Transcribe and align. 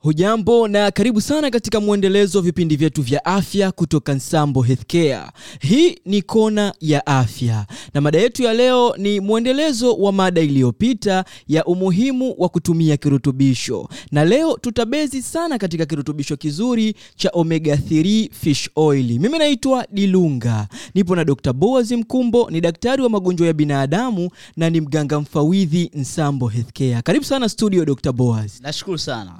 Hujambo 0.00 0.68
na 0.68 0.90
karibu 0.90 1.20
sana 1.20 1.50
katika 1.50 1.80
mwendelezo 1.80 2.38
wa 2.38 2.44
vipindi 2.44 2.76
vyetu 2.76 3.02
vya 3.02 3.24
afya 3.24 3.72
kutoka 3.72 4.14
Nsambo 4.14 4.62
Healthcare. 4.62 5.22
Hii 5.60 5.96
ni 6.04 6.22
kona 6.22 6.74
ya 6.80 7.06
afya 7.06 7.66
na 7.94 8.00
mada 8.00 8.18
yetu 8.18 8.42
ya 8.42 8.54
leo 8.54 8.94
ni 8.96 9.20
mwendelezo 9.20 9.94
wa 9.96 10.12
mada 10.12 10.40
iliyopita 10.40 11.24
ya 11.48 11.64
umuhimu 11.64 12.34
wa 12.38 12.48
kutumia 12.48 12.96
kirutubisho, 12.96 13.88
na 14.12 14.24
leo 14.24 14.58
tutabezi 14.60 15.22
sana 15.22 15.58
katika 15.58 15.86
kirutubisho 15.86 16.36
kizuri 16.36 16.94
cha 17.16 17.30
omega 17.32 17.74
3 17.74 18.30
fish 18.32 18.70
oil. 18.76 19.18
Mimi 19.18 19.38
naitwa 19.38 19.86
Dilunga, 19.92 20.68
nipo 20.94 21.16
na 21.16 21.24
Dr. 21.24 21.52
Boaz 21.52 21.92
Mkumbo, 21.92 22.50
ni 22.50 22.60
daktari 22.60 23.02
wa 23.02 23.08
magonjwa 23.10 23.46
ya 23.46 23.52
binadamu 23.52 24.30
na 24.56 24.70
ni 24.70 24.80
mganga 24.80 25.20
mfawidhi 25.20 25.90
Nsambo 25.94 26.48
Healthcare. 26.48 27.02
Karibu 27.02 27.24
sana 27.24 27.48
studio 27.48 27.84
Dr. 27.84 28.12
Boaz. 28.12 28.60
Nashukuru 28.60 28.98
sana. 28.98 29.32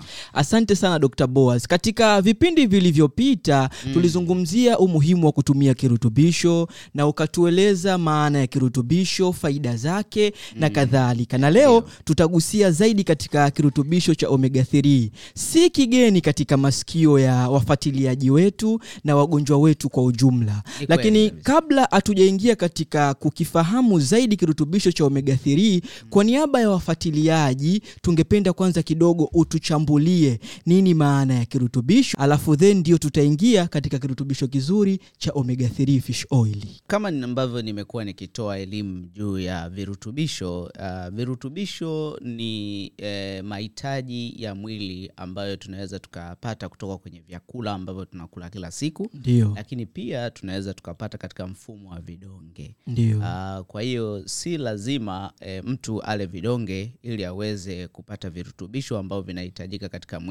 Asante 0.51 0.77
sana 0.77 0.99
Dr. 0.99 1.27
boas 1.27 1.69
Katika 1.69 2.21
vipindi 2.23 2.67
vilivyopita 2.67 3.71
mm. 3.87 3.93
tulizungumzia 3.93 4.79
umuhimu 4.79 5.27
wa 5.27 5.33
kutumia 5.33 5.75
kirutubisho 5.75 6.69
na 6.95 7.07
ukatueleza 7.07 7.99
maana 7.99 8.39
ya 8.39 8.47
kirutubisho, 8.47 9.33
faida 9.33 9.77
zake 9.77 10.33
mm. 10.55 10.61
na 10.61 10.71
kadhalika. 10.71 11.39
Na 11.39 11.51
leo 11.51 11.85
tutagusia 12.05 12.71
zaidi 12.71 13.05
katika 13.05 13.51
kirutubisho 13.51 14.15
cha 14.15 14.29
omega 14.29 14.63
3. 14.63 15.11
Si 15.35 15.71
kigeni 15.71 16.21
katika 16.21 16.57
masikio 16.57 17.19
ya 17.19 17.35
wafuatiliaji 17.49 18.31
wetu 18.31 18.81
na 19.05 19.17
wagonjwa 19.17 19.59
wetu 19.59 19.89
kwa 19.89 20.03
ujumla. 20.05 20.63
Ni 20.81 20.87
Lakini 20.89 21.31
kabla 21.31 21.89
hatujaingia 21.91 22.57
katika 22.57 23.15
kukifahamu 23.15 24.01
zaidi 24.01 24.37
kirutubisho 24.37 24.93
cha 24.93 25.05
omega 25.05 25.35
3, 25.47 25.83
kwa 26.11 26.25
niaba 26.25 26.61
ya 26.61 26.71
wafuatiliaji 26.71 27.83
tungependa 28.03 28.53
kwanza 28.53 28.83
kidogo 28.83 29.31
utuchambulie 29.33 30.40
nini 30.67 30.95
maana 30.95 31.35
ya 31.35 31.45
kirutubisho, 31.45 32.17
alafu 32.21 32.57
then 32.57 32.79
ndio 32.79 32.99
tutaingia 32.99 33.67
katika 33.69 33.99
kirutubisho 33.99 34.49
kizuri 34.49 35.01
cha 35.19 35.33
omega 35.33 35.67
3 35.67 36.01
fish 36.01 36.27
oil. 36.31 36.63
Kama 36.87 37.09
ambavyo 37.09 37.63
nimekuwa 37.63 38.05
nikitoa 38.05 38.59
elimu 38.59 39.07
juu 39.07 39.39
ya 39.39 39.69
virutubisho, 39.71 40.63
uh, 40.63 41.09
virutubisho 41.15 42.19
ni 42.23 42.93
eh, 42.99 43.45
mahitaji 43.45 44.35
ya 44.43 44.55
mwili 44.55 45.13
ambayo 45.17 45.57
tunaweza 45.57 45.99
tukapata 45.99 46.69
kutoka 46.69 46.97
kwenye 46.99 47.21
vyakula 47.21 47.73
ambavyo 47.73 48.05
tunakula 48.05 48.51
kila 48.51 48.71
siku, 48.71 49.11
Ndio, 49.15 49.53
lakini 49.57 49.87
pia 49.87 50.31
tunaweza 50.31 50.75
tukapata 50.75 51.19
katika 51.19 51.47
mfumo 51.47 51.91
wa 51.91 52.01
vidonge. 52.01 52.75
ndio, 52.87 53.19
Uh, 53.19 53.61
kwa 53.67 53.83
hiyo 53.83 54.23
si 54.27 54.59
lazima 54.59 55.33
eh, 55.41 55.65
mtu 55.65 56.03
ale 56.03 56.27
vidonge 56.27 56.93
ili 57.03 57.25
aweze 57.25 57.89
kupata 57.89 58.31
virutubisho 58.31 58.99
ambavyo 58.99 59.23
vinahitajika 59.23 59.89
katika 59.89 60.21
mwili. 60.21 60.30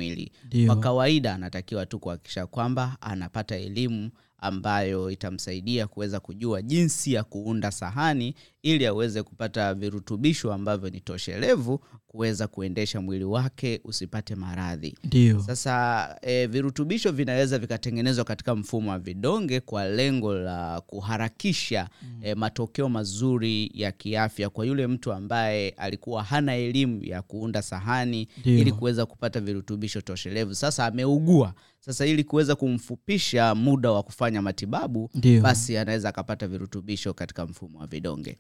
Kwa 0.65 0.75
kawaida 0.79 1.33
anatakiwa 1.35 1.85
tu 1.85 1.99
kuhakikisha 1.99 2.47
kwamba 2.47 2.97
anapata 3.01 3.55
elimu 3.55 4.09
ambayo 4.41 5.11
itamsaidia 5.11 5.87
kuweza 5.87 6.19
kujua 6.19 6.61
jinsi 6.61 7.13
ya 7.13 7.23
kuunda 7.23 7.71
sahani 7.71 8.35
ili 8.63 8.85
aweze 8.85 9.23
kupata 9.23 9.73
virutubisho 9.73 10.53
ambavyo 10.53 10.89
ni 10.89 10.99
toshelevu 11.01 11.79
kuweza 12.07 12.47
kuendesha 12.47 13.01
mwili 13.01 13.23
wake 13.23 13.81
usipate 13.83 14.35
maradhi. 14.35 14.97
ndio, 15.03 15.39
Sasa 15.41 16.15
e, 16.21 16.47
virutubisho 16.47 17.11
vinaweza 17.11 17.59
vikatengenezwa 17.59 18.25
katika 18.25 18.55
mfumo 18.55 18.91
wa 18.91 18.99
vidonge 18.99 19.59
kwa 19.59 19.85
lengo 19.87 20.33
la 20.33 20.81
kuharakisha 20.81 21.89
e, 22.21 22.35
matokeo 22.35 22.89
mazuri 22.89 23.71
ya 23.73 23.91
kiafya 23.91 24.49
kwa 24.49 24.65
yule 24.65 24.87
mtu 24.87 25.13
ambaye 25.13 25.69
alikuwa 25.69 26.23
hana 26.23 26.55
elimu 26.55 27.03
ya 27.03 27.21
kuunda 27.21 27.61
sahani 27.61 28.27
Dio. 28.43 28.57
ili 28.57 28.71
kuweza 28.71 29.05
kupata 29.05 29.39
virutubisho 29.39 30.01
toshelevu. 30.01 30.55
Sasa 30.55 30.85
ameugua. 30.85 31.53
Sasa 31.79 32.05
ili 32.05 32.23
kuweza 32.23 32.55
kumfupisha 32.55 33.55
muda 33.55 33.91
wa 33.91 34.03
kufanya 34.03 34.41
matibabu, 34.41 35.09
Ndiyo. 35.13 35.41
basi 35.41 35.77
anaweza 35.77 36.09
akapata 36.09 36.47
virutubisho 36.47 37.13
katika 37.13 37.45
mfumo 37.45 37.79
wa 37.79 37.87
vidonge. 37.87 38.37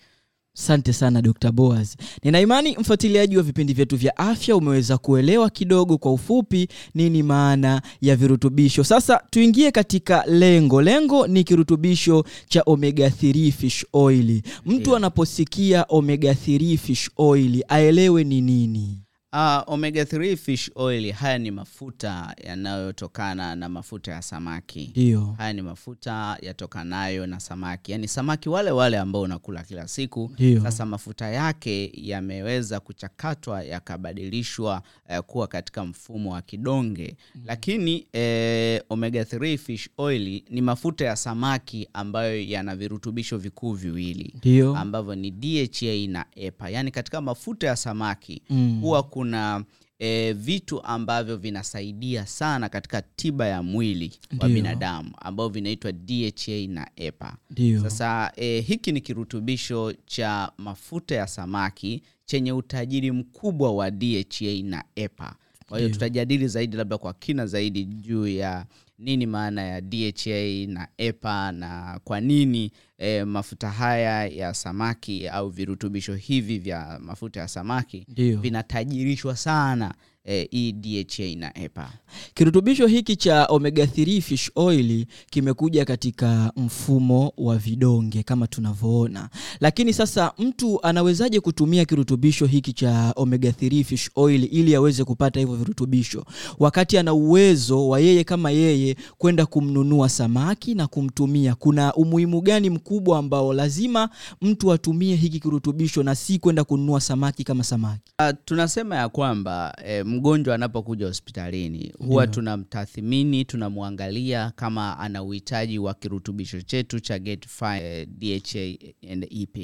Asante 0.57 0.93
sana 0.93 1.21
Dr. 1.21 1.51
boas 1.51 1.97
Nina 2.23 2.39
imani 2.39 2.77
mfuatiliaji 2.77 3.37
wa 3.37 3.43
vipindi 3.43 3.73
vyetu 3.73 3.97
vya 3.97 4.17
afya 4.17 4.55
umeweza 4.55 4.97
kuelewa 4.97 5.49
kidogo 5.49 5.97
kwa 5.97 6.13
ufupi 6.13 6.67
nini 6.93 7.23
maana 7.23 7.81
ya 8.01 8.15
virutubisho. 8.15 8.83
Sasa 8.83 9.21
tuingie 9.29 9.71
katika 9.71 10.25
lengo. 10.25 10.81
Lengo 10.81 11.27
ni 11.27 11.43
kirutubisho 11.43 12.25
cha 12.47 12.63
omega 12.65 13.07
3 13.07 13.51
fish 13.51 13.85
oil. 13.93 14.41
Mtu 14.65 14.89
yeah. 14.89 14.97
anaposikia 14.97 15.85
omega 15.89 16.31
3 16.33 16.77
fish 16.77 17.09
oil 17.17 17.63
aelewe 17.67 18.23
ni 18.23 18.41
nini? 18.41 18.99
Uh, 19.33 19.61
omega 19.67 20.03
3 20.03 20.35
fish 20.37 20.71
oil, 20.75 21.11
haya 21.11 21.37
ni 21.37 21.51
mafuta 21.51 22.35
yanayotokana 22.43 23.55
na 23.55 23.69
mafuta 23.69 24.11
ya 24.11 24.21
samaki. 24.21 24.91
Dio. 24.95 25.35
Haya 25.37 25.53
ni 25.53 25.61
mafuta 25.61 26.37
yatokanayo 26.41 27.27
na 27.27 27.39
samaki, 27.39 27.91
yaani 27.91 28.07
samaki 28.07 28.49
wale 28.49 28.71
wale 28.71 28.97
ambao 28.97 29.21
unakula 29.21 29.63
kila 29.63 29.87
siku. 29.87 30.31
Dio. 30.37 30.61
Sasa 30.61 30.85
mafuta 30.85 31.27
yake 31.29 31.91
yameweza 31.93 32.79
kuchakatwa 32.79 33.63
yakabadilishwa 33.63 34.81
eh, 35.09 35.21
kuwa 35.21 35.47
katika 35.47 35.85
mfumo 35.85 36.33
wa 36.33 36.41
kidonge 36.41 37.15
lakini 37.45 38.07
eh, 38.13 38.81
omega 38.89 39.23
3 39.23 39.57
fish 39.57 39.89
oil 39.97 40.41
ni 40.49 40.61
mafuta 40.61 41.05
ya 41.05 41.15
samaki 41.15 41.87
ambayo 41.93 42.41
yana 42.41 42.75
virutubisho 42.75 43.37
vikuu 43.37 43.73
viwili 43.73 44.33
ambavyo 44.75 45.15
ni 45.15 45.31
DHA 45.31 46.07
na 46.07 46.25
EPA. 46.35 46.69
Yaani 46.69 46.91
katika 46.91 47.21
mafuta 47.21 47.67
ya 47.67 47.75
samaki 47.75 48.41
Mm. 48.49 48.79
huwa 48.81 49.03
kuna 49.19 49.63
e, 49.99 50.33
vitu 50.33 50.83
ambavyo 50.83 51.37
vinasaidia 51.37 52.25
sana 52.25 52.69
katika 52.69 53.01
tiba 53.01 53.47
ya 53.47 53.63
mwili 53.63 54.11
wa 54.39 54.49
binadamu 54.49 55.11
ambavyo 55.21 55.49
vinaitwa 55.49 55.91
DHA 55.91 56.67
na 56.67 56.89
EPA. 56.95 57.37
ndio, 57.51 57.81
Sasa 57.81 58.31
e, 58.35 58.61
hiki 58.61 58.91
ni 58.91 59.01
kirutubisho 59.01 59.93
cha 60.05 60.51
mafuta 60.57 61.15
ya 61.15 61.27
samaki 61.27 62.01
chenye 62.25 62.51
utajiri 62.51 63.11
mkubwa 63.11 63.71
wa 63.75 63.91
DHA 63.91 64.61
na 64.63 64.83
EPA. 64.95 65.35
Kwa 65.69 65.77
hiyo 65.77 65.89
tutajadili 65.89 66.47
zaidi 66.47 66.77
labda 66.77 66.97
kwa 66.97 67.13
kina 67.13 67.45
zaidi 67.47 67.85
juu 67.85 68.27
ya 68.27 68.65
nini 68.99 69.25
maana 69.25 69.61
ya 69.61 69.81
DHA 69.81 70.67
na 70.67 70.87
EPA 70.97 71.51
na 71.51 71.99
kwa 72.03 72.21
nini 72.21 72.71
e, 72.97 73.23
mafuta 73.23 73.69
haya 73.69 74.27
ya 74.27 74.53
samaki 74.53 75.27
au 75.27 75.49
virutubisho 75.49 76.15
hivi 76.15 76.57
vya 76.59 76.99
mafuta 77.01 77.39
ya 77.39 77.47
samaki 77.47 78.05
vinatajirishwa 78.41 79.35
sana 79.37 79.93
e, 80.29 80.71
DHA 80.71 81.35
na 81.39 81.57
EPA. 81.57 81.91
Kirutubisho 82.33 82.87
hiki 82.87 83.15
cha 83.15 83.45
omega 83.45 83.85
3 83.85 84.21
fish 84.21 84.51
oil 84.55 85.05
kimekuja 85.29 85.85
katika 85.85 86.51
mfumo 86.55 87.33
wa 87.37 87.57
vidonge 87.57 88.23
kama 88.23 88.47
tunavyoona, 88.47 89.29
lakini 89.59 89.93
sasa 89.93 90.31
mtu 90.37 90.83
anawezaje 90.83 91.39
kutumia 91.39 91.85
kirutubisho 91.85 92.45
hiki 92.45 92.73
cha 92.73 93.13
omega 93.15 93.49
3 93.49 93.83
fish 93.83 94.09
oil 94.15 94.43
ili 94.51 94.75
aweze 94.75 95.03
kupata 95.03 95.39
hivyo 95.39 95.55
virutubisho, 95.55 96.25
wakati 96.59 96.97
ana 96.97 97.13
uwezo 97.13 97.87
wa 97.87 97.99
yeye 97.99 98.23
kama 98.23 98.51
yeye 98.51 98.95
kwenda 99.17 99.45
kumnunua 99.45 100.09
samaki 100.09 100.75
na 100.75 100.87
kumtumia? 100.87 101.55
Kuna 101.55 101.93
umuhimu 101.93 102.41
gani 102.41 102.69
mkubwa 102.69 103.17
ambao 103.19 103.53
lazima 103.53 104.09
mtu 104.41 104.71
atumie 104.73 105.15
hiki 105.15 105.39
kirutubisho 105.39 106.03
na 106.03 106.15
si 106.15 106.39
kwenda 106.39 106.63
kununua 106.63 107.01
samaki 107.01 107.43
kama 107.43 107.63
samaki? 107.63 108.01
Uh, 108.19 108.29
tunasema 108.45 108.95
ya 108.95 109.09
kwamba 109.09 109.75
eh, 109.85 110.05
mgonjwa 110.19 110.55
anapokuja 110.55 111.05
hospitalini 111.07 111.93
huwa 111.99 112.23
yeah. 112.23 112.33
tunamtathmini, 112.35 113.45
tunamwangalia 113.45 114.51
kama 114.55 114.99
ana 114.99 115.23
uhitaji 115.23 115.79
wa 115.79 115.93
kirutubisho 115.93 116.61
chetu 116.61 116.99
cha 116.99 117.19
Get 117.19 117.47
Fine, 117.47 117.81
eh, 117.81 118.07
DHA 118.07 118.77
and 119.11 119.27
EPA. 119.29 119.59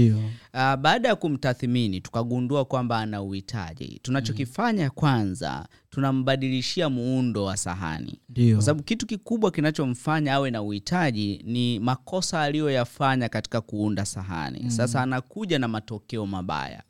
yeah. 0.00 0.18
Uh, 0.54 0.76
baada 0.82 1.08
ya 1.08 1.16
kumtathmini 1.16 2.00
tukagundua 2.00 2.64
kwamba 2.64 2.98
ana 2.98 3.22
uhitaji, 3.22 3.98
tunachokifanya 4.02 4.90
kwanza 4.90 5.68
tunambadilishia 5.90 6.88
muundo 6.90 7.44
wa 7.44 7.56
sahani, 7.56 8.20
kwa 8.54 8.62
sababu 8.62 8.82
kitu 8.82 9.06
kikubwa 9.06 9.50
kinachomfanya 9.50 10.34
awe 10.34 10.50
na 10.50 10.62
uhitaji 10.62 11.42
ni 11.44 11.78
makosa 11.78 12.42
aliyoyafanya 12.42 13.28
katika 13.28 13.60
kuunda 13.60 14.04
sahani. 14.06 14.70
Sasa 14.70 15.02
anakuja 15.02 15.58
na 15.58 15.68
matokeo 15.68 16.26
mabaya. 16.26 16.82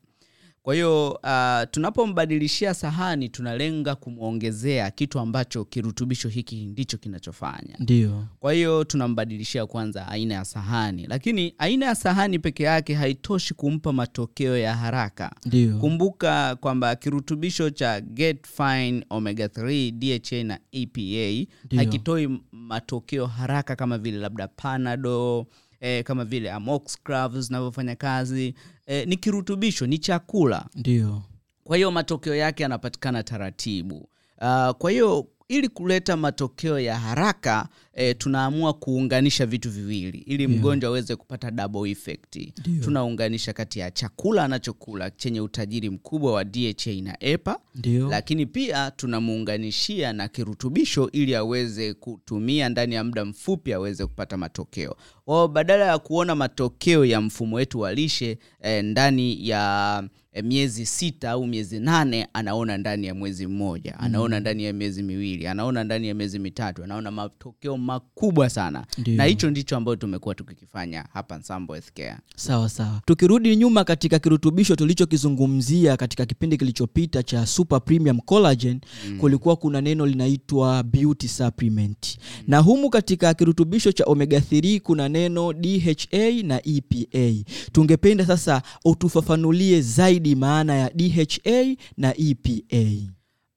Kwa 0.62 0.74
hiyo 0.74 1.10
uh, 1.10 1.70
tunapombadilishia 1.70 2.74
sahani 2.74 3.28
tunalenga 3.28 3.94
kumwongezea 3.94 4.90
kitu 4.90 5.18
ambacho 5.18 5.64
kirutubisho 5.64 6.28
hiki 6.28 6.66
ndicho 6.66 6.98
kinachofanya. 6.98 7.76
ndio, 7.78 8.24
Kwa 8.40 8.52
hiyo 8.52 8.84
tunambadilishia 8.84 9.66
kwanza 9.66 10.08
aina 10.08 10.34
ya 10.34 10.44
sahani, 10.44 11.06
lakini 11.06 11.54
aina 11.58 11.86
ya 11.86 11.94
sahani 11.94 12.38
peke 12.38 12.62
yake 12.62 12.94
haitoshi 12.94 13.54
kumpa 13.54 13.92
matokeo 13.92 14.58
ya 14.58 14.76
haraka. 14.76 15.32
ndio, 15.46 15.78
Kumbuka 15.78 16.56
kwamba 16.56 16.96
kirutubisho 16.96 17.70
cha 17.70 18.00
Get 18.00 18.46
Fine 18.46 19.04
Omega 19.10 19.46
3 19.46 19.90
DHA 19.92 20.44
na 20.44 20.58
EPA 20.72 21.46
Dio. 21.68 21.78
hakitoi 21.78 22.40
matokeo 22.52 23.26
haraka 23.26 23.76
kama 23.76 23.98
vile 23.98 24.18
labda 24.18 24.48
Panadol 24.48 25.44
eh, 25.80 26.04
kama 26.04 26.24
vile 26.24 26.52
Amoxiclav 26.52 27.38
zinavyofanya 27.38 27.96
kazi 27.96 28.54
eh, 28.86 29.08
ni 29.08 29.16
kirutubisho, 29.16 29.86
ni 29.86 29.98
chakula. 29.98 30.66
ndio. 30.74 31.22
Kwa 31.64 31.76
hiyo 31.76 31.90
matokeo 31.90 32.34
yake 32.34 32.62
yanapatikana 32.62 33.22
taratibu. 33.22 33.96
Uh, 34.40 34.70
kwa 34.70 34.90
hiyo 34.90 35.26
ili 35.50 35.68
kuleta 35.68 36.16
matokeo 36.16 36.80
ya 36.80 36.98
haraka 36.98 37.68
e, 37.94 38.14
tunaamua 38.14 38.72
kuunganisha 38.72 39.46
vitu 39.46 39.70
viwili 39.70 40.18
ili 40.18 40.46
mgonjwa 40.46 40.88
aweze 40.88 41.16
kupata 41.16 41.50
double 41.50 41.90
effect. 41.90 42.36
Dio. 42.36 42.84
Tunaunganisha 42.84 43.52
kati 43.52 43.78
ya 43.78 43.90
chakula 43.90 44.44
anachokula 44.44 45.10
chenye 45.10 45.40
utajiri 45.40 45.90
mkubwa 45.90 46.32
wa 46.32 46.44
DHA 46.44 46.90
na 47.02 47.16
EPA 47.20 47.58
Dio. 47.74 48.08
lakini 48.08 48.46
pia 48.46 48.90
tunamuunganishia 48.90 50.12
na 50.12 50.28
kirutubisho 50.28 51.10
ili 51.12 51.34
aweze 51.34 51.94
kutumia 51.94 52.68
ndani 52.68 52.94
ya 52.94 53.04
muda 53.04 53.24
mfupi 53.24 53.72
aweze 53.72 54.06
kupata 54.06 54.36
matokeo. 54.36 54.96
o 55.26 55.48
badala 55.48 55.84
ya 55.84 55.98
kuona 55.98 56.34
matokeo 56.34 57.04
ya 57.04 57.20
mfumo 57.20 57.56
wetu 57.56 57.80
wa 57.80 57.94
lishe 57.94 58.38
e, 58.62 58.82
ndani 58.82 59.48
ya 59.48 60.04
eh, 60.32 60.44
miezi 60.44 60.86
sita 60.86 61.30
au 61.30 61.46
miezi 61.46 61.80
nane, 61.80 62.28
anaona 62.32 62.78
ndani 62.78 63.06
ya 63.06 63.14
mwezi 63.14 63.46
mmoja, 63.46 63.98
anaona 63.98 64.40
ndani 64.40 64.64
ya 64.64 64.72
miezi 64.72 65.02
miwili, 65.02 65.46
anaona 65.46 65.84
ndani 65.84 66.08
ya 66.08 66.14
miezi 66.14 66.38
mitatu, 66.38 66.84
anaona 66.84 67.10
matokeo 67.10 67.76
makubwa 67.78 68.50
sana. 68.50 68.86
Ndiyo. 68.98 69.16
Na 69.16 69.24
hicho 69.24 69.50
ndicho 69.50 69.76
ambayo 69.76 69.96
tumekuwa 69.96 70.34
tukikifanya 70.34 71.04
hapa 71.12 71.38
Nsambo 71.38 71.72
Healthcare. 71.74 72.16
sawa 72.36 72.68
sawa 72.68 73.00
tukirudi 73.06 73.56
nyuma 73.56 73.84
katika 73.84 74.18
kirutubisho 74.18 74.76
tulichokizungumzia 74.76 75.96
katika 75.96 76.26
kipindi 76.26 76.56
kilichopita 76.56 77.22
cha 77.22 77.46
super 77.46 77.84
premium 77.84 78.18
collagen 78.20 78.80
kulikuwa 79.20 79.56
kuna 79.56 79.80
neno 79.80 80.06
linaitwa 80.06 80.82
beauty 80.82 81.28
supplement 81.28 82.18
na 82.46 82.58
humu 82.58 82.90
katika 82.90 83.34
kirutubisho 83.34 83.92
cha 83.92 84.04
omega 84.04 84.38
3 84.38 84.80
kuna 84.80 85.08
neno 85.08 85.52
dha 85.52 86.42
na 86.42 86.60
epa 86.66 87.50
tungependa 87.72 88.26
sasa 88.26 88.62
utufafanulie 88.84 89.80
zaidi 89.80 90.19
maana 90.36 90.74
ya 90.74 90.88
dha 90.88 91.76
na 91.96 92.14
epa 92.16 93.10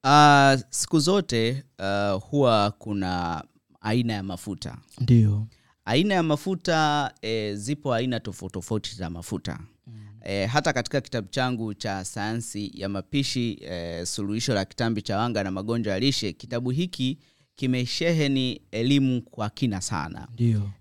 Uh, 0.06 0.60
siku 0.70 1.00
zote 1.00 1.64
uh, 1.80 2.22
huwa 2.24 2.72
kuna 2.72 3.44
aina 3.82 4.14
ya 4.14 4.24
mafuta. 4.24 4.78
Ndio. 5.02 5.48
Aina 5.86 6.14
ya 6.14 6.24
mafuta 6.24 7.12
e, 7.22 7.56
zipo 7.56 7.94
aina 7.94 8.20
tofauti 8.20 8.54
tofauti 8.54 8.96
za 8.96 9.10
mafuta. 9.10 9.60
E, 10.22 10.46
hata 10.46 10.74
katika 10.74 11.02
kitabu 11.02 11.28
changu 11.28 11.74
cha 11.74 12.06
sayansi 12.06 12.72
ya 12.74 12.90
mapishi 12.90 13.60
e, 13.62 14.06
suluhisho 14.06 14.54
la 14.54 14.66
kitambi 14.66 15.02
cha 15.02 15.18
wanga 15.18 15.44
na 15.44 15.52
magonjwa 15.52 15.94
ya 15.94 16.00
lishe 16.00 16.34
kitabu 16.34 16.70
hiki 16.70 17.18
kimesheheni 17.56 18.62
elimu 18.72 19.22
kwa 19.22 19.50
kina 19.50 19.82
sana. 19.82 20.28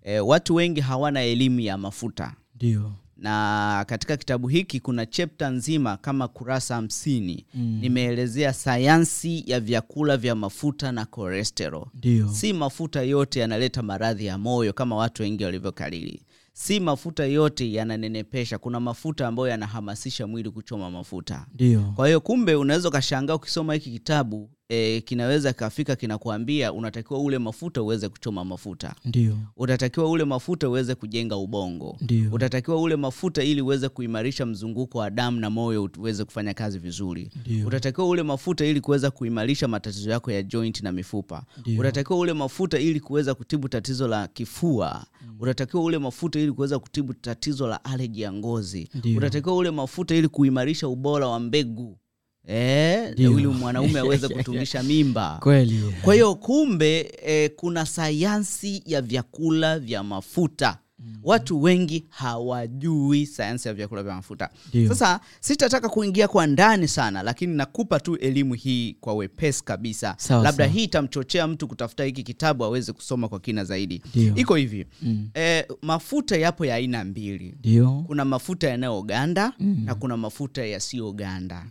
E, 0.02 0.20
watu 0.20 0.54
wengi 0.54 0.80
hawana 0.80 1.22
elimu 1.22 1.60
ya 1.60 1.78
mafuta. 1.78 2.34
Ndio 2.54 2.92
na 3.22 3.84
katika 3.88 4.16
kitabu 4.16 4.48
hiki 4.48 4.80
kuna 4.80 5.06
chepta 5.06 5.50
nzima 5.50 5.96
kama 5.96 6.28
kurasa 6.28 6.74
hamsini. 6.74 7.46
Mm. 7.54 7.78
nimeelezea 7.80 8.52
sayansi 8.52 9.44
ya 9.46 9.60
vyakula 9.60 10.16
vya 10.16 10.34
mafuta 10.34 10.92
na 10.92 11.04
korestero 11.06 11.88
ndio. 11.94 12.28
Si 12.28 12.52
mafuta 12.52 13.02
yote 13.02 13.40
yanaleta 13.40 13.82
maradhi 13.82 14.26
ya 14.26 14.38
moyo 14.38 14.72
kama 14.72 14.96
watu 14.96 15.22
wengi 15.22 15.44
walivyokariri. 15.44 16.22
Si 16.52 16.80
mafuta 16.80 17.24
yote 17.24 17.72
yananenepesha. 17.72 18.58
Kuna 18.58 18.80
mafuta 18.80 19.28
ambayo 19.28 19.48
yanahamasisha 19.48 20.26
mwili 20.26 20.50
kuchoma 20.50 20.90
mafuta. 20.90 21.46
Dio. 21.54 21.92
kwa 21.96 22.06
hiyo 22.06 22.20
kumbe 22.20 22.54
unaweza 22.54 22.88
ukashangaa 22.88 23.34
ukisoma 23.34 23.74
hiki 23.74 23.90
kitabu 23.90 24.50
e, 24.72 25.00
kinaweza 25.00 25.52
kafika 25.52 25.96
kinakuambia 25.96 26.72
unatakiwa 26.72 27.20
ule 27.20 27.38
mafuta 27.38 27.82
uweze 27.82 28.08
kuchoma 28.08 28.44
mafuta. 28.44 28.94
Ndio. 29.04 29.38
Utatakiwa 29.56 30.10
ule 30.10 30.24
mafuta 30.24 30.68
uweze 30.68 30.94
kujenga 30.94 31.36
ubongo. 31.36 31.96
Ndio. 32.00 32.30
Utatakiwa 32.32 32.80
ule 32.80 32.96
mafuta 32.96 33.42
ili 33.44 33.60
uweze 33.62 33.88
kuimarisha 33.88 34.46
mzunguko 34.46 34.98
wa 34.98 35.10
damu 35.10 35.40
na 35.40 35.50
moyo 35.50 35.90
uweze 35.98 36.24
kufanya 36.24 36.54
kazi 36.54 36.78
vizuri. 36.78 37.30
Ndiyo. 37.40 37.66
utatakiwa 37.66 38.08
ule 38.08 38.22
mafuta 38.22 38.64
ili 38.66 38.80
kuweza 38.80 39.10
kuimarisha 39.10 39.68
matatizo 39.68 40.10
yako 40.10 40.30
ya 40.32 40.42
joint 40.42 40.82
na 40.82 40.92
mifupa. 40.92 41.44
Ndiyo. 41.60 41.80
utatakiwa 41.80 42.18
ule 42.18 42.32
mafuta 42.32 42.78
ili 42.78 43.00
kuweza 43.00 43.34
kutibu 43.34 43.68
tatizo 43.68 44.08
la 44.08 44.28
kifua. 44.28 45.04
Utatakiwa 45.40 45.82
ule 45.82 45.98
mafuta 45.98 46.40
ili 46.40 46.52
kuweza 46.52 46.78
kutibu 46.78 47.14
tatizo 47.14 47.66
la 47.66 47.84
aleji 47.84 48.20
ya 48.20 48.32
ngozi. 48.32 48.88
Ndiyo. 48.94 49.18
utatakiwa 49.18 49.56
ule 49.56 49.70
mafuta 49.70 50.14
ili 50.14 50.28
kuimarisha 50.28 50.88
ubora 50.88 51.28
wa 51.28 51.40
mbegu 51.40 51.98
eh, 52.46 53.14
ili 53.16 53.46
mwanaume 53.46 53.98
aweze 54.00 54.28
kutungisha 54.28 54.82
mimba. 54.92 55.38
Kweli. 55.42 55.94
Kwa 56.02 56.14
hiyo 56.14 56.34
kumbe 56.34 57.12
eh, 57.26 57.50
kuna 57.56 57.86
sayansi 57.86 58.82
ya 58.86 59.02
vyakula 59.02 59.78
vya 59.78 60.02
mafuta. 60.02 60.78
Watu 61.22 61.62
wengi 61.62 62.04
hawajui 62.08 63.26
sayansi 63.26 63.68
ya 63.68 63.74
vyakula 63.74 64.02
vya 64.02 64.14
mafuta. 64.14 64.50
Dio. 64.72 64.88
sasa 64.88 65.20
sitataka 65.40 65.88
kuingia 65.88 66.28
kwa 66.28 66.46
ndani 66.46 66.88
sana 66.88 67.22
lakini 67.22 67.54
nakupa 67.56 68.00
tu 68.00 68.16
elimu 68.16 68.54
hii 68.54 68.96
kwa 69.00 69.14
wepesi 69.14 69.64
kabisa. 69.64 70.14
Sawa, 70.18 70.42
labda 70.44 70.64
sawa. 70.64 70.76
hii 70.76 70.84
itamchochea 70.84 71.46
mtu 71.46 71.68
kutafuta 71.68 72.04
hiki 72.04 72.22
kitabu 72.22 72.64
aweze 72.64 72.92
kusoma 72.92 73.28
kwa 73.28 73.40
kina 73.40 73.64
zaidi. 73.64 74.02
Iko 74.36 74.54
hivi. 74.54 74.86
Mm. 75.02 75.28
e, 75.34 75.66
mafuta 75.82 76.36
yapo 76.36 76.64
ya 76.66 76.74
aina 76.74 77.04
mbili. 77.04 77.54
Dio. 77.60 78.04
kuna 78.06 78.24
mafuta 78.24 78.68
yanayoganda 78.68 79.52
na 79.58 79.94
kuna 79.94 80.16
mafuta 80.16 80.66
yasiyoganda 80.66 81.66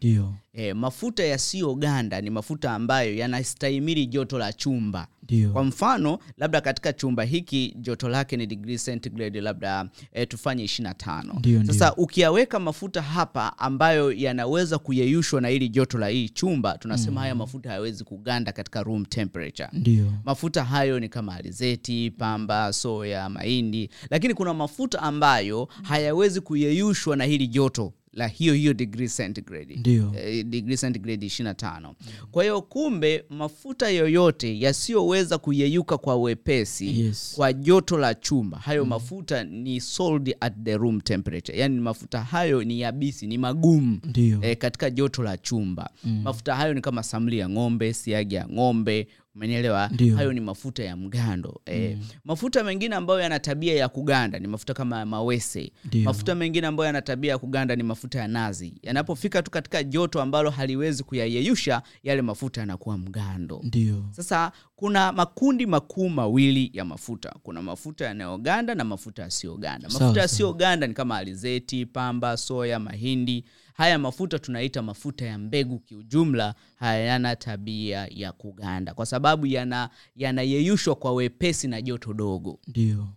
E, 0.53 0.73
mafuta 0.73 1.23
yasiyoganda 1.23 2.21
ni 2.21 2.29
mafuta 2.29 2.71
ambayo 2.73 3.15
yanastahimili 3.15 4.05
joto 4.07 4.37
la 4.37 4.53
chumba. 4.53 5.07
Kwa 5.53 5.63
mfano 5.63 6.19
labda 6.37 6.61
katika 6.61 6.93
chumba 6.93 7.23
hiki 7.23 7.75
joto 7.79 8.09
lake 8.09 8.37
ni 8.37 8.45
degree 8.47 8.77
centigrade 8.77 9.41
labda 9.41 9.89
e, 10.13 10.25
tufanye 10.25 10.63
25. 10.63 11.39
Dio, 11.41 11.63
Sasa 11.65 11.95
ukiyaweka 11.95 12.59
mafuta 12.59 13.01
hapa 13.01 13.57
ambayo 13.57 14.11
yanaweza 14.11 14.77
kuyeyushwa 14.79 15.41
na 15.41 15.47
hili 15.47 15.69
joto 15.69 15.97
la 15.97 16.07
hii 16.07 16.29
chumba, 16.29 16.77
tunasema 16.77 17.21
haya 17.21 17.35
mafuta 17.35 17.69
hayawezi 17.69 18.03
kuganda 18.03 18.51
katika 18.51 18.83
room 18.83 19.05
temperature. 19.05 19.69
Dio. 19.73 20.05
Mafuta 20.25 20.63
hayo 20.63 20.99
ni 20.99 21.09
kama 21.09 21.35
alizeti, 21.35 22.11
pamba, 22.17 22.73
soya, 22.73 23.29
mahindi, 23.29 23.89
lakini 24.09 24.33
kuna 24.33 24.53
mafuta 24.53 25.01
ambayo 25.01 25.67
hayawezi 25.83 26.41
kuyeyushwa 26.41 27.15
na 27.17 27.23
hili 27.23 27.47
joto 27.47 27.93
la 28.13 28.27
hiyo 28.27 28.53
hiyo 28.53 28.73
degree 28.73 29.07
centigrade 29.07 29.75
Ndio. 29.75 30.13
eh, 30.17 30.45
degree 30.45 30.77
centigrade 30.77 31.25
25. 31.25 31.93
Kwa 32.31 32.43
hiyo 32.43 32.61
kumbe 32.61 33.23
mafuta 33.29 33.89
yoyote 33.89 34.59
yasiyoweza 34.59 35.37
kuyeyuka 35.37 35.97
kwa 35.97 36.15
wepesi 36.15 36.99
Yes. 37.01 37.33
kwa 37.35 37.53
joto 37.53 37.97
la 37.97 38.13
chumba, 38.15 38.57
hayo 38.57 38.85
mafuta 38.85 39.43
ni 39.43 39.81
sold 39.81 40.35
at 40.39 40.53
the 40.63 40.77
room 40.77 41.01
temperature, 41.01 41.59
yaani 41.59 41.79
mafuta 41.79 42.21
hayo 42.23 42.63
ni 42.63 42.79
yabisi, 42.81 43.27
ni 43.27 43.37
magumu 43.37 43.99
ndio 44.03 44.39
e, 44.43 44.55
katika 44.55 44.89
joto 44.89 45.23
la 45.23 45.37
chumba 45.37 45.89
mafuta 46.23 46.55
hayo 46.55 46.73
ni 46.73 46.81
kama 46.81 47.03
samli 47.03 47.37
ya 47.37 47.49
ng'ombe 47.49 47.93
siagi 47.93 48.35
ya 48.35 48.47
ng'ombe 48.49 49.07
umenielewa? 49.35 49.89
Hayo 50.15 50.33
ni 50.33 50.39
mafuta 50.39 50.83
ya 50.83 50.97
mgando 50.97 51.61
e, 51.65 51.97
mafuta 52.25 52.63
mengine 52.63 52.95
ambayo 52.95 53.19
yana 53.19 53.39
tabia 53.39 53.73
ya 53.75 53.89
kuganda 53.89 54.39
ni 54.39 54.47
mafuta 54.47 54.73
kama 54.73 54.97
ya 54.99 55.05
mawese. 55.05 55.71
Ndio. 55.85 56.03
mafuta 56.03 56.35
mengine 56.35 56.67
ambayo 56.67 56.85
yana 56.87 57.01
tabia 57.01 57.31
ya 57.31 57.37
kuganda 57.37 57.75
ni 57.75 57.83
mafuta 57.83 58.19
ya 58.19 58.27
nazi. 58.27 58.73
Yanapofika 58.83 59.43
tu 59.43 59.51
katika 59.51 59.83
joto 59.83 60.21
ambalo 60.21 60.49
haliwezi 60.49 61.03
kuyayeyusha 61.03 61.81
yale 62.03 62.21
mafuta 62.21 62.61
yanakuwa 62.61 62.97
mgando. 62.97 63.61
Ndio. 63.63 64.05
Sasa 64.11 64.51
kuna 64.75 65.11
makundi 65.11 65.65
makuu 65.65 66.09
mawili 66.09 66.71
ya 66.73 66.85
mafuta. 66.85 67.35
Kuna 67.43 67.61
mafuta 67.61 68.05
yanayoganda 68.05 68.75
na 68.75 68.83
mafuta 68.83 69.21
yasiyoganda. 69.21 69.89
Mafuta 69.89 70.21
yasiyoganda 70.21 70.87
ni 70.87 70.93
kama 70.93 71.17
alizeti 71.17 71.85
pamba 71.85 72.37
soya 72.37 72.79
mahindi 72.79 73.45
haya 73.73 73.99
mafuta 73.99 74.39
tunaita 74.39 74.81
mafuta 74.81 75.25
ya 75.25 75.37
mbegu 75.37 75.79
kiujumla 75.79 76.55
hayana 76.75 77.35
tabia 77.35 78.07
ya 78.11 78.31
kuganda 78.31 78.93
kwa 78.93 79.05
sababu 79.05 79.45
yana 79.45 79.89
yanayeyushwa 80.15 80.95
kwa 80.95 81.13
wepesi 81.13 81.67
na 81.67 81.81
joto 81.81 82.13
dogo. 82.13 82.59
Ndio 82.67 83.07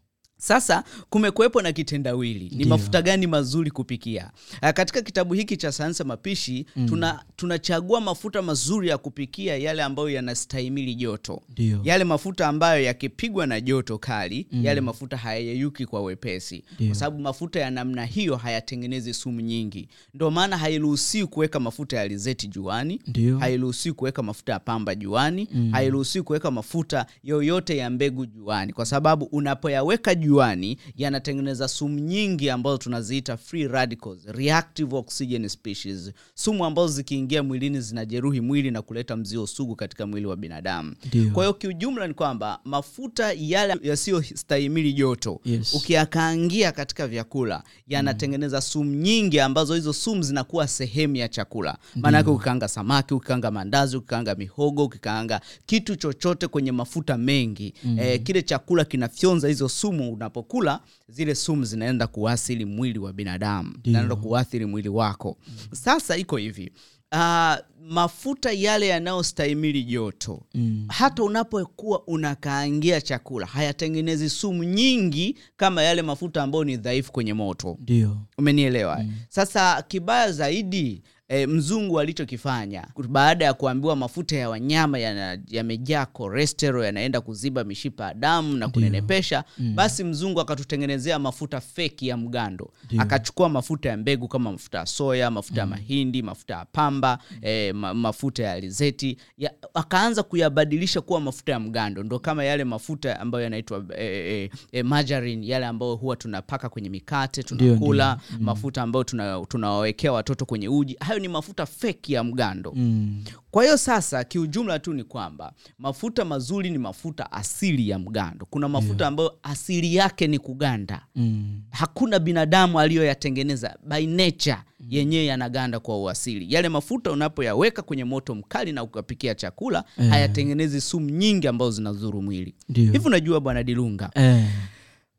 sasa 0.45 0.85
kumekuwepo 1.11 1.63
na 1.63 1.73
kitendawili. 1.73 2.51
Ni 2.57 2.65
mafuta 2.65 3.03
gani 3.03 3.27
mazuri 3.27 3.71
kupikia? 3.71 4.31
Ah, 4.61 4.73
katika 4.73 5.03
kitabu 5.03 5.35
hiki 5.35 5.57
cha 5.57 5.73
sayansi 5.73 6.03
ya 6.03 6.07
mapishi 6.07 6.67
tuna 6.87 7.25
tunachagua 7.37 8.01
mafuta 8.01 8.43
mazuri 8.43 8.89
ya 8.89 8.99
kupikia 8.99 9.57
yale 9.57 9.83
ambayo 9.83 10.11
yanastahimili 10.11 10.95
joto. 10.95 11.43
Dio. 11.55 11.81
yale 11.85 12.05
mafuta 12.05 12.49
ambayo 12.49 12.83
yakipigwa 12.85 13.47
na 13.47 13.61
joto 13.61 13.99
kali 13.99 14.47
yale 14.63 14.81
mafuta 14.81 15.17
hayayeyuki 15.17 15.87
kwa 15.87 16.03
wepesi. 16.03 16.65
Kwa 16.87 16.95
sababu 16.95 17.19
mafuta 17.23 17.61
ya 17.61 17.71
namna 17.71 18.05
hiyo 18.05 18.37
hayatengenezi 18.37 19.15
sumu 19.15 19.41
nyingi. 19.41 19.89
Ndio 20.15 20.31
maana 20.31 20.59
hairuhusiwi 20.59 21.27
kuweka 21.27 21.61
mafuta 21.61 21.97
ya 21.97 22.03
alizeti 22.03 22.47
juani 22.49 23.01
hairuhusiwi 23.41 23.95
kuweka 23.95 24.23
mafuta 24.23 24.53
ya 24.53 24.59
pamba 24.61 24.95
juani 24.95 25.49
hairuhusiwi 25.73 26.25
kuweka 26.25 26.51
mafuta 26.51 27.07
yoyote 27.23 27.77
ya 27.77 27.91
mbegu 27.91 28.27
juani. 28.27 28.73
Kwa 28.73 28.87
sababu 28.87 29.25
unapoyaweka 29.25 30.15
juani 30.15 30.34
kifuani 30.38 30.79
yanatengeneza 30.97 31.69
sumu 31.69 31.99
nyingi 31.99 32.50
ambazo 32.50 32.79
tunaziita 32.79 33.37
free 33.37 33.69
radicals, 33.69 34.19
reactive 34.26 34.97
oxygen 34.97 35.49
species, 35.49 36.11
sumu 36.35 36.64
ambazo 36.64 36.88
zikiingia 36.88 37.43
mwilini 37.43 37.81
zinajeruhi 37.81 38.41
mwili 38.41 38.71
na 38.71 38.83
kuleta 38.83 39.17
mzio 39.17 39.47
sugu 39.47 39.76
katika 39.76 40.07
mwili 40.07 40.26
wa 40.26 40.37
binadamu. 40.37 40.95
Kwa 41.33 41.45
hiyo 41.45 41.55
kiujumla 41.55 42.07
ni 42.07 42.14
kwamba 42.14 42.61
mafuta 42.64 43.33
yale 43.33 43.76
yasiyostahimili 43.83 44.93
joto 44.93 45.41
Yes. 45.45 45.75
ukiyakaangia 45.75 46.73
katika 46.73 47.09
vyakula 47.09 47.62
yanatengeneza 47.88 48.61
sumu 48.61 48.95
nyingi 48.95 49.41
ambazo 49.41 49.75
hizo 49.75 49.93
sumu 49.93 50.23
zinakuwa 50.23 50.69
sehemu 50.69 51.17
ya 51.17 51.29
chakula. 51.29 51.79
Maanake 51.97 52.31
ukikaanga 52.31 52.69
samaki, 52.69 53.14
ukikaanga 53.14 53.50
mandazi, 53.50 53.97
ukikaanga 53.97 54.35
mihogo, 54.35 54.85
ukikaanga 54.85 55.41
kitu 55.67 55.97
chochote 55.97 56.49
kwenye 56.49 56.73
mafuta 56.73 57.19
mengi 57.19 57.75
eh, 57.99 58.23
kile 58.23 58.43
chakula 58.43 58.85
kinafyonza 58.85 59.49
hizo 59.49 59.69
sumu. 59.69 60.12
Unapokula 60.28 60.81
zile 61.09 61.35
sumu 61.35 61.64
zinaenda 61.64 62.07
kuathiri 62.07 62.64
mwili 62.64 62.99
wa 62.99 63.12
binadamu, 63.12 63.75
zinaenda 63.85 64.16
kuathiri 64.16 64.66
mwili 64.66 64.88
wako. 64.88 65.37
Sasa 65.73 66.16
iko 66.16 66.37
hivi 66.37 66.73
uh, 67.12 67.54
mafuta 67.88 68.52
yale 68.52 68.88
yanayostahimili 68.88 69.83
joto 69.85 70.43
Mm. 70.54 70.85
hata 70.88 71.23
unapokuwa 71.23 72.07
unakaangia 72.07 73.00
chakula 73.00 73.47
hayatengenezi 73.47 74.31
sumu 74.31 74.64
nyingi 74.64 75.37
kama 75.57 75.83
yale 75.83 76.02
mafuta 76.02 76.43
ambayo 76.43 76.64
ni 76.64 76.76
dhaifu 76.76 77.12
kwenye 77.12 77.35
moto 77.35 77.76
Ndio. 77.81 78.16
umenielewa 78.38 79.04
sasa 79.28 79.83
kibaya 79.83 80.33
zaidi 80.33 81.02
e, 81.28 81.47
mzungu 81.47 82.00
alichokifanya 82.00 82.87
baada 83.09 83.45
ya 83.45 83.54
kuambiwa 83.54 83.97
mafuta 83.97 84.37
ya 84.37 84.49
wanyama 84.50 84.99
yamejaa 84.99 85.38
yamejaa 85.49 86.07
cholesterol 86.07 86.85
yanaenda 86.85 87.21
kuziba 87.21 87.64
mishipa 87.64 88.04
ya 88.04 88.14
damu 88.14 88.57
na 88.57 88.69
kunenepesha 88.69 89.45
basi 89.75 90.04
mzungu 90.04 90.40
akatutengenezea 90.40 91.19
mafuta 91.19 91.61
feki 91.61 92.09
ya 92.09 92.16
mgando. 92.16 92.71
Dio. 92.88 93.02
akachukua 93.02 93.49
mafuta 93.49 93.88
ya 93.88 93.97
mbegu 93.97 94.28
kama 94.28 94.52
mafuta 94.52 94.78
ya 94.78 94.87
soya 94.87 95.31
mafuta 95.31 95.61
ya 95.61 95.66
mahindi 95.66 96.23
mafuta 96.23 96.54
ya 96.54 96.64
pamba 96.64 97.19
e, 97.43 97.73
ma, 97.73 97.95
mafuta 97.95 98.43
ya 98.43 98.52
alizeti. 98.52 99.16
Ya, 99.38 99.52
akaanza 99.75 100.23
kuyabadilisha 100.23 101.00
kuwa 101.00 101.21
mafuta 101.21 101.52
ya 101.52 101.61
mgando. 101.61 102.02
Ndo 102.02 102.19
kama 102.19 102.45
yale 102.45 102.64
mafuta 102.64 103.21
ambayo 103.21 103.45
yanaitwa 103.45 103.85
e, 103.99 104.04
e, 104.07 104.50
e, 104.73 104.83
margarine 104.83 105.47
yale 105.47 105.66
ambayo 105.66 105.95
huwa 105.95 106.16
tunapaka 106.16 106.69
kwenye 106.69 106.90
mikate 106.90 107.43
tunakula 107.43 108.19
Dio. 108.28 108.37
Dio. 108.38 108.47
mafuta 108.47 108.83
ambayo 108.83 109.04
tuna- 109.04 109.40
tunawawekea 109.49 110.12
watoto 110.12 110.45
kwenye 110.47 110.69
uji. 110.69 110.97
hayo 111.00 111.13
ni 111.18 111.28
mafuta 111.28 111.66
feki 111.66 112.12
ya 112.12 112.25
mgando. 112.25 112.73
Mm. 112.76 113.25
kwa 113.50 113.64
hiyo 113.64 113.76
sasa 113.76 114.25
kiujumla 114.25 114.78
tu 114.78 114.92
ni 114.94 115.04
kwamba 115.04 115.52
mafuta 115.78 116.25
mazuri 116.25 116.71
ni 116.71 116.78
mafuta 116.78 117.33
asili 117.33 117.88
ya 117.88 117.99
mgando. 117.99 118.47
Kuna 118.50 118.68
mafuta 118.68 119.06
ambayo 119.06 119.38
asili 119.42 119.94
yake 119.94 120.26
ni 120.26 120.38
kuganda. 120.38 121.06
Mm. 121.16 121.61
hakuna 121.71 122.18
binadamu 122.18 122.80
aliyoyatengeneza. 122.80 123.76
By 123.88 124.06
nature 124.06 124.56
yenyewe 124.88 125.25
yanaganda 125.25 125.80
kwa 125.80 125.99
uasili. 126.02 126.54
Yale 126.54 126.68
mafuta 126.68 127.12
unapoyaweka 127.12 127.83
kwenye 127.83 128.04
moto 128.04 128.35
mkali 128.35 128.73
na 128.73 128.83
ukapikia 128.83 129.35
chakula 129.35 129.85
yeah. 129.99 130.11
hayatengenezi 130.11 130.80
sumu 130.80 131.11
nyingi 131.11 131.49
ambazo 131.49 131.71
zinazuru 131.71 132.23
mwili. 132.23 132.54
Hivi 132.75 132.99
unajua 133.06 133.40
bwana 133.40 133.62
dilunga? 133.62 134.11
Eh. 134.14 134.44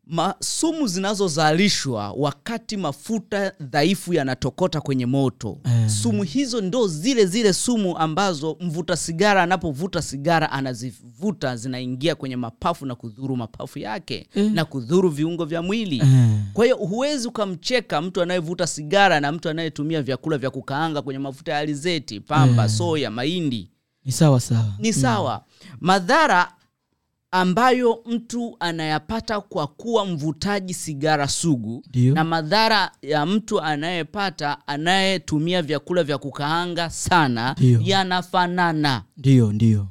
Ma, 0.07 0.35
sumu 0.39 0.87
zinazozalishwa 0.87 2.11
wakati 2.17 2.77
mafuta 2.77 3.51
dhaifu 3.59 4.13
yanatokota 4.13 4.81
kwenye 4.81 5.05
moto 5.05 5.57
mm. 5.65 5.89
sumu 5.89 6.23
hizo 6.23 6.61
ndo 6.61 6.87
zile 6.87 7.25
zile 7.25 7.53
sumu 7.53 7.97
ambazo 7.97 8.57
mvuta 8.59 8.95
sigara 8.97 9.43
anapovuta 9.43 10.01
sigara 10.01 10.51
anazivuta 10.51 11.55
zinaingia 11.57 12.15
kwenye 12.15 12.35
mapafu 12.35 12.85
na 12.85 12.95
kudhuru 12.95 13.35
mapafu 13.35 13.79
yake 13.79 14.27
mm. 14.35 14.51
na 14.53 14.65
kudhuru 14.65 15.09
viungo 15.09 15.45
vya 15.45 15.61
mwili 15.61 16.01
mm. 16.03 16.43
kwa 16.53 16.65
hiyo 16.65 16.77
huwezi 16.77 17.27
ukamcheka 17.27 18.01
mtu 18.01 18.21
anayevuta 18.21 18.67
sigara 18.67 19.19
na 19.19 19.31
mtu 19.31 19.49
anayetumia 19.49 20.01
vyakula 20.01 20.37
vya 20.37 20.49
kukaanga 20.49 21.01
kwenye 21.01 21.19
mafuta 21.19 21.51
ya 21.51 21.57
alizeti 21.59 22.19
pamba 22.19 22.63
mm. 22.63 22.69
soya 22.69 23.11
mahindi 23.11 23.71
Ni 24.05 24.11
sawa 24.11 24.39
sawa. 24.39 24.73
ni 24.79 24.93
sawa 24.93 25.43
madhara 25.81 26.51
ambayo 27.31 28.03
mtu 28.05 28.55
anayapata 28.59 29.41
kwa 29.41 29.67
kuwa 29.67 30.05
mvutaji 30.05 30.73
sigara 30.73 31.27
sugu 31.27 31.83
Diyo. 31.91 32.13
na 32.15 32.23
madhara 32.23 32.91
ya 33.01 33.25
mtu 33.25 33.61
anayepata 33.61 34.67
anayetumia 34.67 35.61
vyakula 35.61 36.03
vya 36.03 36.17
kukaanga 36.17 36.89
sana 36.89 37.55
yanafanana. 37.83 39.03
Ndio, 39.17 39.53
ndio. 39.53 39.87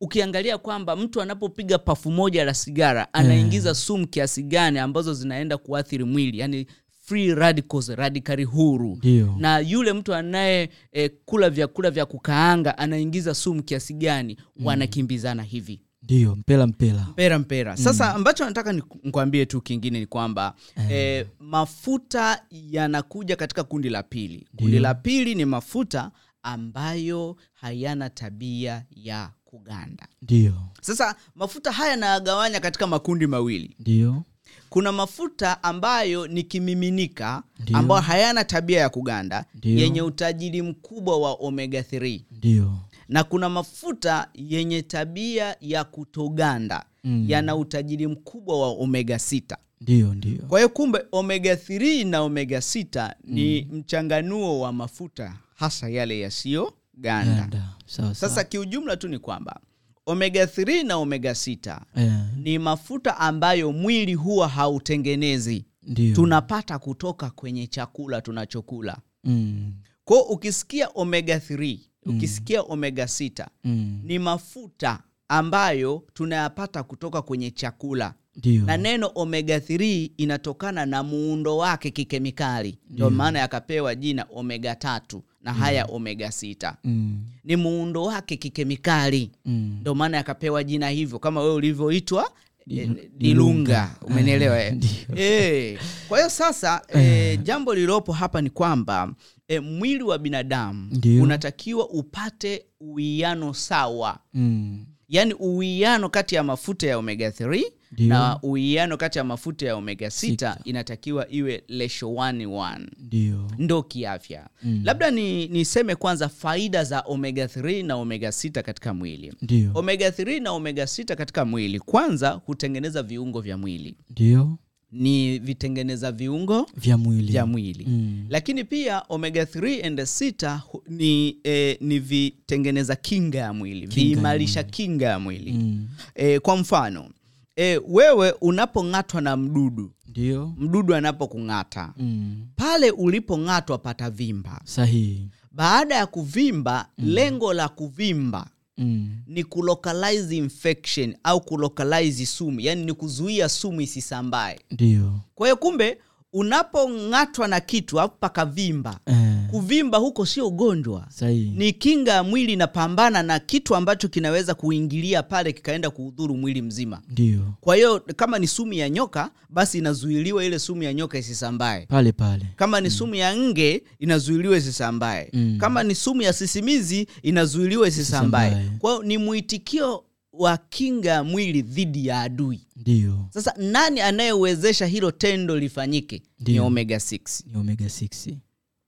ukiangalia 0.00 0.58
kwamba 0.58 0.96
mtu 0.96 1.20
anapopiga 1.22 1.78
pafu 1.78 2.10
moja 2.10 2.44
la 2.44 2.54
sigara 2.54 3.14
anaingiza 3.14 3.74
sumu 3.74 4.06
kiasi 4.06 4.42
gani 4.42 4.78
ambazo 4.78 5.14
zinaenda 5.14 5.56
kuathiri 5.58 6.04
mwili 6.04 6.38
yani 6.38 6.66
free 7.02 7.34
radicals 7.34 7.88
radikali 7.88 8.44
huru. 8.44 8.96
Ndio. 8.96 9.34
na 9.38 9.58
yule 9.58 9.92
mtu 9.92 10.14
anaye 10.14 10.70
e, 10.92 11.08
kula 11.08 11.50
vyakula 11.50 11.90
vya 11.90 12.06
kukaanga 12.06 12.78
anaingiza 12.78 13.34
sumu 13.34 13.62
kiasi 13.62 13.94
gani? 13.94 14.36
Wanakimbizana 14.64 15.42
hivi 15.42 15.80
Ndio, 16.06 16.36
mpela 16.36 16.66
mpela. 16.66 17.06
mpera 17.10 17.38
mpera 17.38 17.76
sasa 17.76 18.14
ambacho 18.14 18.44
nataka 18.44 18.72
nikuambie 18.72 19.46
tu 19.46 19.60
kingine 19.60 20.00
ni 20.00 20.06
kwamba 20.06 20.54
eh, 20.90 21.26
mafuta 21.40 22.42
yanakuja 22.50 23.36
katika 23.36 23.64
kundi 23.64 23.88
la 23.88 24.02
pili 24.02 24.46
kundi 24.56 24.78
la 24.78 24.94
pili 24.94 25.34
ni 25.34 25.44
mafuta 25.44 26.10
ambayo 26.42 27.36
hayana 27.52 28.10
tabia 28.10 28.84
ya 28.96 29.30
kuganda 29.44 30.08
Ndio. 30.22 30.54
sasa 30.80 31.16
mafuta 31.34 31.72
haya 31.72 31.90
yanayagawanya 31.90 32.60
katika 32.60 32.86
makundi 32.86 33.26
mawili 33.26 33.76
Ndio. 33.80 34.22
kuna 34.70 34.92
mafuta 34.92 35.62
ambayo 35.62 36.26
ni 36.26 36.42
kimiminika 36.42 37.42
ambayo 37.72 38.00
hayana 38.00 38.44
tabia 38.44 38.80
ya 38.80 38.88
kuganda 38.88 39.44
Dio. 39.54 39.78
yenye 39.78 40.02
utajiri 40.02 40.62
mkubwa 40.62 41.18
wa 41.20 41.32
omega 41.32 41.80
3 41.80 42.20
Ndio. 42.30 42.72
Na 43.08 43.24
kuna 43.24 43.48
mafuta 43.48 44.28
yenye 44.34 44.82
tabia 44.82 45.56
ya 45.60 45.84
kutoganda 45.84 46.84
Mm. 47.04 47.24
yana 47.28 47.56
utajiri 47.56 48.06
mkubwa 48.06 48.60
wa 48.60 48.68
omega 48.68 49.16
6 49.18 49.56
Ndio, 49.80 50.14
ndio. 50.14 50.38
kwa 50.48 50.58
hiyo 50.58 50.68
kumbe 50.68 51.04
omega 51.12 51.54
3 51.54 52.04
na 52.10 52.20
omega 52.22 52.58
6 52.58 53.14
ni 53.24 53.62
mchanganuo 53.72 54.60
wa 54.60 54.72
mafuta 54.72 55.36
hasa 55.54 55.88
yale 55.88 56.20
yasiyo 56.20 56.72
Ganda. 56.94 57.48
Sawa 57.52 57.64
sawa. 57.86 58.14
sasa 58.14 58.44
kiujumla 58.44 58.96
tu 58.96 59.08
ni 59.08 59.18
kwamba 59.18 59.60
omega 60.06 60.44
3 60.44 60.86
na 60.86 60.96
omega 60.96 61.30
6 61.32 61.80
yeah. 61.96 62.26
ni 62.36 62.58
mafuta 62.58 63.16
ambayo 63.18 63.72
mwili 63.72 64.14
huwa 64.14 64.48
hautengenezi 64.48 65.64
Ndiyo. 65.82 66.14
tunapata 66.14 66.78
kutoka 66.78 67.30
kwenye 67.30 67.66
chakula 67.66 68.20
tunachokula 68.20 68.98
Mm. 69.24 69.72
kwao 70.04 70.22
ukisikia 70.22 70.88
omega 70.94 71.36
3 71.38 71.78
ukisikia 72.06 72.62
omega 72.62 73.04
6 73.04 73.46
Mm. 73.64 74.00
ni 74.04 74.18
mafuta 74.18 74.98
ambayo 75.28 76.02
tunayapata 76.14 76.82
kutoka 76.82 77.22
kwenye 77.22 77.50
chakula 77.50 78.14
Dio. 78.36 78.64
na 78.64 78.76
neno 78.76 79.10
omega 79.14 79.58
3 79.58 80.10
inatokana 80.16 80.86
na 80.86 81.02
muundo 81.02 81.56
wake 81.56 81.90
kikemikali 81.90 82.78
ndio 82.90 83.10
maana 83.10 83.38
yakapewa 83.38 83.94
jina 83.94 84.26
omega 84.34 84.74
tatu 84.74 85.22
na 85.42 85.52
haya 85.52 85.84
omega 85.84 86.28
6 86.28 86.74
Mm. 86.84 87.18
ni 87.44 87.56
muundo 87.56 88.02
wake 88.04 88.36
kikemikali 88.36 89.30
Mm. 89.44 89.80
maana 89.94 90.16
yakapewa 90.16 90.64
jina 90.64 90.88
hivyo 90.88 91.18
kama 91.18 91.40
wewe 91.40 91.54
ulivyoitwa 91.54 92.32
eh, 92.70 92.90
Dilunga. 93.18 93.90
umenielewa 94.02 94.58
e. 95.16 95.78
Kwa 96.08 96.18
hiyo 96.18 96.30
sasa 96.30 96.82
e, 96.94 97.36
jambo 97.36 97.74
lililopo 97.74 98.12
hapa 98.12 98.40
ni 98.42 98.50
kwamba 98.50 99.12
eh, 99.48 99.62
mwili 99.62 100.02
wa 100.02 100.18
binadamu 100.18 100.88
Ndiyo. 100.92 101.22
unatakiwa 101.22 101.88
upate 101.90 102.64
uwiano 102.80 103.54
sawa 103.54 104.18
Mm. 104.34 104.86
yaani 105.08 105.34
uwiano 105.34 106.08
kati 106.08 106.34
ya 106.34 106.42
mafuta 106.42 106.86
ya 106.86 106.98
omega 106.98 107.28
3 107.30 107.62
Ndiyo. 107.92 108.08
na 108.08 108.38
uwiano 108.42 108.96
kati 108.96 109.18
ya 109.18 109.24
mafuta 109.24 109.66
ya 109.66 109.76
omega 109.76 110.06
6 110.06 110.10
Sita. 110.10 110.58
inatakiwa 110.64 111.30
iwe 111.30 111.62
lesho 111.68 112.08
1 112.12 112.88
Ndio. 112.98 113.50
ndo 113.58 113.82
kiafya 113.82 114.48
Mm. 114.62 114.80
labda 114.84 115.10
ni 115.10 115.48
niseme 115.48 115.94
kwanza 115.96 116.28
faida 116.28 116.84
za 116.84 117.00
omega 117.00 117.44
3 117.48 117.82
na 117.86 117.96
omega 117.96 118.28
6 118.32 118.62
katika 118.62 118.94
mwili 118.94 119.32
Ndiyo. 119.42 119.70
omega 119.74 120.08
3 120.10 120.40
na 120.40 120.50
omega 120.52 120.86
6 120.86 121.16
katika 121.16 121.44
mwili 121.44 121.80
kwanza 121.80 122.30
hutengeneza 122.30 123.02
viungo 123.02 123.40
vya 123.40 123.56
mwili 123.58 123.96
Ndio. 124.10 124.58
Ni 124.92 125.38
vitengeneza 125.38 126.12
viungo 126.12 126.66
Vya 126.76 126.98
mwili. 126.98 127.32
vya 127.32 127.46
mwili 127.46 127.84
Mm. 127.88 128.26
lakini 128.28 128.64
pia 128.64 129.02
omega 129.08 129.42
3 129.46 129.82
and 129.86 130.00
6 130.00 130.60
ni, 130.88 131.36
eh, 131.44 131.76
ni 131.80 131.98
vitengeneza 131.98 132.96
kinga 132.96 133.38
ya 133.38 133.52
mwili 133.52 133.86
viimarisha 133.86 134.62
kinga 134.62 135.06
ya 135.06 135.18
mwili 135.18 135.52
Mm. 135.52 135.88
eh, 136.14 136.40
kwa 136.40 136.56
mfano 136.56 137.10
e, 137.56 137.80
wewe 137.88 138.30
unapong'atwa 138.40 139.20
na 139.20 139.36
mdudu 139.36 139.92
Ndio. 140.08 140.54
mdudu 140.58 140.94
anapokung'ata 140.94 141.94
Mm. 141.96 142.46
pale 142.56 142.90
ulipong'atwa 142.90 143.78
pata 143.78 144.10
vimba 144.10 144.60
Sahihi. 144.64 145.28
baada 145.52 145.94
ya 145.94 146.06
kuvimba 146.06 146.88
lengo 146.98 147.52
la 147.54 147.68
kuvimba 147.68 148.46
Mm. 148.78 149.08
ni 149.26 149.44
kulocalize 149.44 150.36
infection 150.36 151.16
au 151.24 151.40
kulocalize 151.40 152.26
sumu 152.26 152.60
yani 152.60 152.84
ni 152.84 152.92
kuzuia 152.92 153.48
sumu 153.48 153.80
isisambae 153.80 154.60
Ndio. 154.70 155.12
kwa 155.34 155.46
hiyo 155.46 155.56
kumbe 155.56 155.98
unapong'atwa 156.32 157.48
na 157.48 157.60
kitu 157.60 158.00
au 158.00 158.08
pakavimba 158.08 158.98
Eh. 159.06 159.35
Kuvimba 159.50 159.98
huko 159.98 160.26
sio 160.26 160.48
ugonjwa. 160.48 161.08
Ni 161.54 161.72
kinga 161.72 162.12
ya 162.12 162.22
mwili 162.22 162.52
inapambana 162.52 163.22
na 163.22 163.38
kitu 163.38 163.76
ambacho 163.76 164.08
kinaweza 164.08 164.54
kuingilia 164.54 165.22
pale 165.22 165.52
kikaenda 165.52 165.90
kuudhuru 165.90 166.36
mwili 166.36 166.62
mzima. 166.62 167.02
Ndio. 167.10 167.40
kwa 167.60 167.76
hiyo 167.76 168.00
kama 168.16 168.38
ni 168.38 168.46
sumu 168.46 168.72
ya 168.72 168.90
nyoka 168.90 169.30
basi 169.50 169.78
inazuiliwa 169.78 170.44
ile 170.44 170.58
sumu 170.58 170.82
ya 170.82 170.94
nyoka 170.94 171.18
isisambae. 171.18 171.86
Pale 171.86 172.12
pale. 172.12 172.46
kama 172.56 172.80
ni 172.80 172.90
sumu 172.90 173.14
ya 173.14 173.36
nge 173.36 173.82
inazuiliwa 173.98 174.56
isisambae. 174.58 175.30
Mm. 175.32 175.58
kama 175.60 175.82
ni 175.82 175.94
sumu 175.94 176.22
ya 176.22 176.32
sisimizi 176.32 177.06
inazuiliwa 177.22 177.88
isisambae. 177.88 178.70
Kwa 178.78 178.90
hiyo 178.90 179.02
ni 179.02 179.18
mwitikio 179.18 180.02
wa 180.32 180.56
kinga 180.56 181.10
ya 181.10 181.24
mwili 181.24 181.62
dhidi 181.62 182.06
ya 182.06 182.20
adui. 182.20 182.60
Ndio. 182.76 183.26
sasa 183.30 183.54
nani 183.58 184.00
anayewezesha 184.00 184.86
hilo 184.86 185.10
tendo 185.10 185.58
lifanyike? 185.58 186.22
Ni 186.40 186.60
omega 186.60 186.96
6 186.96 187.42
Ni 187.52 187.58
omega 187.58 187.84
6. 187.86 188.34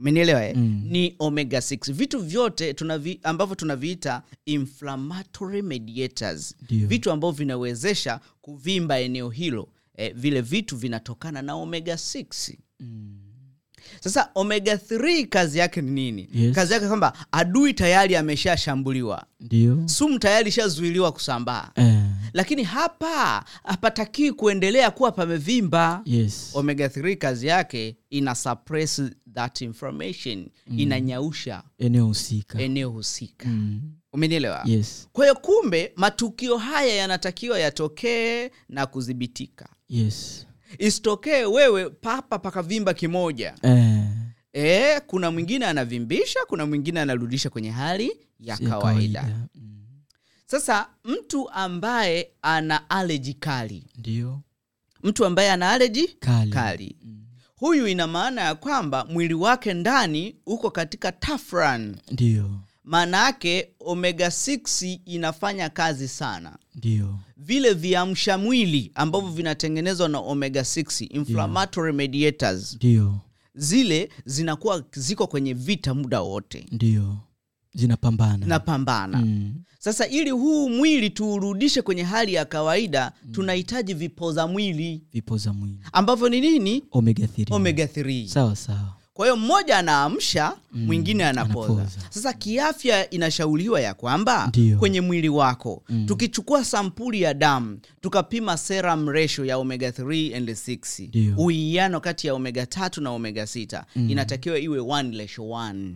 Umenielewa 0.03 0.45
eh? 0.47 0.57
Mm. 0.57 0.83
ni 0.85 1.15
omega 1.19 1.59
6 1.59 1.93
vitu 1.93 2.19
vyote 2.21 2.75
tunavi, 2.75 3.21
ambavyo 3.23 3.55
tunaviita 3.55 4.23
inflammatory 4.47 5.63
mediators 5.63 6.55
Dio. 6.69 6.87
vitu 6.89 7.11
ambavyo 7.11 7.37
vinawezesha 7.39 8.21
kuvimba 8.41 9.01
eneo 9.01 9.31
hilo 9.31 9.69
eh, 9.97 10.13
vile 10.17 10.41
vitu 10.41 10.77
vinatokana 10.77 11.43
na 11.43 11.55
omega 11.55 11.95
6 11.95 12.57
Mm. 12.81 13.19
sasa 14.01 14.31
omega 14.35 14.75
3 14.75 15.27
kazi 15.27 15.59
yake 15.59 15.83
ni 15.83 15.91
nini 15.91 16.29
Yes. 16.35 16.55
kazi 16.55 16.73
yake 16.73 16.87
kwamba 16.89 17.13
adui 17.33 17.75
tayari 17.75 18.17
ameshashambuliwa 18.17 19.27
sumu 19.87 20.19
tayari 20.19 20.49
ishazuiliwa 20.49 21.13
kusambaa 21.13 21.71
Eh. 21.75 21.98
Lakini 22.33 22.63
hapa 22.65 23.45
hapatakii 23.65 24.33
kuendelea 24.33 24.91
kuwa 24.91 25.13
pamevimba 25.13 26.03
Yes. 26.05 26.51
omega 26.55 26.87
3 26.89 27.17
kazi 27.17 27.47
yake 27.47 27.97
ina 28.11 28.35
suppress 28.35 29.03
that 29.35 29.61
inflammation 29.61 30.49
inanyausha 30.77 31.63
Eneo 31.79 32.07
husika. 32.07 32.61
eneo 32.61 32.91
husika 32.91 33.49
Mm. 33.49 33.81
umenielewa 34.13 34.63
Yes. 34.65 35.09
kwa 35.13 35.25
hiyo 35.25 35.35
kumbe 35.35 35.93
matukio 35.97 36.57
haya 36.59 36.95
yanatakiwa 36.95 37.59
yatokee 37.59 38.51
na 38.69 38.87
kudhibitika 38.87 39.69
Yes. 39.89 40.47
isitokee 40.79 41.45
wewe 41.45 41.91
papa 41.91 42.39
pakavimba 42.39 42.95
kimoja 42.95 43.55
Eh. 43.63 44.05
e, 44.53 45.01
kuna 45.07 45.31
mwingine 45.31 45.67
anavimbisha 45.67 46.41
kuna 46.49 46.67
mwingine 46.67 47.01
anarudisha 47.01 47.51
kwenye 47.51 47.71
hali 47.71 48.07
ya 48.41 48.57
Ya 48.61 48.69
kawaida 48.69 49.23
Mm. 49.55 49.78
Sasa 50.51 50.89
mtu 51.05 51.51
ambaye 51.51 52.31
ana 52.43 52.91
aleji 52.91 53.35
kali 53.35 53.85
Ndio. 53.99 54.41
mtu 55.03 55.25
ambaye 55.27 55.51
ana 55.51 55.71
aleji 55.71 56.09
Kali. 56.09 56.51
kali 56.51 56.97
Mm. 57.05 57.25
huyu 57.57 57.87
ina 57.89 58.07
maana 58.07 58.41
ya 58.41 58.55
kwamba 58.55 59.05
mwili 59.05 59.35
wake 59.35 59.75
ndani 59.75 60.37
uko 60.47 60.71
katika 60.71 61.13
tafran 61.13 61.97
Ndio. 62.11 62.51
maana 62.85 63.25
yake 63.25 63.69
omega 63.81 64.27
6 64.31 65.01
inafanya 65.05 65.69
kazi 65.69 66.09
sana 66.09 66.59
Ndio. 66.75 67.19
vile 67.37 67.75
viamsha 67.75 68.39
mwili 68.39 68.93
ambavyo 68.95 69.31
vinatengenezwa 69.31 70.09
na 70.09 70.19
omega 70.19 70.61
6 70.65 71.07
inflammatory 71.11 71.93
mediators 71.93 72.75
Ndio. 72.75 73.15
zile 73.55 74.09
zinakuwa 74.25 74.85
ziko 74.93 75.27
kwenye 75.27 75.55
vita 75.55 75.95
muda 75.95 76.21
wote 76.21 76.67
Ndio. 76.73 77.17
Zinapambana. 77.79 78.47
napambana 78.47 79.19
Mm. 79.19 79.55
sasa 79.79 80.07
ili 80.07 80.31
huu 80.31 80.69
mwili 80.69 81.11
tuurudishe 81.11 81.83
kwenye 81.83 82.03
hali 82.03 82.35
ya 82.35 82.45
kawaida 82.45 83.13
tunahitaji 83.33 83.95
vipoza 83.95 84.47
mwili 84.47 85.03
Vipoza 85.13 85.53
mwili. 85.53 85.79
ambavyo 85.93 86.29
ni 86.29 86.41
nini 86.41 86.85
Omega 86.93 87.27
3. 87.27 87.55
omega 87.55 87.85
3 87.87 88.29
Sawa 88.29 88.57
sawa. 88.57 88.95
kwa 89.15 89.27
hiyo 89.27 89.37
mmoja 89.37 89.79
anaamsha 89.79 90.53
mwingine 90.73 91.25
anapoza. 91.25 91.73
anapoza. 91.73 92.01
sasa 92.11 92.33
kiafya 92.33 93.11
inashauriwa 93.11 93.81
ya 93.81 93.95
kwamba 93.95 94.47
Ndiyo. 94.47 94.79
kwenye 94.79 95.01
mwili 95.01 95.29
wako 95.29 95.83
tukichukua 96.07 96.65
sampuli 96.65 97.23
ya 97.23 97.35
damu 97.35 97.79
tukapima 98.01 98.57
serum 98.57 99.09
ratio 99.09 99.45
ya 99.45 99.59
omega 99.59 99.91
3 99.93 100.35
and 100.37 100.49
6 100.51 101.09
Ndio. 101.09 101.35
uwiano 101.37 102.01
kati 102.01 102.27
ya 102.27 102.35
omega 102.35 102.65
3 102.67 103.01
na 103.01 103.11
omega 103.11 103.43
6 103.47 103.85
inatakiwa 104.09 104.59
iwe 104.59 104.79
1 104.81 105.19
ratio 105.19 105.45
1 105.45 105.95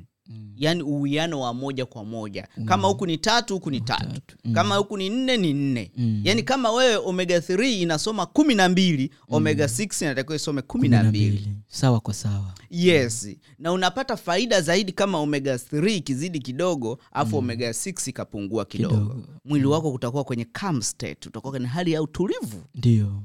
yaani 0.56 0.82
uwiano 0.82 1.40
wa 1.40 1.54
moja 1.54 1.86
kwa 1.86 2.04
moja. 2.04 2.48
Kama 2.64 2.88
huku 2.88 3.06
ni 3.06 3.18
tatu 3.18 3.54
huku 3.54 3.70
ni 3.70 3.80
tatu. 3.80 4.06
tatu. 4.12 4.36
kama 4.52 4.76
huku 4.76 4.96
ni 4.96 5.08
nne 5.10 5.36
ni 5.36 5.52
nne. 5.52 5.90
Mm. 5.96 6.20
yaani 6.24 6.42
kama 6.42 6.72
wewe 6.72 6.96
omega 6.96 7.38
3 7.38 7.80
inasoma 7.82 8.26
kumi 8.26 8.54
na 8.54 8.68
mbili 8.68 9.10
omega 9.28 9.64
6 9.66 10.04
inatakiwa 10.04 10.36
isome 10.36 10.62
kumi 10.62 10.88
na 10.88 11.02
mbili. 11.04 11.48
Sawa 11.68 12.00
kwa 12.00 12.14
sawa. 12.14 12.54
yes. 12.70 13.28
Na 13.58 13.72
unapata 13.72 14.16
faida 14.16 14.60
zaidi 14.60 14.92
kama 14.92 15.18
omega 15.18 15.54
3 15.56 15.96
ikizidi 15.96 16.38
kidogo 16.40 16.98
afu 17.12 17.36
omega 17.36 17.70
6 17.70 18.08
ikapungua 18.10 18.64
kidogo, 18.64 18.94
Kidogo. 18.96 19.24
mwili 19.44 19.66
wako 19.66 19.92
utakuwa 19.92 20.24
kwenye 20.24 20.44
calm 20.44 20.82
state 20.82 21.26
utakuwa 21.26 21.50
kwenye 21.50 21.66
hali 21.66 21.92
ya 21.92 22.02
utulivu. 22.02 22.62
Ndio. 22.74 23.22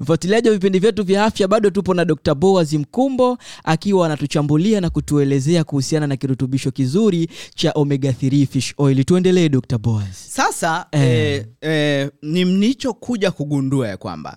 Mfuatiliaji 0.00 0.48
wa 0.48 0.54
vipindi 0.54 0.78
vyetu 0.78 1.04
vya 1.04 1.24
afya, 1.24 1.48
bado 1.48 1.70
tupo 1.70 1.94
na 1.94 2.04
Dr. 2.04 2.34
Boaz 2.34 2.72
Mkumbo 2.74 3.38
akiwa 3.64 4.06
anatuchambulia 4.06 4.80
na 4.80 4.90
kutuelezea 4.90 5.64
kuhusiana 5.64 6.06
na 6.06 6.16
kirutubisho 6.16 6.70
kizuri 6.70 7.30
cha 7.54 7.72
omega 7.72 8.10
3 8.10 8.46
fish 8.46 8.74
oil. 8.78 9.04
Tuendelee 9.04 9.48
Dr. 9.48 9.78
Boaz. 9.78 10.14
sasa 10.14 10.86
Eh. 10.92 11.02
eh. 11.02 11.46
Eh, 11.60 12.10
ni 12.22 12.44
mnichokuja 12.44 13.30
kugundua 13.30 13.88
ya 13.88 13.96
kwamba 13.96 14.36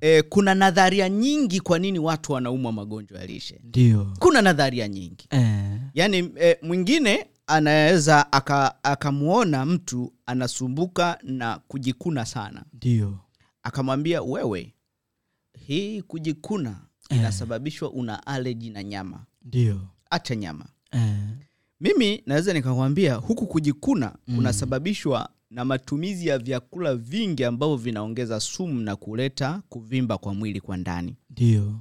eh, 0.00 0.24
kuna 0.28 0.54
nadharia 0.54 1.08
nyingi 1.08 1.60
kwa 1.60 1.78
nini 1.78 1.98
watu 1.98 2.32
wanaumwa 2.32 2.72
magonjwa 2.72 3.18
ya 3.20 3.26
lishe 3.26 3.60
Ndio. 3.64 4.12
kuna 4.18 4.42
nadharia 4.42 4.88
nyingi 4.88 5.26
Eh. 5.30 5.78
yaani 5.94 6.30
eh, 6.40 6.56
mwingine 6.62 7.26
anaweza 7.46 8.32
aka- 8.32 8.74
akamwona 8.84 9.66
mtu 9.66 10.12
anasumbuka 10.26 11.18
na 11.22 11.60
kujikuna 11.68 12.26
sana 12.26 12.64
Ndio. 12.74 13.18
Akamwambia 13.64 14.22
wewe 14.22 14.74
hii 15.66 16.02
kujikuna 16.02 16.80
Eh. 17.10 17.18
inasababishwa 17.18 17.90
una 17.90 18.26
aleji 18.26 18.70
na 18.70 18.82
nyama 18.82 19.24
Ndio. 19.44 19.80
acha 20.10 20.36
nyama 20.36 20.66
Eh. 20.92 21.16
mimi 21.80 22.22
naweza 22.26 22.52
nikakwambia 22.52 23.14
huku 23.14 23.46
kujikuna 23.46 24.16
kunasababishwa 24.34 25.28
na 25.50 25.64
matumizi 25.64 26.26
ya 26.26 26.38
vyakula 26.38 26.94
vingi 26.96 27.44
ambavyo 27.44 27.76
vinaongeza 27.76 28.40
sumu 28.40 28.80
na 28.80 28.96
kuleta 28.96 29.62
kuvimba 29.68 30.18
kwa 30.18 30.34
mwili 30.34 30.60
kwa 30.60 30.76
ndani 30.76 31.16
Ndio. 31.30 31.80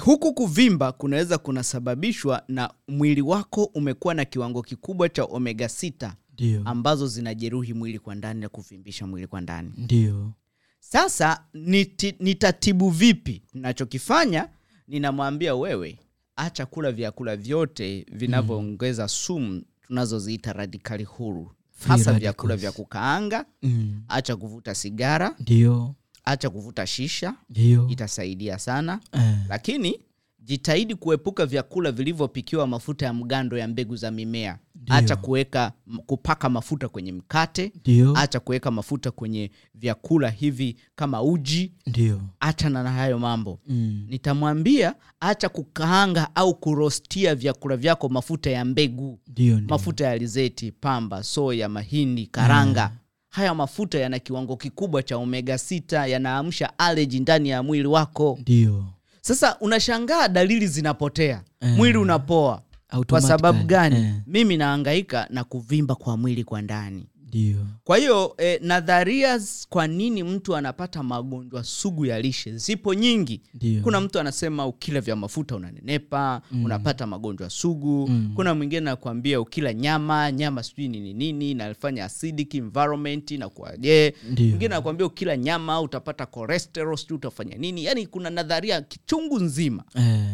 huku 0.00 0.34
kuvimba 0.34 0.92
kunaweza 0.92 1.38
kunasababishwa 1.38 2.42
na 2.48 2.70
mwili 2.88 3.22
wako 3.22 3.64
umekuwa 3.64 4.14
na 4.14 4.24
kiwango 4.24 4.62
kikubwa 4.62 5.08
cha 5.08 5.24
omega 5.24 5.66
6 5.68 6.12
Ndio. 6.32 6.62
ambazo 6.64 7.06
zinajeruhi 7.06 7.72
mwili 7.74 7.98
kwa 7.98 8.14
ndani 8.14 8.40
na 8.40 8.48
kuvimbisha 8.48 9.06
mwili 9.06 9.26
kwa 9.26 9.40
ndani 9.40 9.72
Ndio. 9.76 10.32
Sasa 10.80 11.44
niti, 11.54 12.14
nitatibu 12.20 12.90
vipi 12.90 13.42
nachokifanya 13.54 14.48
ninamwambia 14.88 15.54
wewe 15.54 15.98
acha 16.36 16.66
kula 16.66 16.92
vyakula 16.92 17.36
vyote 17.36 18.06
vinavyoongeza 18.12 19.08
sumu 19.08 19.62
tunazoziita 19.86 20.52
radikali 20.52 21.04
huru 21.04 21.52
hasa 21.88 22.12
vyakula 22.12 22.56
vya 22.56 22.72
kukaanga 22.72 23.44
Mm. 23.62 24.02
acha 24.08 24.36
kuvuta 24.36 24.74
sigara 24.74 25.34
Ndio. 25.38 25.94
acha 26.24 26.50
kuvuta 26.50 26.86
shisha 26.86 27.34
Ndio. 27.50 27.88
itasaidia 27.88 28.58
sana 28.58 29.00
Eh. 29.12 29.34
lakini 29.48 30.00
jitahidi 30.38 30.94
kuepuka 30.94 31.46
vyakula 31.46 31.92
vilivyopikiwa 31.92 32.66
mafuta 32.66 33.06
ya 33.06 33.12
mgando 33.12 33.58
ya 33.58 33.68
mbegu 33.68 33.96
za 33.96 34.10
mimea 34.10 34.58
Ndio. 34.82 34.94
acha 34.96 35.16
kuweka 35.16 35.72
kupaka 36.06 36.48
mafuta 36.48 36.88
kwenye 36.88 37.12
mkate 37.12 37.72
acha 38.14 38.40
kuweka 38.40 38.70
mafuta 38.70 39.10
kwenye 39.10 39.50
vyakula 39.74 40.30
hivi 40.30 40.76
kama 40.94 41.22
uji 41.22 41.72
Ndio. 41.86 42.20
achana 42.40 42.82
na 42.82 42.92
hayo 42.92 43.18
mambo 43.18 43.60
Mm. 43.66 44.04
nitamwambia 44.08 44.94
acha 45.20 45.48
kukaanga 45.48 46.28
au 46.34 46.54
kurostia 46.54 47.34
vyakula 47.34 47.76
vyako 47.76 48.08
mafuta 48.08 48.50
ya 48.50 48.64
mbegu. 48.64 49.18
Ndio. 49.28 49.60
mafuta 49.68 50.04
ya 50.04 50.10
alizeti 50.10 50.72
pamba 50.72 51.22
soya 51.22 51.68
mahindi 51.68 52.26
karanga 52.26 52.92
haya 53.28 53.54
mafuta 53.54 53.98
yana 53.98 54.18
kiwango 54.18 54.56
kikubwa 54.56 55.02
cha 55.02 55.16
omega 55.16 55.54
6 55.58 56.06
yanaamsha 56.08 56.78
aleji 56.78 57.20
ndani 57.20 57.48
ya 57.48 57.62
mwili 57.62 57.86
wako 57.88 58.38
Ndio. 58.40 58.84
sasa 59.20 59.58
unashangaa 59.60 60.28
dalili 60.28 60.66
zinapotea 60.66 61.42
Eh. 61.60 61.76
mwili 61.76 61.98
unapoa 61.98 62.62
kwa 63.08 63.20
sababu 63.20 63.64
gani 63.64 63.96
Eh. 63.96 64.14
mimi 64.26 64.56
naangaika 64.56 65.26
na 65.30 65.44
kuvimba 65.44 65.94
kwa 65.94 66.16
mwili 66.16 66.44
kwa 66.44 66.62
ndani 66.62 67.06
Dio. 67.30 67.66
kwa 67.84 67.96
hiyo 67.98 68.34
eh, 68.38 68.60
nadharia 68.62 69.40
kwa 69.68 69.86
nini 69.86 70.22
mtu 70.22 70.56
anapata 70.56 71.02
magonjwa 71.02 71.64
sugu 71.64 72.06
ya 72.06 72.20
lishe 72.20 72.56
zipo 72.56 72.94
nyingi 72.94 73.40
Dio. 73.54 73.82
kuna 73.82 74.00
mtu 74.00 74.20
anasema 74.20 74.66
ukila 74.66 75.00
vya 75.00 75.16
mafuta 75.16 75.56
unanenepa 75.56 76.42
mm. 76.52 76.64
unapata 76.64 77.06
magonjwa 77.06 77.50
sugu 77.50 78.08
Mm. 78.08 78.32
kuna 78.36 78.54
mwingine 78.54 78.78
anakuambia 78.80 79.40
ukila 79.40 79.74
nyama 79.74 80.32
nyama 80.32 80.62
sijui 80.62 80.88
nini 80.88 81.14
nini 81.14 81.50
inafanya 81.50 82.04
acidic 82.04 82.54
environment 82.54 83.30
na 83.30 83.48
kuaje 83.48 84.14
mwingine 84.38 84.66
anakuambia 84.66 85.06
ukila 85.06 85.36
nyama 85.36 85.80
utapata 85.80 86.26
cholesterol 86.26 86.96
sijui 86.96 87.16
utafanya 87.16 87.56
nini 87.56 87.84
yaani 87.84 88.06
kuna 88.06 88.30
nadharia 88.30 88.80
kichungu 88.82 89.40
nzima 89.40 89.84
eh, 89.94 90.24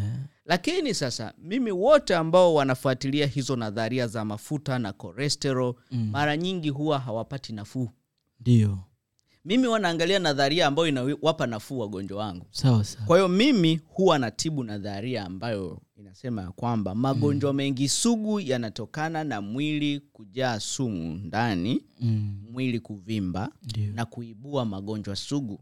lakini 0.47 0.93
sasa 0.93 1.33
mimi 1.37 1.71
wote 1.71 2.15
ambao 2.15 2.53
wanafuatilia 2.53 3.25
hizo 3.27 3.55
nadharia 3.55 4.07
za 4.07 4.25
mafuta 4.25 4.79
na 4.79 4.93
cholesterol 4.93 5.75
Mm. 5.91 6.09
mara 6.11 6.37
nyingi 6.37 6.69
huwa 6.69 6.99
hawapati 6.99 7.53
nafuu 7.53 7.89
ndio 8.39 8.79
mimi 9.45 9.67
wanaangalia 9.67 10.19
nadharia 10.19 10.67
ambayo 10.67 10.87
inawapa 10.87 11.47
nafuu 11.47 11.79
wagonjwa 11.79 12.17
wangu 12.19 12.45
sawa 12.51 12.83
sawa 12.83 13.05
kwa 13.05 13.17
hiyo 13.17 13.27
mimi 13.29 13.81
huwa 13.87 14.19
natibu 14.19 14.63
nadharia 14.63 15.25
ambayo 15.25 15.81
inasema 15.95 16.41
ya 16.41 16.51
kwamba 16.51 16.95
magonjwa 16.95 17.53
mengi 17.53 17.89
sugu 17.89 18.39
yanatokana 18.39 19.23
na 19.23 19.41
mwili 19.41 19.99
kujaa 19.99 20.59
sumu 20.59 21.13
ndani 21.15 21.83
mm. 21.99 22.43
mwili 22.51 22.79
kuvimba 22.79 23.49
Ndiyo. 23.63 23.93
na 23.93 24.05
kuibua 24.05 24.65
magonjwa 24.65 25.15
sugu 25.15 25.59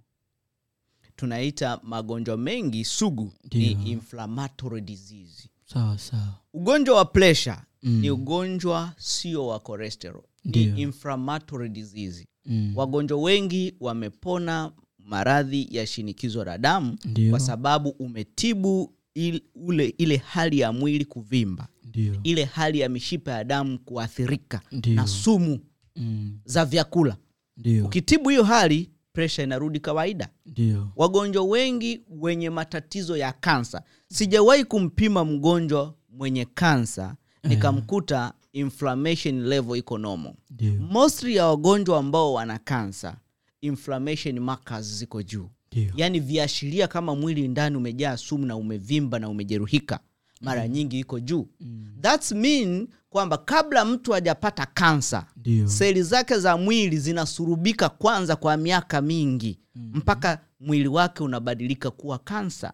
tunaita 1.15 1.79
magonjwa 1.83 2.37
mengi 2.37 2.85
sugu 2.85 3.33
ni 3.53 3.71
inflammatory 3.71 4.81
disease. 4.81 5.49
Sawa 5.65 5.97
sawa. 5.97 6.39
Ugonjwa 6.53 6.95
wa 6.97 7.05
pressure 7.05 7.57
Mm. 7.83 7.99
ni 8.01 8.09
ugonjwa 8.11 8.93
sio 8.97 9.47
wa 9.47 9.59
cholesterol 9.59 10.23
ni 10.45 10.63
inflammatory 10.81 11.69
disease. 11.69 12.27
Mm. 12.45 12.73
wagonjwa 12.75 13.21
wengi 13.21 13.75
wamepona 13.79 14.71
maradhi 14.99 15.67
ya 15.71 15.87
shinikizo 15.87 16.43
la 16.45 16.57
damu 16.57 16.97
kwa 17.29 17.39
sababu 17.39 17.89
umetibu 17.89 18.93
il, 19.13 19.41
ule 19.55 19.87
ile 19.97 20.17
hali 20.17 20.59
ya 20.59 20.71
mwili 20.73 21.05
kuvimba. 21.05 21.67
Ndio. 21.83 22.15
Ile 22.23 22.43
hali 22.43 22.79
ya 22.79 22.89
mishipa 22.89 23.31
ya 23.31 23.43
damu 23.43 23.79
kuathirika 23.79 24.61
Ndio. 24.71 24.93
na 24.93 25.07
sumu 25.07 25.59
mm. 25.95 26.39
za 26.45 26.65
vyakula. 26.65 27.17
Ndio. 27.57 27.85
Ukitibu 27.85 28.29
hiyo 28.29 28.43
hali 28.43 28.89
presha 29.15 29.43
inarudi 29.43 29.79
kawaida. 29.79 30.29
Ndio. 30.45 30.87
Wagonjwa 30.95 31.43
wengi 31.43 32.01
wenye 32.09 32.49
matatizo 32.49 33.17
ya 33.17 33.31
kansa 33.33 33.83
sijawahi 34.07 34.63
kumpima 34.63 35.25
mgonjwa 35.25 35.93
mwenye 36.09 36.45
kansa 36.45 37.15
nikamkuta 37.43 38.33
inflammation 38.53 39.43
level 39.47 39.77
iko 39.77 39.97
nomo 39.97 40.35
mostly 40.79 41.35
ya 41.35 41.45
wagonjwa 41.47 41.99
ambao 41.99 42.33
wana 42.33 42.59
kansa 42.59 43.17
inflammation 43.61 44.39
markers 44.39 44.85
ziko 44.97 45.23
juu. 45.23 45.49
Yaani 45.95 46.19
viashiria 46.19 46.87
kama 46.87 47.15
mwili 47.15 47.47
ndani 47.47 47.77
umejaa 47.77 48.17
sumu 48.17 48.45
na 48.45 48.55
umevimba 48.57 49.19
na 49.19 49.29
umejeruhika 49.29 49.99
mara 50.41 50.67
nyingi 50.67 50.99
iko 50.99 51.19
juu. 51.19 51.47
Mm. 51.59 51.85
thats 52.01 52.31
mean 52.31 52.87
kwamba 53.09 53.37
kabla 53.37 53.85
mtu 53.85 54.11
hajapata 54.11 54.65
kansa 54.65 55.25
seli 55.67 56.03
zake 56.03 56.37
za 56.37 56.57
mwili 56.57 56.97
zinasurubika 56.99 57.89
kwanza 57.89 58.35
kwa 58.35 58.57
miaka 58.57 59.01
mingi 59.01 59.59
mpaka 59.75 60.39
mwili 60.59 60.87
wake 60.87 61.23
unabadilika 61.23 61.91
kuwa 61.91 62.17
kansa 62.19 62.71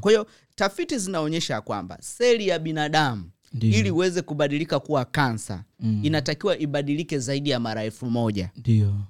kwa 0.00 0.10
hiyo 0.10 0.26
tafiti 0.54 0.98
zinaonyesha 0.98 1.60
kwamba 1.60 1.98
seli 2.00 2.48
ya 2.48 2.58
binadamu 2.58 3.30
Ndiyo. 3.52 3.78
ili 3.78 3.88
iweze 3.88 4.22
kubadilika 4.22 4.80
kuwa 4.80 5.04
kansa 5.04 5.64
Mm. 5.80 6.00
inatakiwa 6.02 6.58
ibadilike 6.58 7.18
zaidi 7.18 7.50
ya 7.50 7.60
mara 7.60 7.84
elfu 7.84 8.06
moja. 8.06 8.50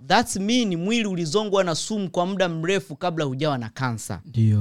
Thats 0.06 0.36
mean 0.36 0.76
mwili 0.76 1.06
ulizongwa 1.06 1.64
na 1.64 1.74
sumu 1.74 2.10
kwa 2.10 2.26
muda 2.26 2.48
mrefu 2.48 2.96
kabla 2.96 3.24
hujawa 3.24 3.58
na 3.58 3.68
kansa 3.68 4.20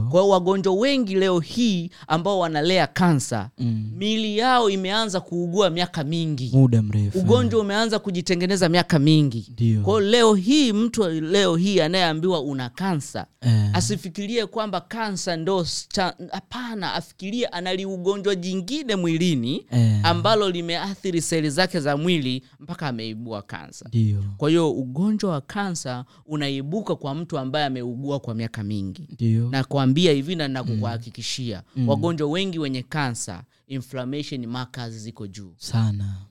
kwa 0.09 0.21
hiyo 0.21 0.29
wagonjwa 0.29 0.73
wengi 0.73 1.15
leo 1.15 1.39
hii 1.39 1.89
ambao 2.07 2.39
wanalea 2.39 2.87
kansa 2.87 3.49
mm. 3.57 3.91
miili 3.97 4.37
yao 4.37 4.69
imeanza 4.69 5.19
kuugua 5.21 5.69
miaka 5.69 6.03
mingi. 6.03 6.49
Muda 6.53 6.81
mrefu. 6.81 7.19
Ugonjwa 7.19 7.61
umeanza 7.61 7.99
kujitengeneza 7.99 8.69
miaka 8.69 8.99
mingi. 8.99 9.47
Ndio. 9.51 9.81
Kwa 9.81 9.93
hiyo 9.99 10.11
leo 10.11 10.33
hii 10.35 10.73
mtu 10.73 11.09
leo 11.09 11.55
hii 11.55 11.79
anayeambiwa 11.79 12.41
una 12.41 12.69
kansa 12.69 13.25
eh, 13.41 13.69
asifikirie 13.73 14.45
kwamba 14.45 14.81
kansa 14.81 15.35
ndo 15.37 15.65
hapana 16.31 16.93
afikirie 16.93 17.45
anali 17.45 17.85
ugonjwa 17.85 18.35
jingine 18.35 18.95
mwilini 18.95 19.65
eh, 19.71 19.99
ambalo 20.03 20.49
limeathiri 20.49 21.21
seli 21.21 21.49
zake 21.49 21.79
za 21.79 21.96
mwili 21.97 22.43
mpaka 22.59 22.87
ameibua 22.87 23.41
kansa 23.41 23.89
kwa 24.37 24.49
hiyo 24.49 24.71
ugonjwa 24.71 25.31
wa 25.31 25.41
kansa 25.41 26.05
unaibuka 26.25 26.95
kwa 26.95 27.15
mtu 27.15 27.37
ambaye 27.37 27.65
ameugua 27.65 28.19
kwa 28.19 28.35
miaka 28.35 28.63
mingi. 28.63 29.07
Nakwambia 29.49 30.11
hivi 30.11 30.35
na 30.35 30.47
nakukuhakikishia. 30.47 31.63
Wagonjwa 31.87 32.29
wengi 32.29 32.59
wenye 32.59 32.83
kansa 32.83 33.43
inflammation 33.67 34.45
markers 34.45 34.93
ziko 34.93 35.27
juu. 35.27 35.53
Sana. 35.57 36.03
mm. 36.03 36.26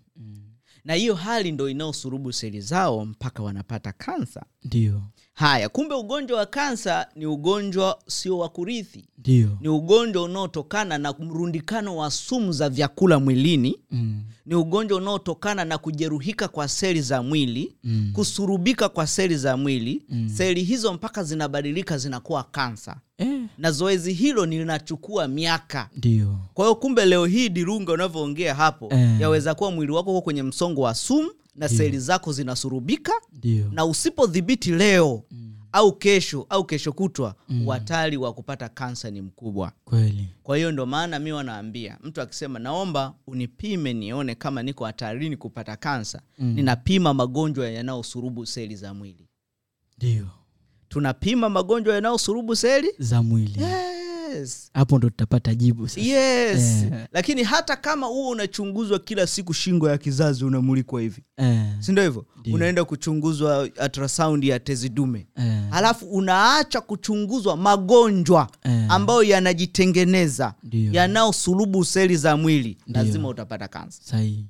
Na 0.87 0.95
hiyo 0.95 1.15
hali 1.15 1.53
ndo 1.53 1.69
inayosurubu 1.69 2.33
seli 2.33 2.61
zao 2.61 3.05
mpaka 3.05 3.43
wanapata 3.43 3.93
kansa. 3.93 4.43
Ndio. 4.65 5.03
Haya 5.35 5.69
kumbe 5.69 5.95
ugonjwa 5.95 6.39
wa 6.39 6.47
kansa 6.47 7.07
ni 7.17 7.27
ugonjwa 7.27 7.99
sio 8.07 8.39
wa 8.39 8.49
kurithi. 8.49 9.05
Ndio. 9.19 9.59
Ni 9.61 9.69
ugonjwa 9.69 10.23
unaotokana 10.23 10.99
na 10.99 11.13
mrundikano 11.13 11.97
wa 11.97 12.11
sumu 12.11 12.53
za 12.53 12.69
vyakula 12.69 13.21
mwilini. 13.21 13.79
Mm. 13.91 14.23
ni 14.47 14.55
ugonjwa 14.55 14.99
unaotokana 14.99 15.65
na 15.65 15.79
kujeruhika 15.79 16.49
kwa 16.49 16.69
seli 16.69 17.01
za 17.03 17.23
mwili 17.23 17.75
Mm. 17.85 18.11
kusurubika 18.15 18.89
kwa 18.89 19.07
seli 19.07 19.37
za 19.37 19.57
mwili. 19.57 20.03
Mm. 20.09 20.29
seli 20.29 20.63
hizo 20.63 20.93
mpaka 20.95 21.25
zinabadilika 21.25 21.99
zinakuwa 21.99 22.45
kansa. 22.45 22.97
Eh, 23.19 23.36
na 23.59 23.73
zoezi 23.73 24.13
hilo 24.13 24.47
linachukua 24.47 25.29
miaka. 25.29 25.91
Ndio. 25.97 26.39
Kwa 26.55 26.65
hiyo 26.65 26.75
kumbe 26.75 27.05
leo 27.07 27.27
hii 27.27 27.49
dirunga 27.49 27.93
unavyoongea 27.93 28.55
hapo 28.55 28.89
Eh. 28.91 29.21
yaweza 29.21 29.55
kuwa 29.55 29.71
mwili 29.71 29.93
wako 29.93 30.11
uko 30.11 30.21
kwenye 30.23 30.43
msongo 30.43 30.81
wa 30.81 30.95
sumu 30.95 31.31
na 31.55 31.69
seli 31.69 31.99
zako 31.99 32.33
zinasurubika 32.33 33.13
Dio. 33.33 33.69
na 33.73 33.85
usipodhibiti 33.85 34.73
leo 34.73 35.23
au 35.73 35.93
kesho 35.93 36.47
au 36.49 36.65
kesho 36.65 36.93
kutwa 36.93 37.35
uhatari 37.65 38.17
wa 38.17 38.33
kupata 38.33 38.69
kansa 38.69 39.11
ni 39.11 39.21
mkubwa. 39.21 39.73
Kweli. 39.85 40.29
Kwa 40.43 40.57
hiyo 40.57 40.73
ndo 40.73 40.87
maana 40.87 41.19
mi 41.19 41.33
wanaambia 41.33 41.99
mtu 42.03 42.21
akisema 42.21 42.59
naomba 42.59 43.15
unipime 43.27 43.93
nione 43.95 44.35
kama 44.35 44.63
niko 44.63 44.85
hatarini 44.85 45.37
kupata 45.37 45.77
kansa 45.77 46.23
Mm. 46.39 46.53
ninapima 46.55 47.15
magonjwa 47.15 47.71
yanayosurubu 47.71 48.47
seli 48.47 48.77
za 48.77 48.95
mwili. 48.95 49.29
Ndio 49.99 50.27
tunapima 51.01 51.49
magonjwa 51.49 51.95
yanayosurubu 51.95 52.57
seli? 52.57 52.89
Za 52.99 53.23
mwili. 53.23 53.61
Yes. 53.63 54.71
hapo 54.75 54.99
ndo 54.99 55.11
tutapata 55.11 55.55
jibu 55.55 55.89
sasa. 55.89 56.01
Yes. 56.01 56.59
Eh. 56.83 57.07
lakini 57.13 57.43
hata 57.43 57.77
kama 57.77 58.07
huo 58.07 58.29
unachunguzwa 58.31 58.99
kila 58.99 59.27
siku 59.27 59.55
shingo 59.55 59.89
ya 59.89 59.99
kizazi 59.99 60.45
unamulikwa 60.45 61.01
hivi. 61.01 61.23
Eh, 61.37 61.63
sindo 61.81 62.03
hivyo? 62.03 62.27
Unaenda 62.53 62.85
kuchunguzwa 62.85 63.59
ultrasound 63.63 64.45
ya 64.45 64.61
tezi 64.61 64.89
dume 64.89 65.27
eh, 65.37 65.63
alafu 65.71 66.07
unaacha 66.07 66.81
kuchunguzwa 66.81 67.57
magonjwa 67.57 68.49
Eh. 68.65 68.85
ambayo 68.89 69.23
yanajitengeneza 69.23 70.55
yanayosurubu 70.93 71.85
seli 71.85 72.17
za 72.17 72.37
mwili. 72.37 72.79
Ndio. 72.87 73.03
lazima 73.03 73.29
utapata 73.29 73.69
kansa. 73.69 74.01
Sahihi 74.05 74.47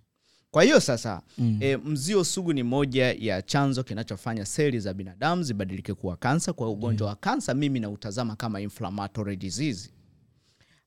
kwa 0.57 0.63
hiyo 0.65 0.81
sasa 0.81 1.23
Mm. 1.39 1.59
e, 1.63 1.77
mzio 1.77 2.25
sugu 2.25 2.53
ni 2.53 2.63
moja 2.63 3.13
ya 3.19 3.43
chanzo 3.43 3.83
kinachofanya 3.83 4.45
seli 4.45 4.81
za 4.81 4.95
binadamu 4.95 5.43
zibadilike 5.43 5.95
kuwa 5.95 6.17
kansa. 6.17 6.53
Kwa 6.53 6.67
ugonjwa 6.69 6.89
ugonjwa 6.89 7.09
wa 7.09 7.17
kansa 7.17 7.55
mimi 7.55 7.81
nautazama 7.81 8.37
kama 8.37 8.61
inflammatory 8.61 9.37
disease. 9.37 9.91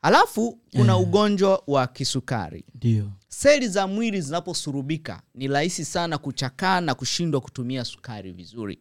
Halafu 0.02 0.60
kuna 0.76 0.98
ugonjwa 0.98 1.64
wa 1.68 1.88
kisukari. 1.88 2.66
Ndio. 2.76 3.12
Seli 3.28 3.68
za 3.68 3.88
mwili 3.88 4.22
zinaposurubika 4.22 5.22
ni 5.36 5.48
rahisi 5.48 5.86
sana 5.86 6.18
kuchakaa 6.18 6.82
na 6.82 6.96
kushindwa 6.96 7.42
kutumia 7.42 7.86
sukari 7.86 8.32
vizuri. 8.32 8.80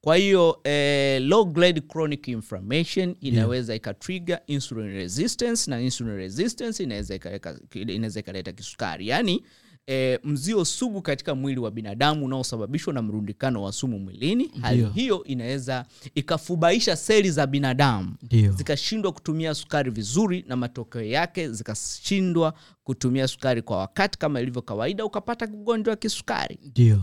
Kwa 0.00 0.16
hiyo 0.16 0.60
eh, 0.64 1.22
low 1.22 1.44
grade 1.44 1.80
chronic 1.80 2.28
inflammation 2.28 3.16
inaweza 3.20 3.74
ikatrigger 3.74 4.40
insulin 4.46 4.86
resistance 4.92 5.70
na 5.70 5.80
insulin 5.80 6.16
resistance 6.16 6.82
inaweza 6.82 8.20
ikaleta 8.20 8.52
kisukari. 8.52 9.08
Yaani 9.08 9.44
eh, 9.86 10.18
mzio 10.24 10.64
sugu 10.64 11.02
katika 11.02 11.34
mwili 11.34 11.60
wa 11.60 11.70
binadamu 11.70 12.24
unaosababishwa 12.24 12.92
na 12.94 13.02
mrundikano 13.02 13.62
wa 13.62 13.72
sumu 13.72 13.98
mwilini. 13.98 14.50
Hali 14.60 14.84
hiyo 14.94 15.24
inaweza 15.24 15.84
ikafubaisha 16.14 16.96
seli 16.96 17.30
za 17.30 17.46
binadamu. 17.46 18.14
Zikashindwa 18.56 19.12
kutumia 19.12 19.54
sukari 19.54 19.90
vizuri 19.90 20.44
na 20.48 20.56
matokeo 20.56 21.02
yake 21.02 21.48
zikashindwa 21.52 22.54
kutumia 22.84 23.28
sukari 23.28 23.62
kwa 23.62 23.76
wakati 23.78 24.18
kama 24.18 24.40
ilivyo 24.40 24.62
kawaida 24.62 25.04
ukapata 25.04 25.44
ugonjwa 25.46 25.90
wa 25.90 25.96
kisukari. 25.96 26.58
Ndio. 26.64 27.00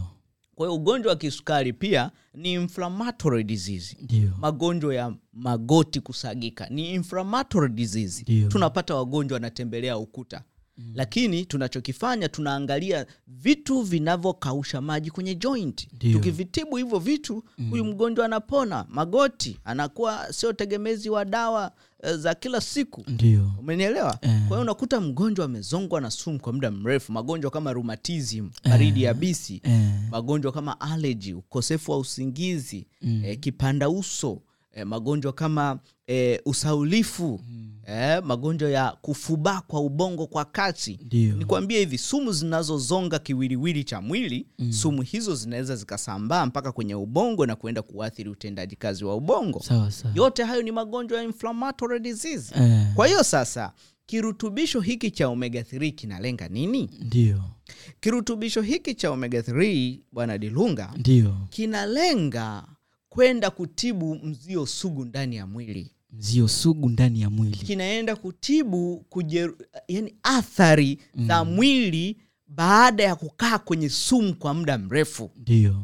Kwa 0.56 0.68
hiyo 0.68 0.76
ugonjwa 0.82 1.10
wa 1.10 1.16
kisukari 1.16 1.74
pia 1.74 2.12
ni 2.34 2.54
inflammatory 2.54 3.44
disease. 3.44 3.98
Magonjwa 4.40 4.96
ya 4.96 5.14
magoti 5.34 6.00
kusagika 6.02 6.68
ni 6.70 6.94
inflammatory 6.94 7.70
disease. 7.74 8.24
Dio. 8.24 8.48
tunapata 8.48 8.96
wagonjwa 8.96 9.36
wanatembelea 9.36 9.98
ukuta 9.98 10.44
lakini 10.94 11.46
tunachokifanya 11.46 12.30
tunaangalia 12.30 13.06
vitu 13.28 13.82
vinavyokausha 13.82 14.82
maji 14.82 15.12
kwenye 15.12 15.36
joint. 15.36 15.88
Dio. 16.00 16.14
tukivitibu 16.14 16.76
hivyo 16.78 17.00
vitu 17.00 17.44
huyu 17.70 17.86
mgonjwa 17.86 18.26
anapona. 18.26 18.86
Magoti 18.90 19.58
anakuwa 19.64 20.34
sio 20.34 20.54
tegemezi 20.54 21.10
wa 21.10 21.26
dawa 21.26 21.72
eh, 22.04 22.16
za 22.16 22.36
kila 22.36 22.62
siku. 22.62 23.04
Ndio. 23.08 23.52
Umenielewa? 23.60 24.18
Eh. 24.22 24.32
kwa 24.40 24.48
hiyo 24.48 24.62
unakuta 24.62 25.02
mgonjwa 25.02 25.46
amezongwa 25.46 26.02
na 26.02 26.12
sumu 26.12 26.40
kwa 26.40 26.54
muda 26.54 26.72
mrefu. 26.72 27.12
Magonjwa 27.12 27.52
kama 27.52 27.74
rheumatism 27.74 28.50
baridi 28.64 29.04
yabisi. 29.04 29.62
Eh, 29.64 29.92
magonjwa 30.12 30.52
kama 30.52 30.82
allergy 30.82 31.34
ukosefu 31.34 31.92
wa 31.92 31.98
usingizi 31.98 32.88
Mm. 33.02 33.22
eh, 33.26 33.40
kipanda 33.40 33.90
uso 33.90 34.42
eh, 34.74 34.86
magonjwa 34.88 35.34
kama 35.34 35.80
eh, 36.12 36.40
usaulifu 36.46 37.42
eh, 37.88 38.24
magonjwa 38.24 38.70
ya 38.70 38.92
kufubaa 39.02 39.62
kwa 39.62 39.82
ubongo 39.82 40.28
kwa 40.28 40.46
kasi. 40.46 41.00
Nikwambie 41.38 41.80
hivi 41.80 41.98
sumu 41.98 42.32
zinazozonga 42.34 43.20
kiwiliwili 43.20 43.84
cha 43.84 44.02
mwili 44.02 44.48
sumu 44.70 45.02
hizo 45.02 45.36
zinaweza 45.36 45.76
zikasambaa 45.76 46.46
mpaka 46.46 46.72
kwenye 46.72 46.96
ubongo 46.96 47.46
na 47.46 47.56
kuenda 47.56 47.82
kuathiri 47.82 48.30
utendaji 48.30 48.76
kazi 48.76 49.06
wa 49.06 49.16
ubongo. 49.16 49.60
Sawa 49.60 49.92
sawa. 49.92 50.14
Yote 50.18 50.44
hayo 50.44 50.62
ni 50.62 50.72
magonjwa 50.72 51.18
ya 51.18 51.24
inflammatory 51.24 52.00
disease. 52.00 52.56
Eh, 52.56 52.94
kwa 52.96 53.08
hiyo 53.08 53.24
sasa 53.24 53.74
kirutubisho 54.06 54.80
hiki 54.80 55.12
cha 55.12 55.28
omega 55.28 55.62
3 55.62 55.92
kinalenga 55.92 56.48
nini? 56.48 56.90
Ndio. 57.02 57.44
Kirutubisho 58.00 58.62
hiki 58.62 58.96
cha 58.96 59.12
omega 59.12 59.40
3 59.40 60.00
bwana 60.12 60.38
dilunga 60.38 60.94
ndio. 60.98 61.38
kinalenga 61.50 62.64
kwenda 63.10 63.50
kutibu 63.50 64.16
mzio 64.16 64.66
sugu 64.66 65.06
ndani 65.06 65.36
ya 65.36 65.48
mwili 65.48 65.92
mzio 66.12 66.48
sugu 66.48 66.90
ndani 66.90 67.22
ya 67.22 67.30
mwili. 67.30 67.58
Kinaenda 67.58 68.16
kutibu 68.16 69.06
kujeru, 69.10 69.58
yani 69.88 70.16
athari 70.24 71.00
za 71.28 71.46
mwili 71.46 72.18
baada 72.48 73.04
ya 73.04 73.16
kukaa 73.16 73.58
kwenye 73.60 73.90
sumu 73.90 74.36
kwa 74.36 74.54
muda 74.54 74.78
mrefu. 74.78 75.32
Ndio. 75.36 75.76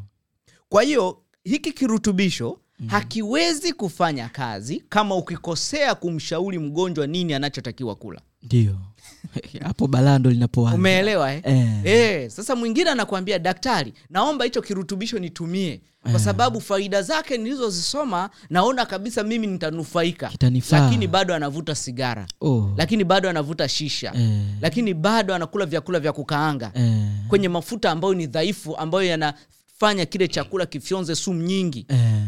Kwa 0.70 0.84
hiyo 0.84 1.22
hiki 1.44 1.72
kirutubisho 1.74 2.60
hakiwezi 2.88 3.74
kufanya 3.74 4.30
kazi 4.30 4.84
kama 4.90 5.16
ukikosea 5.16 5.96
kumshauri 5.96 6.60
mgonjwa 6.60 7.08
nini 7.08 7.34
anachotakiwa 7.34 7.96
kula. 7.96 8.22
Ndio. 8.44 8.76
Hapo 9.64 9.88
balaa 9.88 10.20
ndo 10.20 10.30
linapoanza. 10.30 10.76
Umeelewa 10.78 11.34
eh? 11.34 11.42
eh, 11.44 11.82
Eh, 11.86 12.30
sasa 12.30 12.56
mwingine 12.56 12.90
anakuambia 12.90 13.40
daktari 13.40 13.94
naomba 14.10 14.46
hicho 14.46 14.62
kirutubisho 14.62 15.20
nitumie 15.20 15.82
kwa 16.12 16.20
sababu 16.20 16.62
faida 16.62 17.02
zake 17.02 17.38
nilizozisoma 17.38 18.30
naona 18.50 18.86
kabisa 18.86 19.24
mimi 19.24 19.48
nitanufaika. 19.48 20.28
Kitanifaa. 20.30 20.80
lakini 20.80 21.08
bado 21.08 21.36
anavuta 21.36 21.76
sigara. 21.76 22.28
Oh, 22.42 22.74
lakini 22.78 23.04
bado 23.04 23.30
anavuta 23.30 23.68
shisha. 23.70 24.14
Eh, 24.16 24.42
lakini 24.62 24.94
bado 24.94 25.36
anakula 25.36 25.66
vyakula 25.66 26.00
vya 26.00 26.14
kukaanga. 26.14 26.72
Eh, 26.76 27.04
kwenye 27.28 27.50
mafuta 27.50 27.92
ambayo 27.92 28.14
ni 28.14 28.28
dhaifu 28.28 28.76
ambayo 28.78 29.04
yanafanya 29.04 30.06
kile 30.06 30.28
chakula 30.28 30.66
kifyonze 30.66 31.16
sumu 31.16 31.42
nyingi. 31.44 31.86
Eh, 31.90 32.24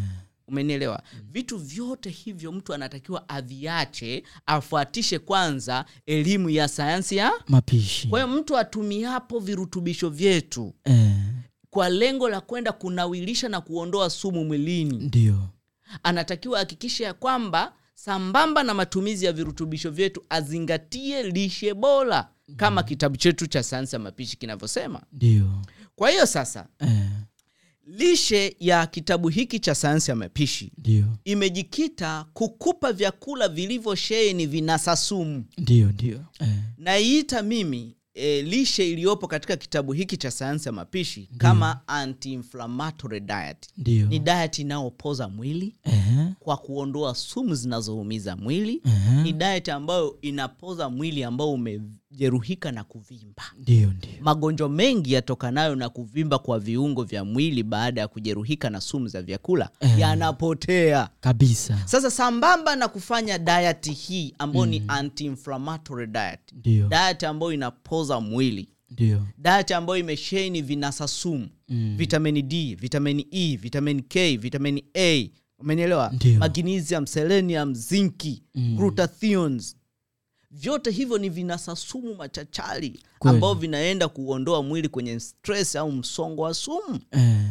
umenielewa? 0.49 1.03
Vitu 1.31 1.57
vyote 1.57 2.09
hivyo 2.09 2.51
mtu 2.51 2.73
anatakiwa 2.73 3.29
aviache 3.29 4.23
afuatishe 4.45 5.19
kwanza 5.19 5.85
elimu 6.05 6.49
ya 6.49 6.67
sayansi 6.67 7.15
ya 7.17 7.31
mapishi. 7.47 8.07
Kwa 8.07 8.19
hiyo 8.23 8.35
mtu 8.37 8.57
atumiapo 8.57 9.39
virutubisho 9.39 10.09
vyetu 10.09 10.73
eh, 10.83 11.11
kwa 11.69 11.89
lengo 11.89 12.29
la 12.29 12.41
kwenda 12.41 12.71
kunawilisha 12.71 13.49
na 13.49 13.61
kuondoa 13.61 14.09
sumu 14.09 14.45
mwilini 14.45 14.97
ndio. 14.97 15.49
anatakiwa 16.03 16.57
ahakikishe 16.59 17.03
ya 17.03 17.13
kwamba 17.13 17.73
sambamba 17.93 18.63
na 18.63 18.73
matumizi 18.73 19.25
ya 19.25 19.33
virutubisho 19.33 19.91
vyetu 19.91 20.23
azingatie 20.29 21.23
lishe 21.23 21.73
bora 21.73 22.29
kama 22.55 22.83
kitabu 22.83 23.17
chetu 23.17 23.47
cha 23.47 23.63
sayansi 23.63 23.95
ya 23.95 23.99
mapishi 23.99 24.37
kinavyosema. 24.37 25.01
Ndio. 25.11 25.45
Kwa 25.95 26.09
hiyo 26.09 26.25
sasa 26.25 26.67
eh, 26.79 27.09
lishe 27.97 28.55
ya 28.59 28.87
kitabu 28.87 29.27
hiki 29.29 29.59
cha 29.59 29.75
sayansi 29.75 30.11
ya 30.11 30.15
mapishi 30.15 30.71
ndio. 30.77 31.05
imejikita 31.25 32.25
kukupa 32.33 32.93
vyakula 32.93 33.47
vilivyosheheni 33.49 34.45
vinasa 34.47 34.95
sumu 34.95 35.45
ndio 35.57 35.87
ndio. 35.91 36.25
Eh, 36.39 36.47
naiita 36.77 37.41
mimi 37.41 37.95
e, 38.13 38.41
lishe 38.41 38.91
iliyopo 38.91 39.27
katika 39.27 39.57
kitabu 39.57 39.93
hiki 39.93 40.17
cha 40.17 40.31
sayansi 40.31 40.67
ya 40.67 40.71
mapishi 40.71 41.29
kama 41.37 41.81
anti-inflammatory 41.87 43.19
diet. 43.19 43.67
Ndiyo. 43.77 44.07
ni 44.07 44.19
diet 44.19 44.59
inayopoza 44.59 45.29
mwili 45.29 45.75
eh, 45.83 46.27
kwa 46.39 46.57
kuondoa 46.57 47.15
sumu 47.15 47.55
zinazoumiza 47.55 48.35
mwili. 48.35 48.81
Eh, 48.85 49.23
ni 49.23 49.33
diet 49.33 49.69
ambayo 49.69 50.17
inapoza 50.21 50.89
mwili 50.89 51.23
ambao 51.23 51.51
umejeruhika 52.11 52.71
na 52.71 52.83
kuvimba. 52.83 53.43
Ndio 53.59 53.87
ndio 53.93 54.09
magonjwa 54.21 54.69
mengi 54.69 55.13
yatokanayo 55.13 55.75
na 55.75 55.89
kuvimba 55.89 56.39
kwa 56.39 56.59
viungo 56.59 57.03
vya 57.03 57.23
mwili 57.25 57.63
baada 57.63 58.01
ya 58.01 58.07
kujeruhika 58.07 58.69
na 58.69 58.81
sumu 58.81 59.07
za 59.07 59.21
vyakula 59.21 59.69
Eh. 59.79 59.99
yanapotea. 59.99 61.09
Kabisa. 61.19 61.77
Sasa 61.85 62.11
sambamba 62.11 62.75
na 62.75 62.87
kufanya 62.87 63.37
diet 63.37 63.91
hii 63.91 64.33
ambayo 64.39 64.65
ni 64.65 64.83
anti-inflammatory 64.87 66.07
diet. 66.07 66.39
Ndio 66.53 66.87
diet 66.87 67.23
ambayo 67.23 67.53
inapoza 67.53 68.19
mwili. 68.19 68.69
Ndio 68.89 69.27
diet 69.37 69.71
ambayo 69.71 69.99
imesheni 69.99 70.61
vinasa 70.61 71.07
sumu. 71.07 71.49
Mm. 71.69 71.95
vitamini 71.97 72.41
d 72.41 72.75
vitamini 72.75 73.27
e 73.31 73.55
vitamini 73.55 74.01
k 74.01 74.37
vitamini 74.37 74.83
a. 74.97 75.29
Umenielewa? 75.59 76.13
Magnesium 76.39 77.05
selenium 77.05 77.73
zinki 77.75 78.43
Mm. 78.55 78.75
glutathions 78.77 79.75
vyote 80.51 80.91
hivyo 80.91 81.17
ni 81.17 81.29
vinasa 81.29 81.75
sumu 81.75 82.15
machachari 82.15 82.99
ambao 83.19 83.53
vinaenda 83.53 84.07
kuondoa 84.07 84.63
mwili 84.63 84.89
kwenye 84.89 85.19
stress 85.19 85.75
au 85.75 85.91
msongo 85.91 86.41
wa 86.41 86.53
sumu. 86.53 86.99
Eh, 87.11 87.41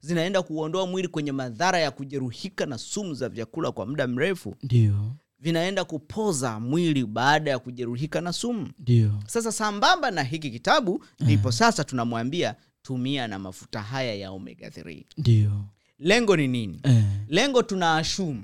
zinaenda 0.00 0.42
kuondoa 0.42 0.86
mwili 0.86 1.08
kwenye 1.08 1.32
madhara 1.32 1.78
ya 1.78 1.90
kujeruhika 1.90 2.66
na 2.66 2.78
sumu 2.78 3.14
za 3.14 3.28
vyakula 3.28 3.72
kwa 3.72 3.86
muda 3.86 4.06
mrefu. 4.06 4.54
Ndio. 4.62 5.12
Vinaenda 5.40 5.84
kupoza 5.84 6.60
mwili 6.60 7.06
baada 7.06 7.50
ya 7.50 7.58
kujeruhika 7.58 8.20
na 8.20 8.32
sumu. 8.32 8.68
Ndio. 8.78 9.12
Sasa 9.26 9.52
sambamba 9.52 10.10
na 10.10 10.22
hiki 10.22 10.50
kitabu 10.50 11.04
ndipo 11.20 11.52
sasa 11.52 11.84
tunamwambia 11.84 12.54
tumia 12.82 13.28
na 13.28 13.38
mafuta 13.38 13.82
haya 13.82 14.14
ya 14.14 14.30
omega 14.30 14.68
3 14.68 15.04
ndio. 15.18 15.50
Lengo 15.98 16.36
ni 16.36 16.48
nini? 16.48 16.80
Eh, 16.82 17.04
lengo 17.28 17.62
tuna 17.62 17.96
ashumu 17.96 18.42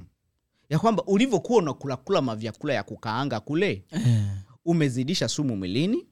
ya 0.70 0.78
kwamba 0.78 1.02
ulivyokuwa 1.06 1.58
unakulakula 1.58 2.22
mavyakula 2.22 2.74
ya 2.74 2.82
kukaanga 2.82 3.40
kule 3.40 3.84
eh, 3.90 4.24
umezidisha 4.64 5.28
sumu 5.28 5.56
mwilini 5.56 6.06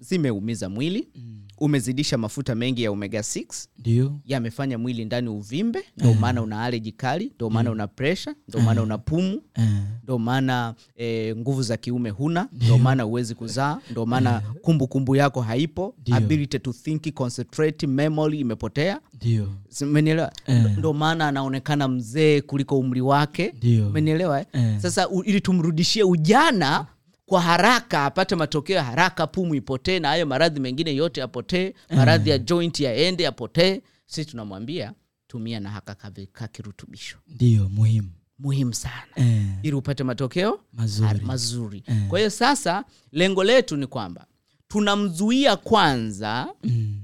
zimeumiza 0.00 0.68
mwili 0.68 1.08
Mm. 1.14 1.40
Umezidisha 1.58 2.18
mafuta 2.18 2.54
mengi 2.54 2.82
ya 2.82 2.90
omega 2.90 3.20
6 3.20 3.44
ndio. 3.78 4.12
yamefanya 4.26 4.78
mwili 4.78 5.04
ndani 5.04 5.28
uvimbe 5.28 5.84
ndo 5.96 6.14
maana 6.14 6.42
una 6.42 6.62
aleji 6.64 6.92
kali 6.92 7.32
ndo 7.36 7.50
maana 7.50 7.70
una 7.70 7.86
presha 7.86 8.34
ndo 8.48 8.60
maana 8.60 8.82
una 8.82 8.98
pumu 8.98 9.42
eh, 9.54 9.64
ndo 10.02 10.18
maana 10.18 10.74
e, 10.96 11.34
nguvu 11.36 11.62
za 11.62 11.76
kiume 11.76 12.10
huna 12.10 12.48
ndo 12.52 12.78
maana 12.78 13.02
huwezi 13.02 13.34
kuzaa 13.34 13.78
ndo 13.90 14.06
maana 14.06 14.40
kumbukumbu 14.62 15.16
yako 15.16 15.40
haipo. 15.40 15.94
Ndio. 16.00 16.16
ability 16.16 16.58
to 16.58 16.72
think 16.72 17.12
concentrate 17.14 17.86
memory 17.86 18.40
imepotea. 18.40 19.00
Ndio. 19.14 19.48
Umenielewa? 19.82 20.32
Eh. 20.46 20.64
ndo 20.78 20.92
maana 20.92 21.28
anaonekana 21.28 21.88
mzee 21.88 22.40
kuliko 22.40 22.78
umri 22.78 23.00
wake. 23.00 23.52
Ndio. 23.56 23.88
Umenielewa 23.88 24.40
eh? 24.40 24.46
Eh. 24.52 24.78
sasa 24.78 25.08
u, 25.08 25.22
ili 25.22 25.40
tumrudishie 25.40 26.02
ujana 26.02 26.86
kwa 27.26 27.40
haraka 27.40 28.04
apate 28.04 28.36
matokeo 28.36 28.76
ya 28.76 28.84
haraka 28.84 29.26
pumu 29.26 29.54
ipotee 29.54 29.98
na 29.98 30.08
hayo 30.08 30.26
maradhi 30.26 30.60
mengine 30.60 30.94
yote 30.94 31.20
yapotee 31.20 31.74
maradhi 31.96 32.30
ya 32.30 32.38
joint 32.38 32.80
yaende 32.80 33.24
yapotee. 33.24 33.80
Sisi 34.06 34.30
tunamwambia 34.30 34.92
tumia 35.26 35.60
na 35.60 35.70
haka 35.70 35.94
kakirutubisho 36.32 37.18
ndio 37.28 37.68
muhimu. 37.68 38.08
Muhimu 38.38 38.74
sana. 38.74 39.06
Eh, 39.16 39.42
ili 39.62 39.72
upate 39.76 40.04
matokeo 40.04 40.60
mazuri. 40.72 41.20
mazuri. 41.24 41.82
Eh. 41.86 42.08
kwa 42.08 42.18
hiyo 42.18 42.30
sasa 42.30 42.84
lengo 43.12 43.44
letu 43.44 43.76
ni 43.76 43.86
kwamba 43.86 44.26
tunamzuia 44.68 45.56
kwanza 45.56 46.48
mm, 46.64 47.00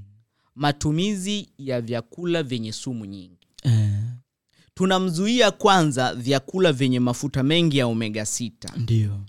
matumizi 0.55 1.49
ya 1.57 1.81
vyakula 1.81 2.43
vyenye 2.43 2.71
sumu 2.71 3.05
nyingi. 3.05 3.47
Eh, 3.63 3.91
tunamzuia 4.73 5.51
kwanza 5.51 6.15
vyakula 6.15 6.73
vyenye 6.73 6.99
mafuta 6.99 7.43
mengi 7.43 7.77
ya 7.77 7.87
omega 7.87 8.21
6 8.23 8.51
ndio 8.77 9.19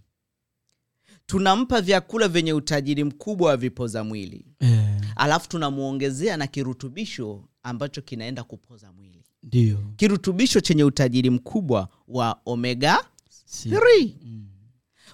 tunampa 1.26 1.80
vyakula 1.80 2.28
vyenye 2.28 2.52
utajiri 2.52 3.04
mkubwa 3.04 3.48
wa 3.48 3.56
vipoza 3.56 4.04
mwili. 4.04 4.44
Yeah. 4.60 5.00
alafu 5.16 5.48
tunamwongezea 5.48 6.36
na 6.36 6.46
kirutubisho 6.46 7.44
ambacho 7.62 8.02
kinaenda 8.02 8.44
kupoza 8.44 8.92
mwili. 8.92 9.22
Ndio. 9.42 9.78
Kirutubisho 9.96 10.60
chenye 10.60 10.84
utajiri 10.84 11.30
mkubwa 11.30 11.88
wa 12.08 12.40
omega 12.46 13.04
si, 13.44 13.68
3 13.68 13.80
mm, 14.24 14.46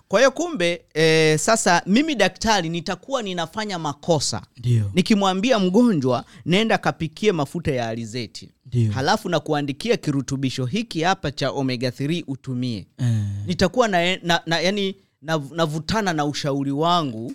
kwa 0.08 0.20
hiyo 0.20 0.30
kumbe 0.30 0.84
e, 0.94 1.38
sasa 1.38 1.82
mimi 1.86 2.14
daktari 2.14 2.68
nitakuwa 2.68 3.22
ninafanya 3.22 3.78
makosa. 3.78 4.42
Nikimwambia 4.94 5.58
mgonjwa 5.58 6.24
nenda 6.46 6.78
kapikie 6.78 7.32
mafuta 7.32 7.72
ya 7.72 7.88
alizeti. 7.88 8.52
Dio. 8.66 8.92
halafu 8.92 9.28
na 9.28 9.40
kuandikia 9.40 9.96
kirutubisho 9.96 10.64
hiki 10.66 11.02
hapa 11.02 11.30
cha 11.30 11.50
omega 11.50 11.88
3 11.90 12.24
utumie. 12.26 12.86
Eh, 12.98 13.24
nitakuwa 13.46 13.88
na, 13.88 14.16
na, 14.16 14.42
na 14.46 14.60
yani 14.60 14.96
nav- 15.22 15.54
navutana 15.56 16.12
na 16.12 16.24
ushauri 16.24 16.70
wangu 16.70 17.32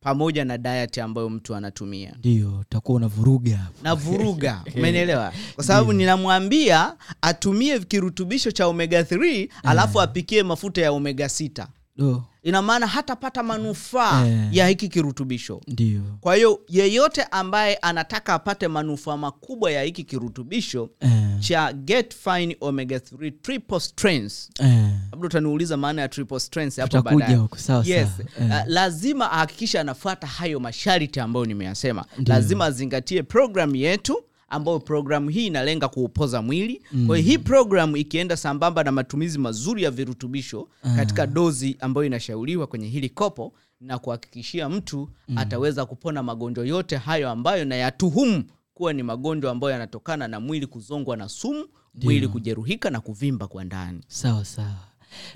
pamoja 0.00 0.44
na 0.44 0.58
diet 0.58 0.98
ambayo 0.98 1.30
mtu 1.30 1.54
anatumia. 1.54 2.14
Ndio 2.18 2.64
takuwa 2.68 2.96
unavuruga 2.96 3.56
hapo. 3.56 3.74
na 3.82 3.94
vuruga 3.94 4.62
umenielewa? 4.76 5.32
Kwa 5.54 5.64
sababu 5.64 5.92
ninamwambia 5.92 6.94
atumie 7.22 7.78
kirutubisho 7.80 8.50
cha 8.50 8.66
omega 8.66 9.02
3 9.02 9.48
alafu 9.62 10.00
apikie 10.00 10.42
mafuta 10.42 10.80
ya 10.82 10.92
omega 10.92 11.26
6 11.26 11.66
Do, 11.96 12.24
ina 12.46 12.62
maana 12.62 12.86
hatapata 12.86 13.42
manufaa 13.42 14.26
yeah. 14.26 14.54
ya 14.56 14.68
hiki 14.68 14.88
kirutubisho 14.88 15.60
Ndiyo. 15.68 16.02
kwa 16.20 16.34
hiyo 16.36 16.60
yeyote 16.68 17.22
ambaye 17.22 17.76
anataka 17.76 18.34
apate 18.34 18.68
manufaa 18.68 19.16
makubwa 19.16 19.70
ya 19.70 19.82
hiki 19.82 20.04
kirutubisho 20.04 20.90
yeah. 21.00 21.40
cha 21.40 21.72
get 21.72 22.14
fine 22.14 22.56
omega 22.60 22.96
3 22.96 23.32
triple 23.42 23.80
strengths 23.80 24.50
yeah. 24.60 24.90
labda 25.12 25.26
utaniuliza 25.26 25.76
maana 25.76 26.02
ya 26.02 26.08
triple 26.08 26.40
strengths 26.40 26.76
hapo 26.80 27.02
baadaye 27.02 27.40
yes 27.74 27.86
yeah. 27.86 28.08
uh, 28.38 28.56
eh, 28.56 28.62
lazima 28.66 29.32
ahakikishe 29.32 29.80
anafuata 29.80 30.26
hayo 30.26 30.60
masharti 30.60 31.20
ambayo 31.20 31.46
nimeyasema 31.46 32.04
lazima 32.26 32.64
azingatie 32.64 33.22
programu 33.22 33.76
yetu 33.76 34.22
ambayo 34.48 34.78
programu 34.80 35.28
hii 35.30 35.46
inalenga 35.46 35.88
kuupoza 35.88 36.42
mwili. 36.42 36.82
Kwa 37.06 37.16
hiyo 37.18 37.28
hii 37.30 37.38
programu 37.38 37.96
ikienda 37.96 38.36
sambamba 38.36 38.84
na 38.84 38.92
matumizi 38.92 39.38
mazuri 39.38 39.82
ya 39.82 39.90
virutubisho 39.90 40.68
katika 40.96 41.26
dozi 41.26 41.76
ambayo 41.80 42.06
inashauriwa 42.06 42.66
kwenye 42.66 42.88
hili 42.88 43.08
kopo 43.08 43.52
na 43.80 43.98
kuhakikishia 43.98 44.68
mtu 44.68 45.08
ataweza 45.36 45.86
kupona 45.86 46.22
magonjwa 46.22 46.66
yote 46.66 46.96
hayo 46.96 47.30
ambayo 47.30 47.64
nayatuhumu 47.64 48.44
kuwa 48.74 48.92
ni 48.92 49.02
magonjwa 49.02 49.50
ambayo 49.52 49.72
yanatokana 49.72 50.28
na 50.28 50.40
mwili 50.40 50.66
kuzongwa 50.66 51.16
na 51.16 51.28
sumu 51.28 51.64
mwili 52.02 52.28
kujeruhika 52.28 52.90
na 52.90 53.00
kuvimba 53.00 53.46
kwa 53.46 53.64
ndani. 53.64 54.00
Sawa 54.08 54.44
sawa 54.44 54.74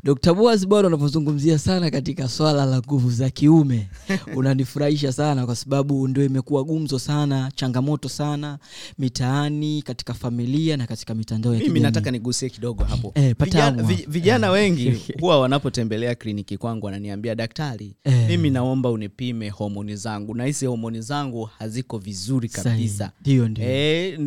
Dr. 0.04 0.34
Boaz 0.34 0.66
bwana, 0.66 0.88
unapozungumzia 0.88 1.58
sana 1.58 1.90
katika 1.90 2.28
swala 2.28 2.64
la 2.66 2.78
nguvu 2.78 3.10
za 3.10 3.30
kiume 3.30 3.88
unanifurahisha 4.36 5.12
sana 5.12 5.46
kwa 5.46 5.56
sababu 5.56 6.08
ndio 6.08 6.24
imekuwa 6.24 6.64
gumzo 6.64 6.98
sana 6.98 7.50
changamoto 7.54 8.08
sana 8.08 8.58
mitaani 8.98 9.82
katika 9.82 10.14
familia 10.14 10.76
na 10.76 10.86
katika 10.86 11.14
mitandao 11.14 11.54
ya 11.54 11.60
mimi 11.60 11.80
nataka 11.80 12.10
nigusie 12.10 12.50
kidogo 12.50 12.84
hapo. 12.84 13.12
Eh, 13.14 13.34
patamu. 13.38 13.82
Vijana, 13.86 14.10
vijana 14.10 14.50
wengi 14.50 14.90
huwa 15.20 15.40
wanapotembelea 15.40 16.14
kliniki 16.14 16.56
kwangu 16.58 16.86
wananiambia 16.86 17.34
daktari 17.34 17.96
Eh. 18.04 18.28
mimi 18.28 18.50
naomba 18.50 18.90
unipime 18.90 19.48
homoni 19.48 19.96
zangu. 19.96 20.34
Na 20.34 20.44
hisi 20.44 20.66
homoni 20.66 21.00
zangu 21.00 21.44
haziko 21.44 21.98
vizuri 21.98 22.48
kabisa. 22.48 23.12
Ndio 23.20 23.48
ndio. 23.48 23.64
Eh, 23.64 24.18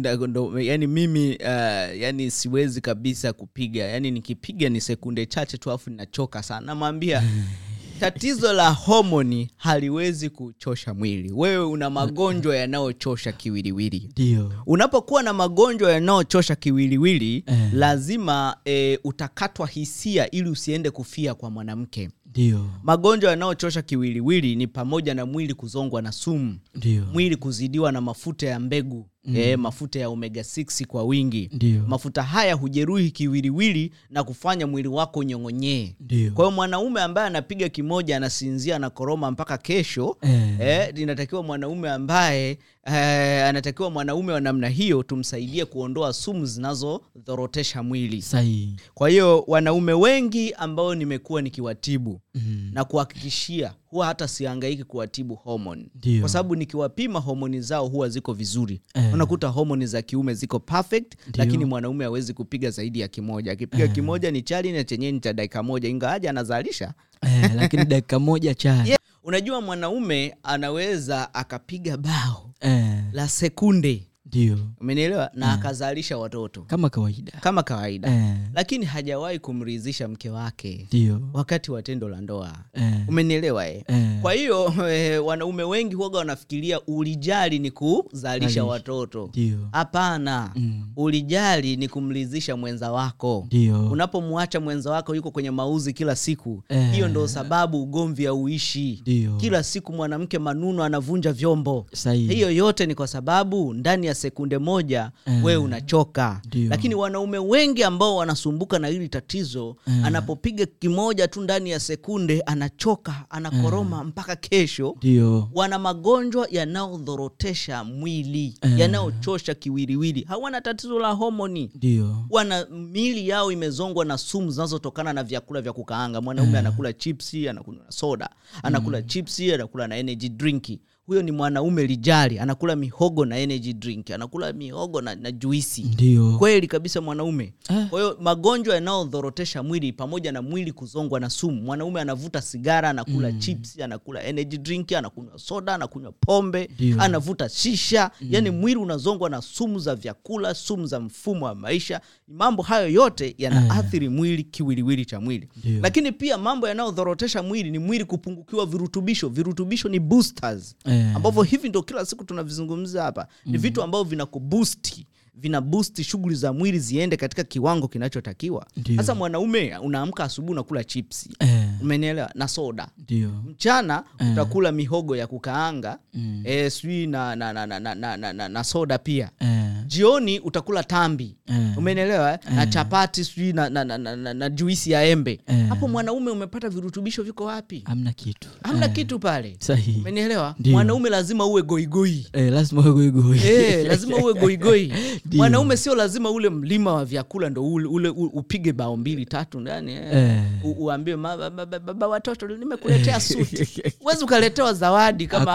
yani 0.60 0.88
mimi 0.88 1.36
uh, 1.36 2.00
yani 2.02 2.32
siwezi 2.32 2.82
kabisa 2.82 3.34
kupiga. 3.34 3.84
Yani 3.84 4.12
nikipiga 4.12 4.70
ni 4.70 4.82
sekunde 4.82 5.26
chache 5.26 5.43
tu 5.46 5.70
alafu 5.70 5.90
ninachoka 5.90 6.44
sana. 6.44 6.66
Namwambia 6.66 7.24
tatizo 8.00 8.54
la 8.54 8.70
homoni 8.70 9.52
haliwezi 9.58 10.30
kuchosha 10.30 10.94
mwili. 10.94 11.32
Wewe 11.32 11.66
una 11.66 11.90
magonjwa 11.90 12.56
yanayochosha 12.56 13.32
kiwiliwili. 13.32 14.10
Ndio. 14.12 14.54
Unapokuwa 14.66 15.24
na 15.24 15.34
magonjwa 15.34 15.92
yanayochosha 15.92 16.56
kiwiliwili 16.56 17.44
Eh. 17.48 17.70
lazima 17.74 18.58
e, 18.66 19.00
utakatwa 19.04 19.68
hisia 19.68 20.32
ili 20.32 20.50
usiende 20.50 20.92
kufia 20.92 21.34
kwa 21.34 21.50
mwanamke. 21.52 22.10
Ndio. 22.26 22.70
Magonjwa 22.84 23.30
yanayochosha 23.30 23.82
kiwiliwili 23.82 24.56
ni 24.56 24.68
pamoja 24.68 25.14
na 25.14 25.26
mwili 25.26 25.54
kuzongwa 25.54 26.02
na 26.02 26.12
sumu. 26.12 26.58
Dio. 26.76 27.04
mwili 27.14 27.36
kuzidiwa 27.36 27.92
na 27.92 28.02
mafuta 28.02 28.48
ya 28.48 28.60
mbegu 28.60 29.10
mm. 29.26 29.36
e, 29.36 29.56
mafuta 29.56 30.00
ya 30.00 30.10
omega 30.10 30.42
6 30.42 30.86
kwa 30.86 31.04
wingi 31.04 31.50
Ndiyo. 31.54 31.84
mafuta 31.88 32.24
haya 32.24 32.54
hujeruhi 32.54 33.12
kiwiliwili 33.12 33.92
na 34.10 34.24
kufanya 34.24 34.68
mwili 34.68 34.88
wako 34.88 35.20
unyong'onyee 35.20 35.96
ndio 36.00 36.32
kwa 36.32 36.46
hiyo 36.46 36.56
mwanaume 36.56 37.02
ambaye 37.02 37.28
anapiga 37.28 37.70
kimoja 37.70 38.18
anasinzia 38.18 38.80
na 38.80 38.90
koroma 38.90 39.32
mpaka 39.32 39.58
kesho 39.58 40.18
Eh. 40.22 40.58
E, 40.62 40.94
inatakiwa 41.02 41.44
mwanaume 41.44 41.90
ambaye 41.90 42.50
eh, 42.86 43.46
anatakiwa 43.46 43.90
mwanaume 43.92 44.34
wa 44.34 44.42
namna 44.42 44.68
hiyo 44.70 45.04
tumsaidie 45.04 45.66
kuondoa 45.66 46.14
sumu 46.14 46.46
zinazodhorotesha 46.46 47.84
mwili 47.84 48.22
Sahi. 48.22 48.76
kwa 48.94 49.10
hiyo 49.10 49.44
wanaume 49.48 49.94
wengi 49.94 50.54
ambao 50.54 50.96
nimekuwa 50.96 51.42
nikiwatibu 51.42 52.22
mm. 52.36 52.70
na 52.74 52.84
kuhakikishia 52.84 53.74
huwa 53.94 54.06
hata 54.06 54.28
siangaiki 54.28 54.84
kuwatibu 54.84 55.36
homoni 55.36 55.92
kwa 56.20 56.30
sababu 56.30 56.56
nikiwapima 56.56 57.20
homoni 57.20 57.62
zao 57.62 57.88
huwa 57.88 58.10
ziko 58.10 58.34
vizuri. 58.34 58.82
Eh. 58.94 59.14
unakuta 59.14 59.48
homoni 59.48 59.86
za 59.86 60.02
kiume 60.02 60.34
ziko 60.34 60.60
perfect 60.60 61.14
Ndio. 61.28 61.46
lakini 61.46 61.66
mwanaume 61.66 62.04
hawezi 62.04 62.34
kupiga 62.34 62.70
zaidi 62.70 63.00
ya 63.00 63.08
kimoja. 63.08 63.52
Akipiga 63.52 63.88
kimoja 63.88 64.32
ni 64.32 64.42
chali 64.42 64.72
na 64.72 64.84
chenyewe 64.84 65.12
ni 65.12 65.20
cha 65.20 65.34
dakika 65.34 65.64
moja 65.64 65.90
ingawaja 65.90 66.30
anazalisha. 66.30 66.94
Eh, 67.22 67.52
lakini 67.56 67.86
dakika 67.86 68.20
moja 68.20 68.54
chali. 68.56 68.90
Yeah. 68.90 69.00
unajua 69.24 69.62
mwanaume 69.62 70.36
anaweza 70.44 71.34
akapiga 71.34 71.98
bao 71.98 72.50
eh, 72.62 73.04
la 73.12 73.28
sekunde 73.30 74.08
ndio. 74.34 74.58
Umenielewa? 74.82 75.30
Na 75.34 75.54
akazalisha 75.54 76.18
watoto. 76.18 76.62
Kama 76.62 76.90
kawaida. 76.90 77.32
Kama 77.42 77.64
kawaida. 77.64 78.10
Yeah. 78.10 78.38
lakini 78.54 78.86
hajawahi 78.86 79.40
kumridhisha 79.40 80.08
mke 80.08 80.30
wake 80.30 80.86
ndio. 80.88 81.22
wakati 81.34 81.72
wa 81.72 81.82
tendo 81.84 82.10
la 82.10 82.22
ndoa. 82.22 82.54
Yeah. 82.76 83.10
umenielewa 83.10 83.68
eh? 83.68 83.84
eh, 83.88 84.22
kwa 84.22 84.34
hiyo 84.34 84.74
wanaume 85.28 85.64
wengi 85.64 85.96
huaga 85.96 86.18
wanafikiria 86.18 86.82
ulijali 86.82 87.60
ni 87.60 87.72
kuzalisha 87.72 88.20
Zalisha. 88.40 88.64
watoto. 88.66 89.32
Hapana. 89.72 90.52
Mm. 90.56 90.84
ulijali 90.96 91.76
ni 91.78 91.88
kumridhisha 91.88 92.58
mwenza 92.58 92.92
wako. 92.92 93.48
Unapomwacha 93.92 94.60
mwenza 94.60 94.92
wako 94.92 95.16
yuko 95.16 95.32
kwenye 95.32 95.52
mauzi 95.52 95.94
kila 95.94 96.16
siku 96.16 96.64
yeah. 96.70 96.94
hiyo 96.94 97.08
ndo 97.08 97.28
sababu 97.28 97.82
ugomvi 97.84 98.26
hauishi. 98.26 99.04
Kila 99.38 99.64
siku 99.64 99.94
mwanamke 99.94 100.40
manuno 100.40 100.84
anavunja 100.84 101.34
vyombo. 101.34 101.86
Hiyo 102.14 102.52
yote 102.52 102.86
ni 102.86 102.96
kwa 102.96 103.08
sababu 103.08 103.74
ndani 103.74 104.08
ya 104.08 104.16
sekunde 104.24 104.58
moja 104.58 105.12
Eh. 105.26 105.44
wewe 105.46 105.64
unachoka 105.64 106.42
Dio. 106.50 106.70
lakini 106.70 106.96
wanaume 106.96 107.38
wengi 107.38 107.84
ambao 107.84 108.16
wanasumbuka 108.16 108.80
na 108.80 108.88
hili 108.88 109.10
tatizo 109.10 109.76
Eh. 109.88 110.06
anapopiga 110.06 110.66
kimoja 110.66 111.28
tu 111.28 111.42
ndani 111.42 111.70
ya 111.70 111.80
sekunde 111.80 112.42
anachoka 112.42 113.26
anakoroma 113.30 114.04
mpaka 114.04 114.36
kesho 114.36 114.96
Dio. 115.02 115.50
wana 115.54 115.80
magonjwa 115.80 116.48
yanayodhorotesha 116.52 117.84
mwili 117.84 118.58
Eh. 118.62 118.80
yanayochosha 118.80 119.54
kiwiliwili 119.54 120.24
hawana 120.28 120.62
tatizo 120.62 121.00
la 121.00 121.12
homoni 121.12 121.72
Dio. 121.76 122.18
wana 122.30 122.66
mili 122.66 123.28
yao 123.30 123.52
imezongwa 123.52 124.06
na 124.06 124.18
sumu 124.18 124.52
zinazotokana 124.52 125.14
na 125.14 125.24
vyakula 125.24 125.62
vya 125.62 125.74
kukaanga 125.74 126.22
mwanaume 126.22 126.58
anakula 126.60 126.94
chipsi 126.94 127.50
anakunywa 127.50 127.86
soda 127.90 128.30
anakula 128.64 129.02
chipsi 129.02 129.54
anakula 129.54 129.88
na 129.88 129.98
energy 129.98 130.30
drink 130.30 130.64
huyo 131.08 131.22
ni 131.22 131.32
mwanaume 131.32 131.88
lijali 131.88 132.40
anakula 132.40 132.76
mihogo 132.76 133.26
na 133.26 133.38
energy 133.38 133.74
drink 133.74 134.12
anakula 134.12 134.54
mihogo 134.54 135.02
na, 135.02 135.16
na 135.16 135.32
juisi 135.32 135.84
ndio 135.84 136.38
kweli 136.38 136.68
kabisa 136.68 137.02
mwanaume 137.02 137.54
eh. 137.70 137.88
kwa 137.90 138.02
hiyo 138.02 138.18
magonjwa 138.22 138.76
yanayodhorotesha 138.76 139.64
mwili 139.64 139.94
pamoja 139.94 140.32
na 140.32 140.42
mwili 140.42 140.72
kuzongwa 140.72 141.20
na 141.20 141.30
sumu 141.30 141.62
mwanaume 141.62 142.02
anavuta 142.02 142.42
sigara 142.42 142.90
anakula 142.90 143.32
mm. 143.32 143.40
chips 143.40 143.80
anakula 143.80 144.24
energy 144.24 144.58
drink 144.58 144.92
anakunywa 144.92 145.40
soda 145.40 145.74
anakunywa 145.76 146.12
pombe 146.12 146.70
Ndio. 146.76 147.02
anavuta 147.02 147.50
shisha 147.50 148.12
mm. 148.22 148.28
yani 148.32 148.50
mwili 148.50 148.78
unazongwa 148.80 149.30
na 149.30 149.42
sumu 149.42 149.80
za 149.80 149.96
vyakula 149.96 150.54
sumu 150.54 150.86
za 150.86 151.00
mfumo 151.00 151.46
wa 151.46 151.56
maisha 151.56 152.02
mambo 152.28 152.64
hayo 152.64 152.90
yote 152.90 153.36
yanaathiri 153.38 154.10
mwili 154.10 154.44
kiwiliwili 154.44 155.06
cha 155.06 155.20
mwili 155.20 155.50
Ndio. 155.64 155.80
lakini 155.82 156.12
pia 156.12 156.38
mambo 156.38 156.68
yanayodhorotesha 156.68 157.44
mwili 157.44 157.72
ni 157.72 157.80
mwili 157.80 158.06
kupungukiwa 158.06 158.66
virutubisho 158.66 159.30
virutubisho 159.30 159.90
ni 159.90 160.00
boosters 160.00 160.76
Eh 160.86 160.93
yeah. 160.94 161.16
ambavyo 161.16 161.44
hivi 161.44 161.70
ndo 161.70 161.84
kila 161.84 162.06
siku 162.06 162.24
tunavizungumza 162.24 163.04
hapa 163.04 163.22
mm. 163.22 163.28
ni 163.46 163.52
mm-hmm. 163.52 163.62
vitu 163.62 163.84
ambavyo 163.84 164.04
vinakubusti 164.04 165.08
vina 165.36 165.62
boost 165.62 166.02
shughuli 166.04 166.36
za 166.36 166.54
mwili 166.54 166.80
ziende 166.80 167.18
katika 167.18 167.44
kiwango 167.44 167.88
kinachotakiwa 167.88 168.68
sasa 168.96 169.16
mwanaume 169.16 169.78
unaamka 169.78 170.24
asubuhi 170.24 170.52
unakula 170.52 170.84
chipsi 170.84 171.30
eh. 171.40 171.70
umenielewa 171.82 172.32
na 172.36 172.48
soda 172.48 172.88
Dio. 173.08 173.30
mchana 173.30 174.04
eh. 174.20 174.32
utakula 174.32 174.72
mihogo 174.72 175.16
ya 175.16 175.28
kukaanga 175.28 176.00
mm. 176.14 176.42
eh, 176.46 176.72
sijui 176.72 177.08
na, 177.08 177.36
na, 177.36 177.54
na, 177.54 177.66
na, 177.68 177.80
na, 177.80 177.96
na, 178.18 178.34
na, 178.34 178.50
na 178.50 178.64
soda 178.64 178.98
pia 178.98 179.30
eh 179.40 179.63
jioni 179.84 180.40
utakula 180.40 180.84
tambi. 180.84 181.36
Eh. 181.48 181.78
umenielewa 181.78 182.34
eh? 182.34 182.40
na 182.56 182.68
chapati 182.68 183.26
sijui 183.26 183.54
na, 183.54 183.70
na, 183.70 183.84
na, 183.84 183.98
na, 183.98 184.16
na, 184.16 184.34
na 184.34 184.50
juisi 184.50 184.92
ya 184.92 185.04
embe. 185.06 185.40
Eh. 185.48 185.68
hapo 185.70 185.88
mwanaume 185.88 186.32
umepata 186.32 186.70
virutubisho 186.70 187.24
viko 187.24 187.44
wapi? 187.46 187.84
Hamna 187.86 188.14
kitu. 188.14 188.48
Hamna 188.64 188.86
eh, 188.86 188.92
kitu 188.94 189.20
pale. 189.20 189.58
Umenielewa? 190.00 190.56
Mwanaume 190.72 191.10
lazima 191.10 191.46
uwe 191.46 191.62
goigoi. 191.62 192.28
Eh, 192.34 192.54
lazima 192.54 192.82
ugoigoi 192.82 193.40
Eh, 193.46 193.88
lazima 193.88 194.18
uwe 194.18 194.34
goigoi. 194.34 194.94
Mwanaume 195.32 195.78
sio 195.78 195.96
lazima 195.96 196.32
ule 196.32 196.50
mlima 196.50 196.94
wa 196.94 197.06
vyakula 197.06 197.50
ndo 197.50 197.64
ule, 197.74 197.88
ule 197.88 198.10
u- 198.10 198.32
upige 198.34 198.74
bao 198.74 198.98
mbili 198.98 199.26
tatu 199.26 199.60
ndani 199.60 199.94
eh. 199.94 200.14
Eh. 200.14 200.44
Uambie 200.78 201.16
"Ma- 201.16 201.38
ba- 201.38 201.50
ba- 201.50 201.66
ba- 201.66 201.80
baba 201.80 202.08
watoto 202.08 202.48
nimekuletea 202.48 203.20
suti. 203.20 203.68
Huwezi 204.00 204.24
ukaletewa 204.24 204.74
zawadi 204.74 205.28
kama, 205.28 205.46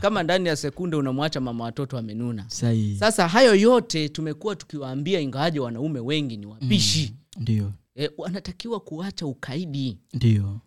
kama 0.00 0.22
ndani 0.22 0.48
ya 0.48 0.56
sekunde 0.56 0.96
unamwacha 0.96 1.40
mama 1.40 1.64
watoto 1.64 1.98
amenuna. 1.98 2.44
Sasa 2.98 3.28
hayo 3.28 3.54
yote 3.54 3.85
tumekuwa 3.86 4.56
tukiwaambia 4.56 5.20
ingawaje 5.20 5.60
wanaume 5.60 6.00
wengi 6.00 6.36
ni 6.36 6.46
wapishi. 6.46 7.14
Ndio. 7.40 7.72
E, 7.96 8.10
wanatakiwa 8.18 8.80
kuacha 8.80 9.26
ukaidi. 9.26 9.98
Ndio. 10.14 10.60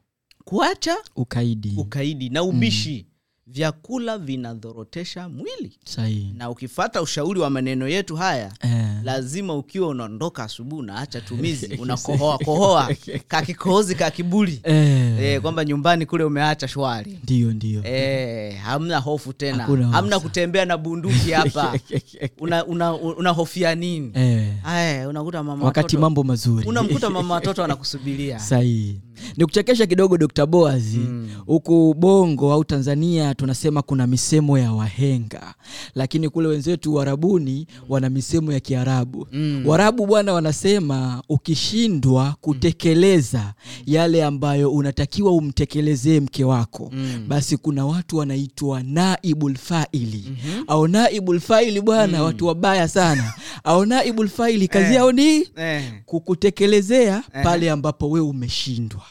Kuacha 0.45 0.97
ukaidi. 1.15 1.73
ukaidi 1.77 2.29
na 2.29 2.43
ubishi 2.43 3.05
vyakula 3.51 4.17
vinadhorotesha 4.17 5.29
mwili 5.29 5.71
Sahi. 5.85 6.33
na 6.37 6.49
ukifata 6.49 7.01
ushauri 7.01 7.39
wa 7.39 7.49
maneno 7.49 7.87
yetu 7.87 8.15
haya 8.15 8.51
eh. 8.61 8.85
lazima 9.03 9.55
ukiwa 9.55 9.87
unaondoka 9.87 10.43
asubuhi 10.43 10.81
unaacha 10.81 11.21
tumizi 11.21 11.65
unakohoa 11.81 12.37
kohoa 12.37 12.89
kakikohozi 13.27 13.95
kakibuli 13.95 14.59
Eh. 14.63 15.19
eh, 15.23 15.41
kwamba 15.41 15.65
nyumbani 15.65 16.05
kule 16.05 16.23
umeacha 16.23 16.67
shwari 16.67 17.19
ndio 17.23 17.53
ndio 17.53 17.81
eh, 17.85 18.57
hamna 18.57 18.97
hofu 18.97 19.33
tena 19.33 19.57
Hakuna 19.63 19.85
hofu. 19.85 19.95
hamna 19.95 20.19
kutembea 20.19 20.65
na 20.65 20.77
bunduki 20.77 21.31
hapa 21.31 21.79
una, 22.39 22.65
una, 22.65 22.93
una 22.93 23.75
nini 23.75 24.11
eh. 24.13 24.53
Ae, 24.65 25.05
unakuta 25.05 25.43
mama 25.43 25.65
wakati 25.65 25.95
watoto- 25.95 26.01
mambo 26.01 26.23
mazuri 26.23 26.67
unamkuta 26.67 27.09
mama 27.09 27.33
watoto 27.33 27.63
anakusubiria 27.63 28.39
sahihi 28.39 28.99
ni 29.37 29.45
kuchekesha 29.45 29.85
kidogo 29.85 30.17
dr 30.17 30.45
boazi. 30.45 30.99
Huku 31.45 31.93
bongo 31.97 32.53
au 32.53 32.63
tanzania 32.63 33.35
tunasema 33.35 33.81
kuna 33.81 34.07
misemo 34.07 34.57
ya 34.57 34.71
wahenga 34.73 35.53
lakini 35.95 36.29
kule 36.29 36.47
wenzetu 36.47 36.93
warabuni 36.95 37.67
wana 37.89 38.09
misemo 38.09 38.53
ya 38.53 38.59
kiarabu. 38.59 39.27
Mm. 39.31 39.63
warabu 39.65 40.05
bwana 40.05 40.33
wanasema 40.33 41.23
ukishindwa 41.29 42.35
kutekeleza 42.41 43.53
yale 43.85 44.23
ambayo 44.23 44.71
unatakiwa 44.71 45.31
umtekelezee 45.31 46.19
mke 46.19 46.43
wako 46.43 46.89
Mm. 46.93 47.25
basi 47.27 47.57
kuna 47.57 47.85
watu 47.85 48.17
wanaitwa 48.17 48.83
naibulfaili 48.83 50.25
mm-hmm. 50.29 50.63
au 50.67 50.87
naibulfaili 50.87 51.81
bwana 51.81 52.07
bwana 52.07 52.23
watu 52.23 52.47
wabaya 52.47 52.87
sana. 52.87 53.33
Au 53.63 53.85
naibulfaili 53.85 54.67
kazi 54.67 54.83
kazi 54.83 54.95
yao 54.95 55.11
ni 55.11 55.47
eh. 55.55 55.83
kukutekelezea 56.05 57.23
pale 57.43 57.71
ambapo 57.71 58.09
wee 58.09 58.19
umeshindwa 58.21 59.01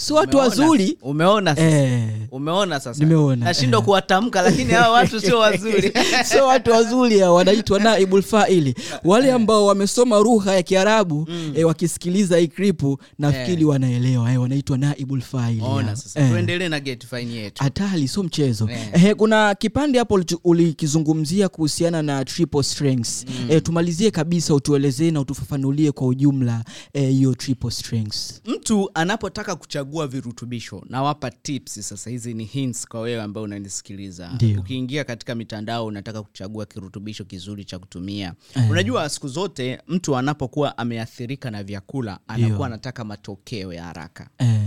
si 0.00 0.12
watu 0.12 0.36
wazuri. 0.36 0.98
Umeona 1.02 1.56
sasa. 1.56 1.68
Eh, 1.78 2.08
umeona 2.30 2.80
sasa. 2.80 3.04
Nimeona, 3.04 3.44
nashindwa 3.44 3.78
eh. 3.80 3.84
kuwatamka 3.84 4.42
lakini 4.42 4.72
hawa 4.72 4.94
watu 4.94 5.20
sio 5.20 5.38
wazuri. 5.48 5.92
Sio 6.24 6.46
watu 6.46 6.70
wazuri 6.70 7.22
wanaitwa 7.22 7.80
naibulfaili 7.80 8.74
wale 9.04 9.32
ambao 9.32 9.66
wamesoma 9.66 10.18
lugha 10.18 10.54
ya 10.54 10.62
kiarabu 10.62 11.28
eh, 11.54 11.66
wakisikiliza 11.66 12.36
hii 12.38 12.48
kripu 12.48 12.98
nafikiri 13.18 13.64
wanaelewa 13.64 14.32
eh, 14.32 14.40
wanaitwa 14.40 14.78
naibul 14.78 15.20
faili 15.20 15.60
hao. 15.60 15.74
ona 15.74 15.96
sasa. 15.96 16.20
Eh. 16.20 16.68
na 16.70 16.80
get 16.80 17.06
yetu. 17.12 17.62
Hatari 17.62 18.08
sio 18.08 18.22
mchezo. 18.22 18.68
Eh. 18.70 19.04
eh, 19.04 19.16
kuna 19.16 19.54
kipande 19.54 19.98
hapo 19.98 20.20
ulikizungumzia 20.44 21.48
kuhusiana 21.48 22.02
na 22.02 22.24
triple 22.24 22.62
strengths. 22.62 23.24
Eh, 23.50 23.62
tumalizie 23.62 24.10
kabisa 24.10 24.54
utuelezee 24.54 25.10
na 25.10 25.20
utufafanulie 25.20 25.92
kwa 25.92 26.06
ujumla 26.06 26.64
eh, 26.92 27.10
hiyo 27.10 27.34
triple 27.34 27.70
strengths. 27.70 28.42
Mtu 28.46 28.90
anapotaka 28.94 29.56
kuchagua 29.56 29.89
virutubisho. 29.98 30.82
Nawapa 30.88 31.30
tips 31.30 31.88
sasa 31.88 32.10
hizi 32.10 32.34
ni 32.34 32.44
hints 32.44 32.88
kwa 32.88 33.00
wewe 33.00 33.22
ambao 33.22 33.42
unanisikiliza. 33.42 34.38
Ukiingia 34.58 35.04
katika 35.04 35.34
mitandao 35.34 35.86
unataka 35.86 36.22
kuchagua 36.22 36.66
kirutubisho 36.66 37.24
kizuri 37.24 37.64
cha 37.64 37.78
kutumia. 37.78 38.34
Unajua 38.70 39.08
siku 39.08 39.28
zote 39.28 39.78
mtu 39.88 40.16
anapokuwa 40.16 40.78
ameathirika 40.78 41.50
na 41.50 41.62
vyakula 41.62 42.18
anakuwa 42.28 42.66
anataka 42.66 43.04
matokeo 43.04 43.72
ya 43.72 43.84
haraka. 43.84 44.28
Eh. 44.38 44.60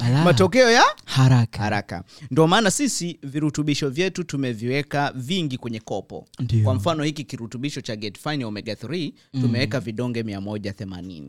Matokeo 0.24 0.70
ya 0.70 0.82
haraka. 1.04 1.62
haraka. 1.62 2.04
Ndio 2.30 2.46
maana 2.46 2.70
sisi 2.70 3.18
virutubisho 3.22 3.88
vyetu 3.90 4.24
tumeviweka 4.24 5.12
vingi 5.16 5.58
kwenye 5.58 5.80
kopo. 5.80 6.26
Ndio. 6.38 6.64
kwa 6.64 6.74
mfano 6.74 7.02
hiki 7.04 7.24
kirutubisho 7.24 7.80
cha 7.80 7.96
getfine 7.96 8.44
omega 8.44 8.72
3 8.74 9.12
tumeweka 9.40 9.80
vidonge 9.80 10.22
180 10.22 11.22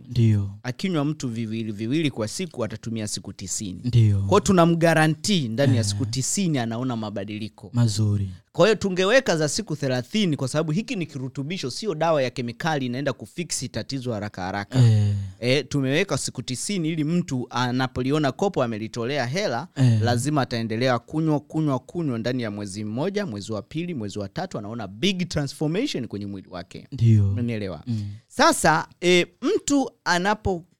akinywa 0.63 1.05
mtu 1.05 1.29
viwili 1.29 1.71
viwili 1.71 2.11
kwa 2.11 2.27
siku 2.27 2.61
atatumia 2.81 3.07
siku 3.07 3.33
tisini. 3.33 3.81
Ndio. 3.83 4.21
Kwao 4.21 4.39
tunamgarantii 4.39 5.47
ndani 5.47 5.77
ya 5.77 5.83
siku 5.83 6.05
tisini 6.05 6.57
anaona 6.57 6.95
mabadiliko. 6.95 7.69
Mazuri. 7.73 8.29
Kwa 8.51 8.65
hiyo 8.67 8.75
tungeweka 8.75 9.37
za 9.37 9.49
siku 9.49 9.75
thelathini 9.75 10.35
kwa 10.37 10.47
sababu 10.47 10.71
hiki 10.71 10.95
ni 10.95 11.05
kirutubisho 11.05 11.69
sio 11.71 11.95
dawa 11.95 12.23
ya 12.23 12.29
kemikali 12.29 12.85
inaenda 12.85 13.13
kufiksi 13.13 13.69
tatizo 13.69 14.13
haraka 14.13 14.41
haraka. 14.41 14.79
Eh, 14.79 15.13
E, 15.39 15.63
tumeweka 15.63 16.17
siku 16.17 16.41
tisini 16.41 16.89
ili 16.89 17.03
mtu 17.03 17.47
anapoliona 17.49 18.31
kopo 18.31 18.63
amelitolea 18.63 19.25
hela 19.25 19.67
Eh. 19.75 20.01
lazima 20.01 20.41
ataendelea 20.41 20.99
kunywa 20.99 21.39
kunywa 21.39 21.79
kunywa 21.79 22.17
ndani 22.19 22.43
ya 22.43 22.51
mwezi 22.51 22.83
mmoja 22.83 23.25
mwezi 23.25 23.51
wa 23.51 23.61
pili 23.61 23.93
mwezi 23.93 24.19
wa 24.19 24.29
tatu 24.29 24.57
anaona 24.57 24.87
big 24.87 25.29
transformation 25.29 26.07
kwenye 26.07 26.25
mwili 26.25 26.47
wake. 26.49 26.87
Ndio. 26.91 27.29
Unanielewa 27.31 27.83
sasa 28.27 28.87
e, 29.01 29.25
mtu 29.41 29.91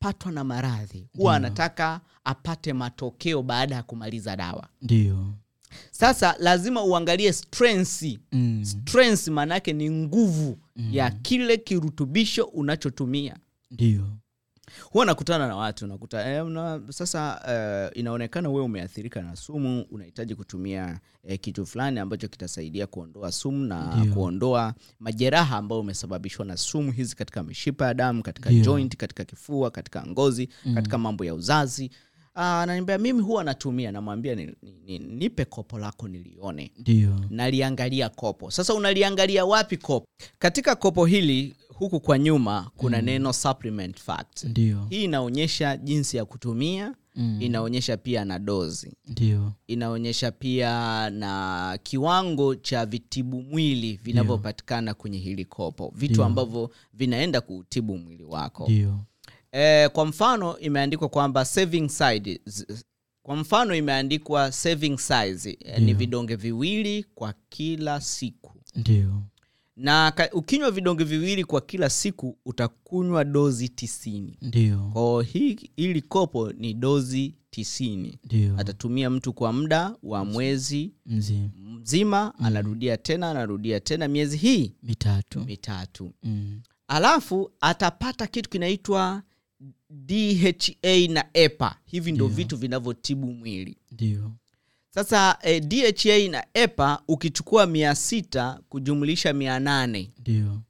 anapopatwa 0.02 0.32
na 0.32 0.44
maradhi 0.44 1.08
huwa 1.16 1.36
anataka 1.36 2.02
apate 2.24 2.74
matokeo 2.74 3.44
baada 3.44 3.76
ya 3.76 3.84
kumaliza 3.84 4.36
dawa. 4.36 4.68
Ndio. 4.82 5.34
Sasa 5.92 6.36
lazima 6.40 6.84
uangalie 6.84 7.34
strength. 7.34 8.04
Mm. 8.32 8.66
maanaake 9.28 9.74
ni 9.74 9.90
nguvu 9.90 10.58
ya 10.92 11.12
kile 11.12 11.58
kirutubisho 11.58 12.44
unachotumia. 12.46 13.38
Ndio 13.72 14.08
huwa 14.84 15.06
nakutana 15.06 15.48
na 15.48 15.56
watu 15.56 15.88
nakuta 15.88 16.32
eh, 16.36 16.46
una, 16.46 16.82
sasa 16.90 17.42
eh, 17.50 18.00
inaonekana 18.00 18.50
wewe 18.50 18.62
umeathirika 18.64 19.22
na 19.22 19.36
sumu 19.36 19.86
unahitaji 19.92 20.36
kutumia 20.36 21.00
eh, 21.24 21.40
kitu 21.40 21.66
fulani 21.66 22.00
ambacho 22.00 22.28
kitasaidia 22.28 22.88
kuondoa 22.88 23.32
sumu 23.32 23.66
na 23.66 23.98
Dio. 24.04 24.14
kuondoa 24.14 24.74
majeraha 25.00 25.58
ambayo 25.58 25.82
umesababishwa 25.82 26.46
na 26.46 26.58
sumu 26.58 26.92
hizi 26.92 27.16
katika 27.16 27.44
mishipa 27.44 27.86
ya 27.88 27.94
damu 27.94 28.24
katika 28.24 28.50
Dio. 28.50 28.64
joint 28.64 28.96
katika 28.98 29.26
kifua 29.26 29.72
katika 29.72 30.06
ngozi 30.08 30.50
katika 30.76 30.98
mambo 30.98 31.26
ya 31.26 31.34
uzazi. 31.34 31.92
Ah, 32.36 32.62
ananiambia 32.62 32.98
mimi 32.98 33.22
huwa 33.22 33.44
natumia 33.44 33.92
namwambia 33.92 34.36
ni, 34.36 34.46
ni, 34.62 34.80
ni, 34.86 35.00
nipe 35.00 35.46
kopo 35.46 35.80
lako 35.80 36.08
nilione. 36.08 36.72
Ndio. 36.78 37.10
Naliangalia 37.30 38.10
kopo. 38.10 38.52
Sasa 38.52 38.74
unaliangalia 38.74 39.46
wapi 39.46 39.78
kopo? 39.78 40.08
Katika 40.40 40.76
kopo 40.76 41.06
hili 41.06 41.56
huku 41.82 42.00
kwa 42.00 42.20
nyuma 42.20 42.72
kuna 42.78 43.02
neno 43.02 43.34
supplement 43.34 44.00
fact. 44.00 44.44
Ndiyo. 44.44 44.86
hii 44.90 45.04
inaonyesha 45.04 45.78
jinsi 45.78 46.18
ya 46.18 46.26
kutumia 46.26 46.96
Mm. 47.16 47.38
inaonyesha 47.42 47.98
pia 47.98 48.26
na 48.26 48.40
dozi. 48.40 48.94
Ndiyo. 49.08 49.52
inaonyesha 49.68 50.32
pia 50.32 51.10
na 51.10 51.80
kiwango 51.84 52.56
cha 52.56 52.86
vitibu 52.86 53.42
mwili 53.42 54.00
vinavyopatikana 54.04 54.94
kwenye 54.94 55.18
hili 55.18 55.46
kopo. 55.46 55.94
Vitu 55.96 56.24
ambavyo 56.24 56.72
vinaenda 56.94 57.42
kuutibu 57.42 57.98
mwili 57.98 58.24
wako. 58.24 58.64
Ndio. 58.70 59.00
E, 59.52 59.90
kwa 59.90 60.06
mfano 60.06 60.60
imeandikwa 60.60 61.10
kwamba 61.10 61.46
saving 61.46 61.90
side 61.90 62.42
kwa 63.26 63.36
mfano 63.36 63.76
imeandikwa 63.76 64.52
saving 64.52 64.98
size 64.98 65.58
Ndiyo. 65.62 65.80
ni 65.80 65.94
vidonge 65.94 66.36
viwili 66.36 67.04
kwa 67.16 67.34
kila 67.50 68.02
siku. 68.02 68.52
Ndio 68.76 69.22
na 69.82 70.14
ukinywa 70.34 70.72
vidonge 70.72 71.04
viwili 71.04 71.44
kwa 71.44 71.62
kila 71.62 71.90
siku 71.90 72.38
utakunywa 72.46 73.24
dozi 73.24 73.70
tisini. 73.70 74.38
Ndio. 74.42 74.90
Kwao 74.94 75.22
hili 75.76 76.02
kopo 76.02 76.52
ni 76.54 76.74
dozi 76.74 77.36
tisini. 77.50 78.20
Ndio. 78.26 78.58
Atatumia 78.58 79.10
mtu 79.10 79.34
kwa 79.34 79.54
muda 79.54 79.96
wa 80.04 80.26
mwezi 80.26 80.92
mzima. 81.06 81.50
mzima 81.58 82.34
anarudia 82.40 82.98
tena 82.98 83.30
anarudia 83.32 83.80
tena 83.80 84.08
miezi 84.08 84.38
hii. 84.38 84.76
Mitatu. 84.84 85.40
Mitatu. 85.40 86.14
Mm. 86.24 86.62
alafu 86.88 87.52
atapata 87.62 88.28
kitu 88.28 88.50
kinaitwa 88.50 89.24
dha 89.90 91.08
na 91.10 91.26
epa 91.34 91.76
hivi 91.86 92.12
ndo 92.12 92.26
Ndio. 92.26 92.36
vitu 92.38 92.58
vinavyotibu 92.58 93.34
mwili. 93.34 93.78
Ndio 93.92 94.32
sasa 94.94 95.38
eh, 95.42 95.62
dha 95.64 96.28
na 96.30 96.46
epa 96.54 97.04
ukichukua 97.08 97.66
mia 97.66 97.96
sita 97.96 98.60
kujumlisha 98.70 99.34
mia 99.34 99.60
nane 99.60 100.12
ndio. 100.20 100.62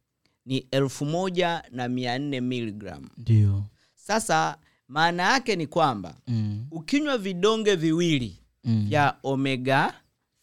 ni 0.46 0.58
elfu 0.72 1.06
moja 1.06 1.64
na 1.72 1.88
mia 1.88 2.20
nne 2.20 2.42
miligram 2.42 3.10
ndio. 3.18 3.64
Sasa 3.96 4.58
maana 4.88 5.24
yake 5.32 5.56
ni 5.56 5.68
kwamba 5.68 6.16
mm. 6.28 6.66
ukinywa 6.72 7.18
vidonge 7.18 7.76
viwili 7.76 8.38
mm. 8.64 8.86
vya 8.90 9.18
omega 9.24 9.94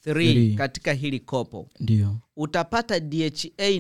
3 0.07 0.55
katika 0.55 0.93
hili 0.93 1.21
kopo 1.21 1.69
ndio. 1.81 2.17
utapata 2.37 2.99
dha 2.99 3.31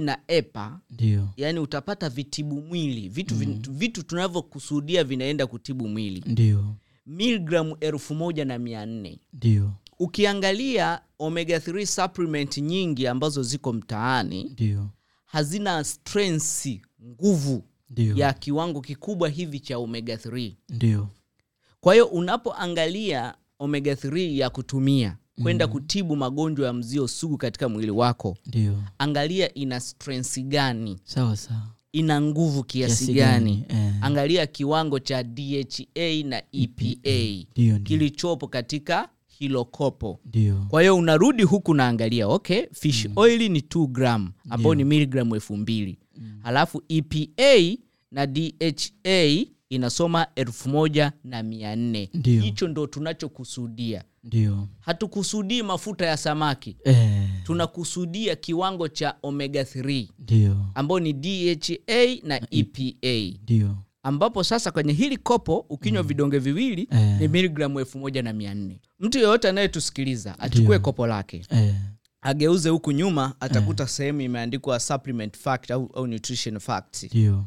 na 0.00 0.18
epa 0.28 0.80
ndio. 0.90 1.28
yani 1.36 1.58
utapata 1.58 2.08
vitibu 2.08 2.60
mwili. 2.62 3.08
Vitu, 3.08 3.34
mm. 3.34 3.62
vitu 3.70 4.02
tunavyokusudia 4.02 5.04
vinaenda 5.04 5.46
kutibu 5.46 5.88
mwili. 5.88 6.22
Ndio. 6.26 6.64
Miligramu 7.06 7.76
elfu 7.80 8.14
moja 8.14 8.44
na 8.44 8.58
mia 8.58 8.86
nne. 8.86 9.18
Ndio 9.32 9.72
ukiangalia 9.98 11.00
omega 11.18 11.58
3 11.58 11.86
supplement 11.86 12.58
nyingi 12.58 13.06
ambazo 13.06 13.42
ziko 13.42 13.72
mtaani 13.72 14.52
Dio. 14.56 14.88
hazina 15.24 15.84
strength 15.84 16.66
nguvu 17.04 17.64
Dio. 17.90 18.16
ya 18.16 18.32
kiwango 18.32 18.80
kikubwa 18.80 19.28
hivi 19.28 19.60
cha 19.60 19.78
omega 19.78 20.14
3 20.14 20.52
ndio. 20.68 21.08
Kwa 21.80 21.94
hiyo 21.94 22.06
unapoangalia 22.06 23.34
omega 23.58 23.92
3 23.94 24.36
ya 24.38 24.50
kutumia 24.50 25.16
kwenda 25.42 25.66
kutibu 25.66 26.16
magonjwa 26.16 26.66
ya 26.66 26.72
mzio 26.72 27.08
sugu 27.08 27.36
katika 27.38 27.68
mwili 27.68 27.90
wako 27.90 28.36
Dio. 28.46 28.82
angalia 28.98 29.54
ina 29.54 29.80
strength 29.80 30.38
gani. 30.38 30.98
Sawa 31.04 31.36
sawa. 31.36 31.62
Ina 31.92 32.20
nguvu 32.20 32.64
kiasi 32.64 33.04
yes, 33.08 33.16
gani? 33.16 33.64
eh. 33.68 33.94
angalia 34.00 34.46
kiwango 34.46 34.98
cha 34.98 35.22
dha 35.22 35.64
na 36.24 36.42
epa 36.52 36.84
ndio 36.84 37.44
ndio. 37.54 37.78
Kilichopo 37.78 38.48
katika 38.48 39.08
hilo 39.38 39.64
kopo. 39.64 40.20
Dio. 40.24 40.66
kwa 40.68 40.80
hiyo 40.80 40.96
unarudi 40.96 41.42
huku 41.42 41.74
naangalia 41.74 42.28
okay 42.28 42.62
fish 42.72 43.06
mm. 43.06 43.12
oil 43.16 43.50
ni 43.50 43.60
2 43.60 43.86
gram 43.86 44.32
ambayo 44.50 44.74
ni 44.74 44.84
miligram 44.84 45.34
elfu 45.34 45.56
mbili. 45.56 45.98
Mm. 46.16 46.40
halafu 46.42 46.82
epa 46.88 47.82
na 48.10 48.26
dha 48.26 49.44
inasoma 49.70 50.26
elfu 50.36 50.68
moja 50.68 51.12
na 51.24 51.42
mia 51.42 51.76
nne. 51.76 52.10
Hicho 52.24 52.68
ndo 52.68 52.86
tunachokusudia. 52.86 54.04
Ndio. 54.24 54.68
Hatukusudii 54.80 55.62
mafuta 55.62 56.06
ya 56.06 56.16
samaki. 56.16 56.76
Eh, 56.84 57.28
tunakusudia 57.44 58.36
kiwango 58.36 58.88
cha 58.88 59.14
omega 59.22 59.62
3 59.62 60.08
ndio. 60.18 60.56
ambao 60.74 61.00
ni 61.00 61.12
dha 61.12 61.56
na 62.22 62.40
epa 62.50 63.08
ndio 63.42 63.76
ambapo 64.02 64.44
sasa 64.44 64.70
kwenye 64.70 64.92
hili 64.92 65.16
kopo 65.16 65.66
ukinywa 65.68 66.02
vidonge 66.02 66.38
viwili 66.38 66.88
Eh. 66.90 67.20
ni 67.20 67.28
miligramu 67.28 67.80
elfu 67.80 67.98
moja 67.98 68.22
na 68.22 68.32
mia 68.32 68.54
nne. 68.54 68.80
Mtu 68.98 69.18
yeyote 69.18 69.48
anayetusikiliza 69.48 70.38
achukue 70.38 70.78
kopo 70.78 71.06
lake 71.06 71.44
eh, 71.50 71.74
ageuze 72.20 72.68
huku 72.68 72.92
nyuma 72.92 73.34
atakuta 73.40 73.86
sehemu 73.88 74.20
imeandikwa 74.20 74.80
supplement 74.80 75.36
fact 75.36 75.70
au, 75.70 75.90
au 75.94 76.06
nutrition 76.06 76.58
fact 76.58 77.12
Dio. 77.12 77.44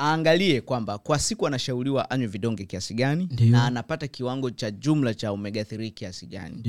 aangalie 0.00 0.60
kwamba 0.60 0.98
kwa 0.98 1.18
siku 1.18 1.46
anashauriwa 1.46 2.10
anywe 2.10 2.26
vidonge 2.26 2.64
kiasi 2.64 2.94
gani 2.94 3.28
na 3.50 3.64
anapata 3.64 4.08
kiwango 4.08 4.50
cha 4.50 4.70
jumla 4.70 5.14
cha 5.14 5.30
omega 5.30 5.62
3 5.62 5.90
kiasi 5.92 6.26
gani. 6.26 6.62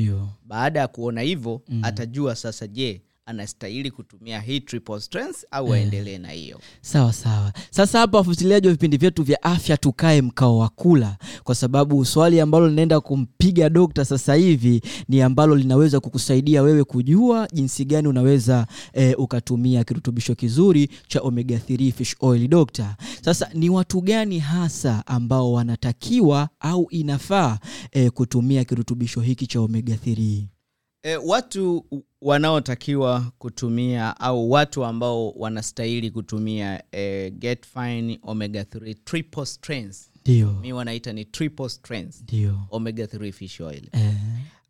Baada 0.45 0.79
ya 0.79 0.87
kuona 0.87 1.21
hivyo 1.21 1.61
mm. 1.69 1.79
atajua 1.83 2.35
sasa 2.35 2.67
je 2.67 3.01
anastahili 3.31 3.91
kutumia 3.91 4.39
hii 4.41 4.59
triple 4.59 4.99
strength 5.01 5.37
au 5.51 5.73
aendelee 5.73 6.17
na 6.17 6.29
hiyo. 6.31 6.59
Sawa 6.81 7.13
sawa. 7.13 7.53
Sasa 7.69 7.99
hapa 7.99 8.17
wafuatiliaji 8.17 8.67
wa 8.67 8.73
vipindi 8.73 8.97
vyetu 8.97 9.23
vya 9.23 9.43
afya 9.43 9.77
tukae 9.77 10.21
mkao 10.21 10.57
wa 10.57 10.69
kula 10.69 11.17
kwa 11.43 11.55
sababu 11.55 12.05
swali 12.05 12.39
ambalo 12.39 12.67
linaenda 12.69 12.99
kumpiga 13.01 13.69
dokta 13.69 14.05
sasa 14.05 14.35
hivi 14.35 14.81
ni 15.07 15.21
ambalo 15.21 15.55
linaweza 15.55 15.99
kukusaidia 15.99 16.61
wewe 16.61 16.83
kujua 16.83 17.47
jinsi 17.53 17.85
gani 17.85 18.07
unaweza 18.07 18.67
e, 18.93 19.13
ukatumia 19.15 19.83
kirutubisho 19.83 20.35
kizuri 20.35 20.89
cha 21.07 21.21
omega 21.21 21.55
3 21.57 21.91
fish 21.91 22.15
oil 22.19 22.47
dokta. 22.47 22.95
Sasa 23.21 23.49
ni 23.53 23.69
watu 23.69 24.01
gani 24.01 24.39
hasa 24.39 25.03
ambao 25.07 25.53
wanatakiwa 25.53 26.49
au 26.59 26.87
inafaa 26.89 27.59
e, 27.91 28.09
kutumia 28.09 28.63
kirutubisho 28.63 29.21
hiki 29.21 29.47
cha 29.47 29.61
omega 29.61 29.95
3 29.95 30.43
e, 31.03 31.15
watu 31.17 31.85
wanaotakiwa 32.21 33.31
kutumia 33.39 34.19
au 34.19 34.51
watu 34.51 34.85
ambao 34.85 35.31
wanastahili 35.31 36.11
kutumia 36.11 36.83
e, 36.91 37.29
get 37.31 37.65
fine 37.65 38.19
omega 38.23 38.61
3 38.61 38.95
triple 39.05 39.45
strength 39.45 39.97
ndio. 40.25 40.51
Mi 40.61 40.73
wanaita 40.73 41.13
ni 41.13 41.25
triple 41.25 41.69
strength 41.69 42.21
ndio. 42.21 42.59
Omega 42.71 43.05
3 43.05 43.31
fish 43.31 43.61
oil. 43.61 43.83
Eh, 43.91 44.13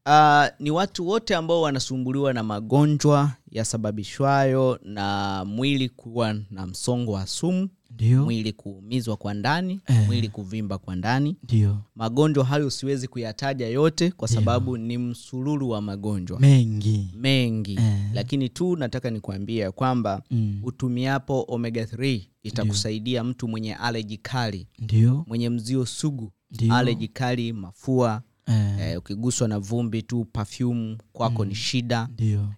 uh, 0.06 0.46
ni 0.60 0.72
watu 0.72 1.08
wote 1.08 1.36
ambao 1.36 1.62
wanasumbuliwa 1.62 2.34
na 2.34 2.44
magonjwa 2.44 3.32
yasababishwayo 3.52 4.80
na 4.84 5.46
mwili 5.46 5.90
kuwa 5.90 6.34
na 6.52 6.68
msongo 6.68 7.12
wa 7.12 7.28
sumu 7.28 7.70
ndio. 8.02 8.24
Mwili 8.24 8.54
kuumizwa 8.54 9.18
kwa 9.18 9.34
ndani 9.34 9.80
Eh. 9.88 10.06
mwili 10.06 10.30
kuvimba 10.30 10.78
kwa 10.78 10.96
ndani. 10.96 11.36
Ndio. 11.44 11.78
Magonjwa 11.96 12.46
hayo 12.46 12.70
siwezi 12.70 13.08
kuyataja 13.08 13.68
yote 13.68 14.12
kwa 14.12 14.28
sababu 14.28 14.78
ni 14.78 14.98
msululu 14.98 15.70
wa 15.70 15.82
magonjwa. 15.82 16.40
Mengi. 16.40 17.10
Mengi. 17.16 17.74
Eh. 17.74 18.00
lakini 18.14 18.50
tu 18.50 18.76
nataka 18.76 19.10
nikuambia 19.10 19.64
ya 19.64 19.72
kwamba 19.72 20.24
Mm. 20.32 20.60
utumiapo 20.64 21.46
omega 21.48 21.84
3 21.86 22.28
itakusaidia 22.44 23.24
mtu 23.24 23.48
mwenye 23.48 23.76
aleji 23.76 24.18
kali 24.18 24.68
ndio. 24.80 25.24
mwenye 25.28 25.50
mzio 25.50 25.86
sugu 25.86 26.32
aleji 26.70 27.08
kali 27.08 27.54
mafua 27.54 28.22
eh, 28.48 28.80
eh, 28.80 28.98
ukiguswa 29.00 29.48
na 29.48 29.60
vumbi 29.60 30.02
tu 30.02 30.26
perfume 30.26 30.98
kwako 31.14 31.46
ni 31.46 31.56
shida. 31.56 32.10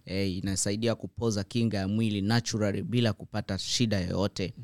Eh, 0.06 0.36
inasaidia 0.36 0.94
kupoza 0.94 1.44
kinga 1.44 1.78
ya 1.78 1.88
mwili 1.88 2.22
naturally 2.22 2.82
bila 2.82 3.12
kupata 3.12 3.58
shida 3.58 4.00
yoyote. 4.00 4.54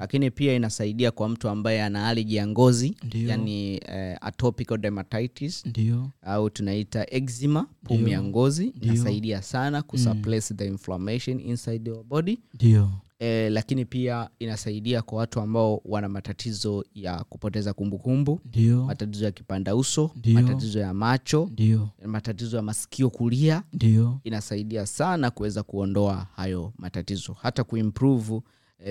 Lakini 0.00 0.30
pia 0.30 0.54
inasaidia 0.54 1.10
kwa 1.10 1.28
mtu 1.28 1.48
ambaye 1.48 1.82
ana 1.82 2.08
aleji 2.08 2.36
ya 2.36 2.46
ngozi 2.46 2.96
Ndio. 3.04 3.28
yani 3.28 3.74
eh, 3.76 4.16
atopical 4.20 4.78
dermatitis 4.78 5.64
Dio. 5.72 6.10
au 6.22 6.50
tunaita 6.50 7.06
eczema 7.14 7.66
pumu 7.84 8.08
ya 8.08 8.22
ngozi. 8.22 8.74
Inasaidia 8.80 9.42
sana 9.42 9.82
kusuppress 9.82 10.54
the 10.56 10.66
inflammation 10.66 11.40
inside 11.40 11.90
your 11.90 12.04
body. 12.04 12.38
Ndio 12.54 12.90
eh, 13.20 13.52
lakini 13.52 13.84
pia 13.84 14.30
inasaidia 14.38 15.02
kwa 15.02 15.18
watu 15.18 15.40
ambao 15.40 15.80
wana 15.84 16.08
matatizo 16.08 16.84
ya 16.94 17.24
kupoteza 17.24 17.72
kumbukumbu 17.72 18.40
ndio. 18.44 18.84
matatizo 18.84 19.24
ya 19.24 19.30
kipanda 19.30 19.76
uso 19.76 20.10
Ndio. 20.16 20.34
matatizo 20.42 20.78
ya 20.80 20.94
macho 20.94 21.48
ndio. 21.52 21.88
matatizo 22.06 22.56
ya 22.56 22.62
masikio 22.62 23.10
kulia. 23.10 23.62
Ndio. 23.72 24.20
Inasaidia 24.24 24.86
sana 24.86 25.30
kuweza 25.30 25.62
kuondoa 25.62 26.26
hayo 26.36 26.72
matatizo. 26.78 27.32
Hata 27.42 27.64
kuimprove 27.64 28.40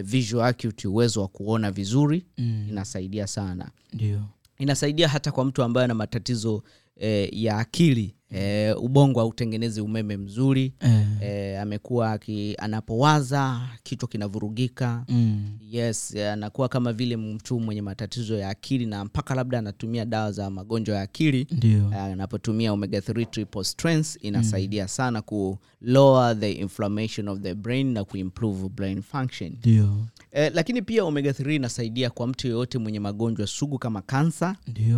visual 0.04 0.46
acuity 0.48 0.88
uwezo 0.88 1.22
wa 1.22 1.28
kuona 1.28 1.72
vizuri 1.72 2.26
Mm. 2.38 2.66
inasaidia 2.70 3.28
sana. 3.28 3.72
Ndio. 3.94 4.22
Inasaidia 4.58 5.08
hata 5.08 5.32
kwa 5.32 5.46
mtu 5.46 5.64
ambaye 5.64 5.86
ana 5.86 5.94
matatizo 5.94 6.64
eh, 6.96 7.30
ya 7.32 7.58
akili 7.58 8.16
eh, 8.32 8.76
ubongo 8.84 9.20
hautengenezi 9.20 9.82
umeme 9.82 10.18
mzuri. 10.18 10.74
E. 10.80 11.06
E, 11.22 11.58
amekuwa 11.58 12.18
ki, 12.18 12.56
anapowaza 12.58 13.62
kichwa 13.84 14.10
kinavurugika. 14.10 15.04
Mm. 15.08 15.58
yes 15.72 16.16
anakuwa 16.16 16.70
kama 16.70 16.94
vile 16.94 17.18
mtu 17.18 17.60
mwenye 17.60 17.82
matatizo 17.82 18.38
ya 18.38 18.50
akili 18.50 18.86
na 18.86 19.06
mpaka 19.06 19.36
labda 19.36 19.60
anatumia 19.60 20.06
dawa 20.06 20.32
za 20.32 20.50
magonjwa 20.50 20.96
ya 20.96 21.02
akili. 21.02 21.48
Anapotumia 21.94 22.74
omega 22.74 23.00
3 23.00 23.26
triple 23.26 23.64
strength 23.64 24.18
inasaidia 24.22 24.88
sana 24.88 25.22
ku 25.22 25.58
lower 25.82 26.40
the 26.40 26.52
inflammation 26.52 27.28
of 27.28 27.40
the 27.40 27.54
brain 27.56 27.94
na 27.94 28.04
kuimprove 28.04 28.70
brain 28.70 29.02
function. 29.02 29.52
Ndio 29.60 29.96
eh, 30.32 30.52
lakini 30.56 30.82
pia 30.82 31.04
omega 31.04 31.32
3 31.32 31.56
inasaidia 31.56 32.10
kwa 32.10 32.28
mtu 32.28 32.48
yeyote 32.48 32.78
mwenye 32.78 33.00
magonjwa 33.00 33.48
sugu 33.48 33.80
kama 33.80 34.02
kansa 34.02 34.56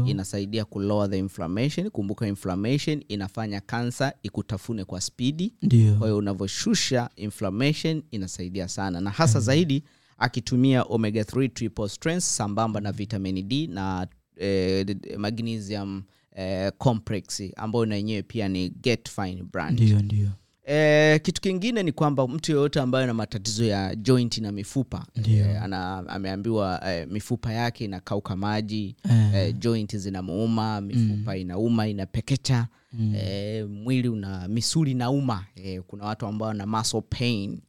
inasaidia 0.08 0.66
kulower 0.66 1.10
the 1.10 1.18
inflammation. 1.20 1.90
Kumbuka 1.90 2.28
inflammation 2.28 3.04
inafanya 3.08 3.62
kansa 3.62 4.14
ikutafune 4.24 4.86
kwa 4.86 5.02
spidi 5.02 5.54
kwa 5.98 6.08
hiyo 6.08 6.18
unavyoshusha 6.18 7.10
inflammation 7.16 8.04
inasaidia 8.12 8.68
sana. 8.68 9.02
Na 9.02 9.10
hasa 9.10 9.40
zaidi 9.40 9.84
akitumia 10.18 10.84
omega 10.84 11.22
3 11.22 11.50
triple 11.50 11.90
strength 11.90 12.24
sambamba 12.24 12.80
na 12.82 12.92
vitamin 12.92 13.48
d 13.48 13.68
na 13.68 14.08
eh, 14.38 14.98
magnesium 15.18 16.04
eh, 16.36 16.72
complex 16.78 17.42
ambayo 17.56 17.86
na 17.86 17.96
yenyewe 17.96 18.22
pia 18.24 18.48
ni 18.50 18.70
get 18.70 19.10
fine 19.10 19.44
brand. 19.44 19.80
Ndio 19.82 20.00
ndio 20.02 20.30
Eh, 20.66 21.22
kitu 21.22 21.42
kingine 21.42 21.84
ni 21.84 21.92
kwamba 21.92 22.28
mtu 22.28 22.52
yeyote 22.52 22.80
ambaye 22.80 23.04
ana 23.04 23.14
matatizo 23.14 23.66
ya 23.66 23.96
joint 23.96 24.38
na 24.38 24.52
mifupa 24.52 25.06
eh, 25.16 25.64
ana, 25.64 25.98
ameambiwa 26.10 26.82
eh, 26.92 27.08
mifupa 27.08 27.54
yake 27.54 27.86
inakauka 27.86 28.36
maji 28.36 28.96
Eh. 29.10 29.34
eh, 29.36 29.56
joint 29.60 29.96
zinamuuma 29.98 30.82
mifupa 30.82 31.38
inauma 31.38 31.88
inapekecha 31.88 32.68
Mm. 32.94 33.16
eh, 33.16 33.68
mwili 33.70 34.10
una 34.10 34.48
misuli 34.48 34.92
inauma 34.92 35.46
eh, 35.56 35.82
kuna 35.88 36.06
watu 36.06 36.26
ambao 36.26 36.48
wana 36.48 36.66
muscle 36.66 37.02
pain 37.02 37.60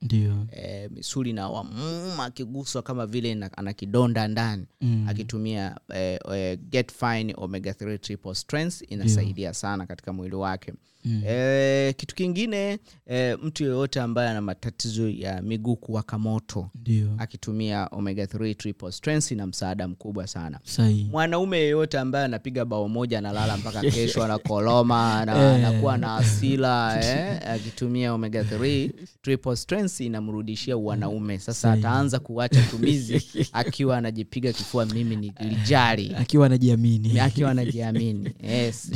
eh, 0.53 0.90
misuli 0.90 1.30
inawamuuma 1.30 2.24
akiguswa 2.24 2.82
kama 2.82 3.07
vile 3.07 3.34
na- 3.34 3.57
ana 3.59 3.72
kidonda 3.72 4.28
ndani 4.28 4.66
Mm. 4.80 5.07
akitumia 5.09 5.76
eh, 5.95 6.59
get 6.70 6.93
fine 6.93 7.34
omega 7.36 7.70
3 7.72 7.99
triple 7.99 8.34
strength 8.34 8.82
inasaidia 8.93 9.55
sana 9.55 9.86
katika 9.86 10.12
mwili 10.12 10.34
wake 10.34 10.72
Mm. 10.72 10.78
Eh, 11.26 11.94
kitu 11.96 12.14
kingine 12.14 12.78
e, 13.11 13.36
mtu 13.36 13.62
yeyote 13.64 14.00
ambaye 14.00 14.30
ana 14.30 14.40
matatizo 14.40 15.09
ya 15.09 15.42
miguu 15.42 15.76
kuwaka 15.76 16.18
moto 16.18 16.70
ndio. 16.74 17.09
akitumia 17.18 17.86
omega 17.86 18.24
3 18.24 18.55
triple 18.55 18.92
strength 18.92 19.30
na 19.30 19.46
msaada 19.46 19.88
mkubwa 19.88 20.26
sana. 20.26 20.59
Sahi. 20.64 21.09
Mwanaume 21.11 21.59
yeyote 21.59 21.98
ambaye 21.98 22.24
anapiga 22.24 22.64
bao 22.64 22.88
moja 22.88 23.18
analala 23.18 23.57
mpaka 23.57 23.80
kesho 23.90 24.24
anakoloma 24.24 25.24
na- 25.26 25.55
anakuwa 25.55 25.98
na 25.98 26.16
asila 26.16 27.00
eh, 27.05 27.40
akitumia 27.55 28.12
omega 28.14 28.42
3 28.42 28.90
triple 29.22 29.57
strength 29.57 30.00
inamrudishia 30.00 30.76
wanaume. 30.76 31.38
Sasa 31.38 31.61
Sahi. 31.61 31.78
ataanza 31.80 32.18
kuacha 32.18 32.62
tumizi 32.62 33.22
akiwa 33.53 33.98
anajipiga 33.98 34.53
kifua 34.53 34.86
mimi 34.86 35.16
nilijali 35.16 36.14
akiwa 36.18 36.46
anajiamini. 36.46 37.20
Akiwa 37.20 37.50
anajiamini. 37.50 38.30
Yes. 38.42 38.90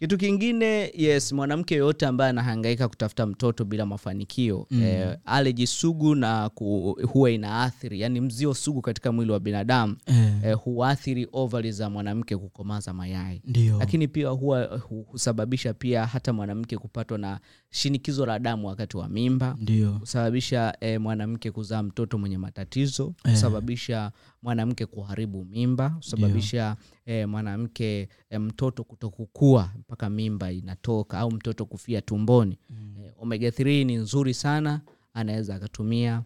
Kitu 0.00 0.18
kingine 0.18 0.92
yes 0.96 1.32
mwanamke 1.48 1.74
yoyote 1.74 2.06
ambaye 2.06 2.30
anahangaika 2.30 2.88
kutafuta 2.88 3.26
mtoto 3.26 3.64
bila 3.64 3.86
mafanikio 3.86 4.66
mm. 4.70 4.82
eh, 4.82 5.16
aleji 5.24 5.66
sugu 5.66 6.14
na 6.14 6.48
ku, 6.48 6.98
huwa 7.12 7.30
inaathiri 7.30 8.00
yani 8.00 8.20
mzio 8.20 8.54
sugu 8.54 8.82
katika 8.82 9.12
mwili 9.12 9.32
wa 9.32 9.40
binadamu 9.40 9.96
eh, 10.06 10.32
eh, 10.44 10.56
huathiri 10.56 11.28
ovali 11.32 11.72
za 11.72 11.90
mwanamke 11.90 12.36
kukomaza 12.36 12.92
mayai 12.92 13.42
Ndiyo. 13.44 13.78
lakini 13.78 14.08
pia 14.08 14.28
huwa 14.28 14.64
hu- 14.64 15.02
husababisha 15.08 15.74
pia 15.74 16.06
hata 16.06 16.32
mwanamke 16.32 16.78
kupatwa 16.78 17.18
na 17.18 17.40
shinikizo 17.70 18.26
la 18.26 18.38
damu 18.38 18.66
wakati 18.68 18.96
wa 18.96 19.08
mimba 19.08 19.56
husababisha 20.00 20.74
eh, 20.80 21.00
mwanamke 21.00 21.50
kuzaa 21.50 21.82
mtoto 21.82 22.18
mwenye 22.18 22.38
matatizo 22.38 23.14
Eh. 23.24 23.30
husababisha 23.32 24.12
mwanamke 24.42 24.86
kuharibu 24.86 25.44
mimba 25.44 25.88
husababisha 25.88 26.76
eh, 27.06 27.28
mwanamke 27.28 28.08
e, 28.30 28.38
mtoto 28.38 28.84
kutokukua 28.84 29.72
mpaka 29.78 30.10
mimba 30.10 30.52
inatoka 30.52 31.18
au 31.18 31.30
mtoto 31.30 31.64
kufia 31.66 32.00
tumboni. 32.02 32.58
Eh, 33.04 33.12
omega 33.18 33.48
3 33.48 33.86
ni 33.86 33.94
nzuri 33.96 34.34
sana 34.34 34.80
anaweza 35.14 35.54
akatumia 35.54 36.22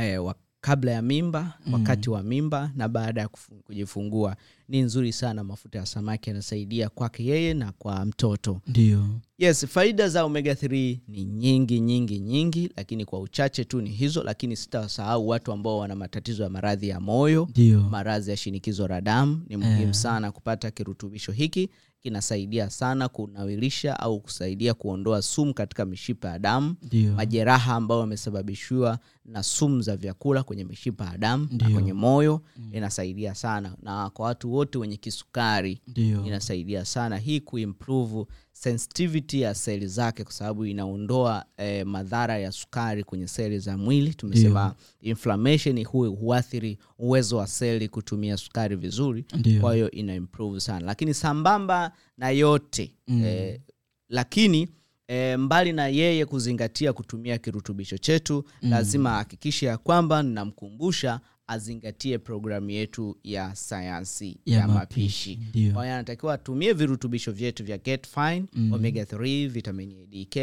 e, 0.00 0.18
kabla 0.60 0.92
ya 0.92 1.02
mimba 1.02 1.58
wakati 1.72 2.10
wa 2.10 2.22
mimba 2.22 2.72
na 2.74 2.88
baada 2.88 3.20
ya 3.20 3.28
kujifungua 3.64 4.36
ni 4.68 4.80
nzuri 4.82 5.12
sana 5.12 5.44
mafuta 5.44 5.78
ya 5.78 5.86
samaki 5.86 6.30
yanasaidia 6.30 6.88
kwake 6.88 7.24
yeye 7.24 7.54
na 7.54 7.72
kwa 7.72 8.04
mtoto. 8.04 8.60
Ndio. 8.66 9.06
Yes 9.38 9.66
faida 9.66 10.08
za 10.08 10.24
omega 10.24 10.52
3 10.52 10.98
ni 11.08 11.24
nyingi 11.24 11.80
nyingi 11.80 12.18
nyingi 12.20 12.70
lakini 12.76 13.04
kwa 13.04 13.20
uchache 13.20 13.64
tu 13.64 13.80
ni 13.80 13.90
hizo 13.90 14.22
lakini 14.22 14.56
sitasahau 14.56 15.28
watu 15.28 15.52
ambao 15.52 15.78
wana 15.78 15.94
matatizo 15.96 16.42
ya 16.42 16.48
maradhi 16.50 16.88
ya 16.88 17.00
moyo 17.00 17.48
maradhi 17.90 18.30
ya 18.30 18.36
shinikizo 18.36 18.88
la 18.88 19.00
damu. 19.00 19.42
Ni 19.48 19.56
muhimu 19.56 19.94
sana 19.94 20.32
kupata 20.32 20.70
kirutubisho 20.70 21.32
hiki 21.32 21.68
kinasaidia 22.08 22.70
sana 22.70 23.08
kunawilisha 23.08 24.00
au 24.00 24.20
kusaidia 24.20 24.74
kuondoa 24.74 25.22
sumu 25.22 25.54
katika 25.54 25.84
mishipa 25.84 26.28
ya 26.28 26.38
damu 26.38 26.74
majeraha 27.16 27.74
ambayo 27.74 28.00
yamesababishiwa 28.00 28.98
na 29.24 29.42
sumu 29.42 29.82
za 29.82 29.96
vyakula 29.96 30.42
kwenye 30.42 30.64
mishipa 30.64 31.04
ya 31.04 31.18
damu 31.18 31.48
na 31.50 31.70
kwenye 31.70 31.92
moyo 31.92 32.40
inasaidia 32.72 33.34
sana. 33.34 33.76
Na 33.82 34.10
kwa 34.10 34.26
watu 34.26 34.52
wote 34.52 34.78
wenye 34.78 34.96
kisukari 34.96 35.80
Dio. 35.86 36.24
inasaidia 36.26 36.84
sana. 36.84 37.16
Hii 37.18 37.40
kuimprove 37.40 38.24
sensitivity 38.58 39.40
ya 39.40 39.54
seli 39.54 39.86
zake 39.86 40.24
kwa 40.24 40.32
sababu 40.32 40.66
inaondoa 40.66 41.44
eh, 41.56 41.86
madhara 41.86 42.38
ya 42.38 42.52
sukari 42.52 43.04
kwenye 43.04 43.28
seli 43.28 43.58
za 43.58 43.76
mwili 43.78 44.14
tumesema 44.14 44.74
inflammation 45.00 45.84
hu, 45.84 46.14
huathiri 46.14 46.78
uwezo 46.98 47.36
wa 47.36 47.46
seli 47.46 47.88
kutumia 47.88 48.36
sukari 48.36 48.76
vizuri 48.76 49.24
yeah. 49.44 49.60
kwa 49.60 49.74
hiyo 49.74 49.90
ina 49.90 50.14
improve 50.14 50.60
sana 50.60 50.86
lakini 50.86 51.14
sambamba 51.14 51.92
na 52.18 52.30
yote 52.30 52.90
Mm. 53.08 53.24
eh, 53.24 53.60
lakini 54.08 54.68
E, 55.08 55.36
mbali 55.36 55.72
na 55.72 55.88
yeye 55.88 56.26
kuzingatia 56.26 56.92
kutumia 56.92 57.38
kirutubisho 57.38 57.98
chetu 57.98 58.44
mm. 58.62 58.70
lazima 58.70 59.12
ahakikishe 59.12 59.66
ya 59.66 59.78
kwamba 59.78 60.22
ninamkumbusha 60.22 61.20
azingatie 61.46 62.18
programu 62.18 62.70
yetu 62.70 63.16
ya 63.24 63.54
sayansi 63.54 64.36
Ya 64.46 64.58
ya, 64.58 64.68
mapishi, 64.68 65.00
mapishi. 65.00 65.38
ndio. 65.48 65.72
kwa 65.72 65.82
hiyo 65.84 65.94
anatakiwa 65.94 66.34
atumie 66.34 66.72
virutubisho 66.72 67.32
vyetu 67.32 67.64
vya 67.64 67.78
Get 67.78 68.06
Fine, 68.08 68.44
omega 68.72 69.02
3 69.02 69.48
vitamin 69.48 69.92
adk 69.92 70.36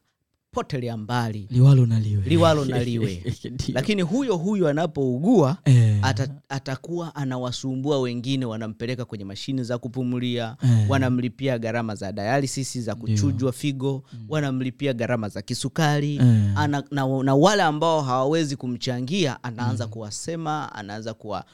potelea 0.51 0.97
mbali. 0.97 1.47
Liwalo 1.51 1.85
na 1.85 1.99
liwe. 1.99 2.23
Liwalo 2.25 2.65
na 2.65 2.79
liwe. 2.89 3.23
Lakini 3.67 4.01
huyo 4.01 4.37
huyo 4.37 4.67
anapougua 4.67 5.57
Eh, 5.65 5.99
ata, 6.01 6.27
atakuwa 6.49 7.15
anawasumbua 7.15 7.99
wengine 7.99 8.45
wanampeleka 8.45 9.05
kwenye 9.05 9.25
mashine 9.25 9.63
za 9.63 9.77
kupumulia 9.77 10.55
Eh. 10.63 10.89
wanamlipia 10.89 11.59
gharama 11.59 11.95
za 11.95 12.11
dialysis 12.11 12.79
za 12.79 12.95
kuchujwa 12.95 13.51
figo 13.51 14.03
wanamlipia 14.29 14.93
gharama 14.93 15.29
za 15.29 15.41
kisukari. 15.41 16.15
Eh. 16.15 16.51
ana, 16.55 16.83
na, 16.91 17.23
na 17.23 17.35
wale 17.35 17.63
ambao 17.63 18.01
hawawezi 18.01 18.55
kumchangia 18.55 19.43
anaanza 19.43 19.87
kuwasema 19.87 20.73
anaanza 20.75 21.13
kuwa, 21.13 21.45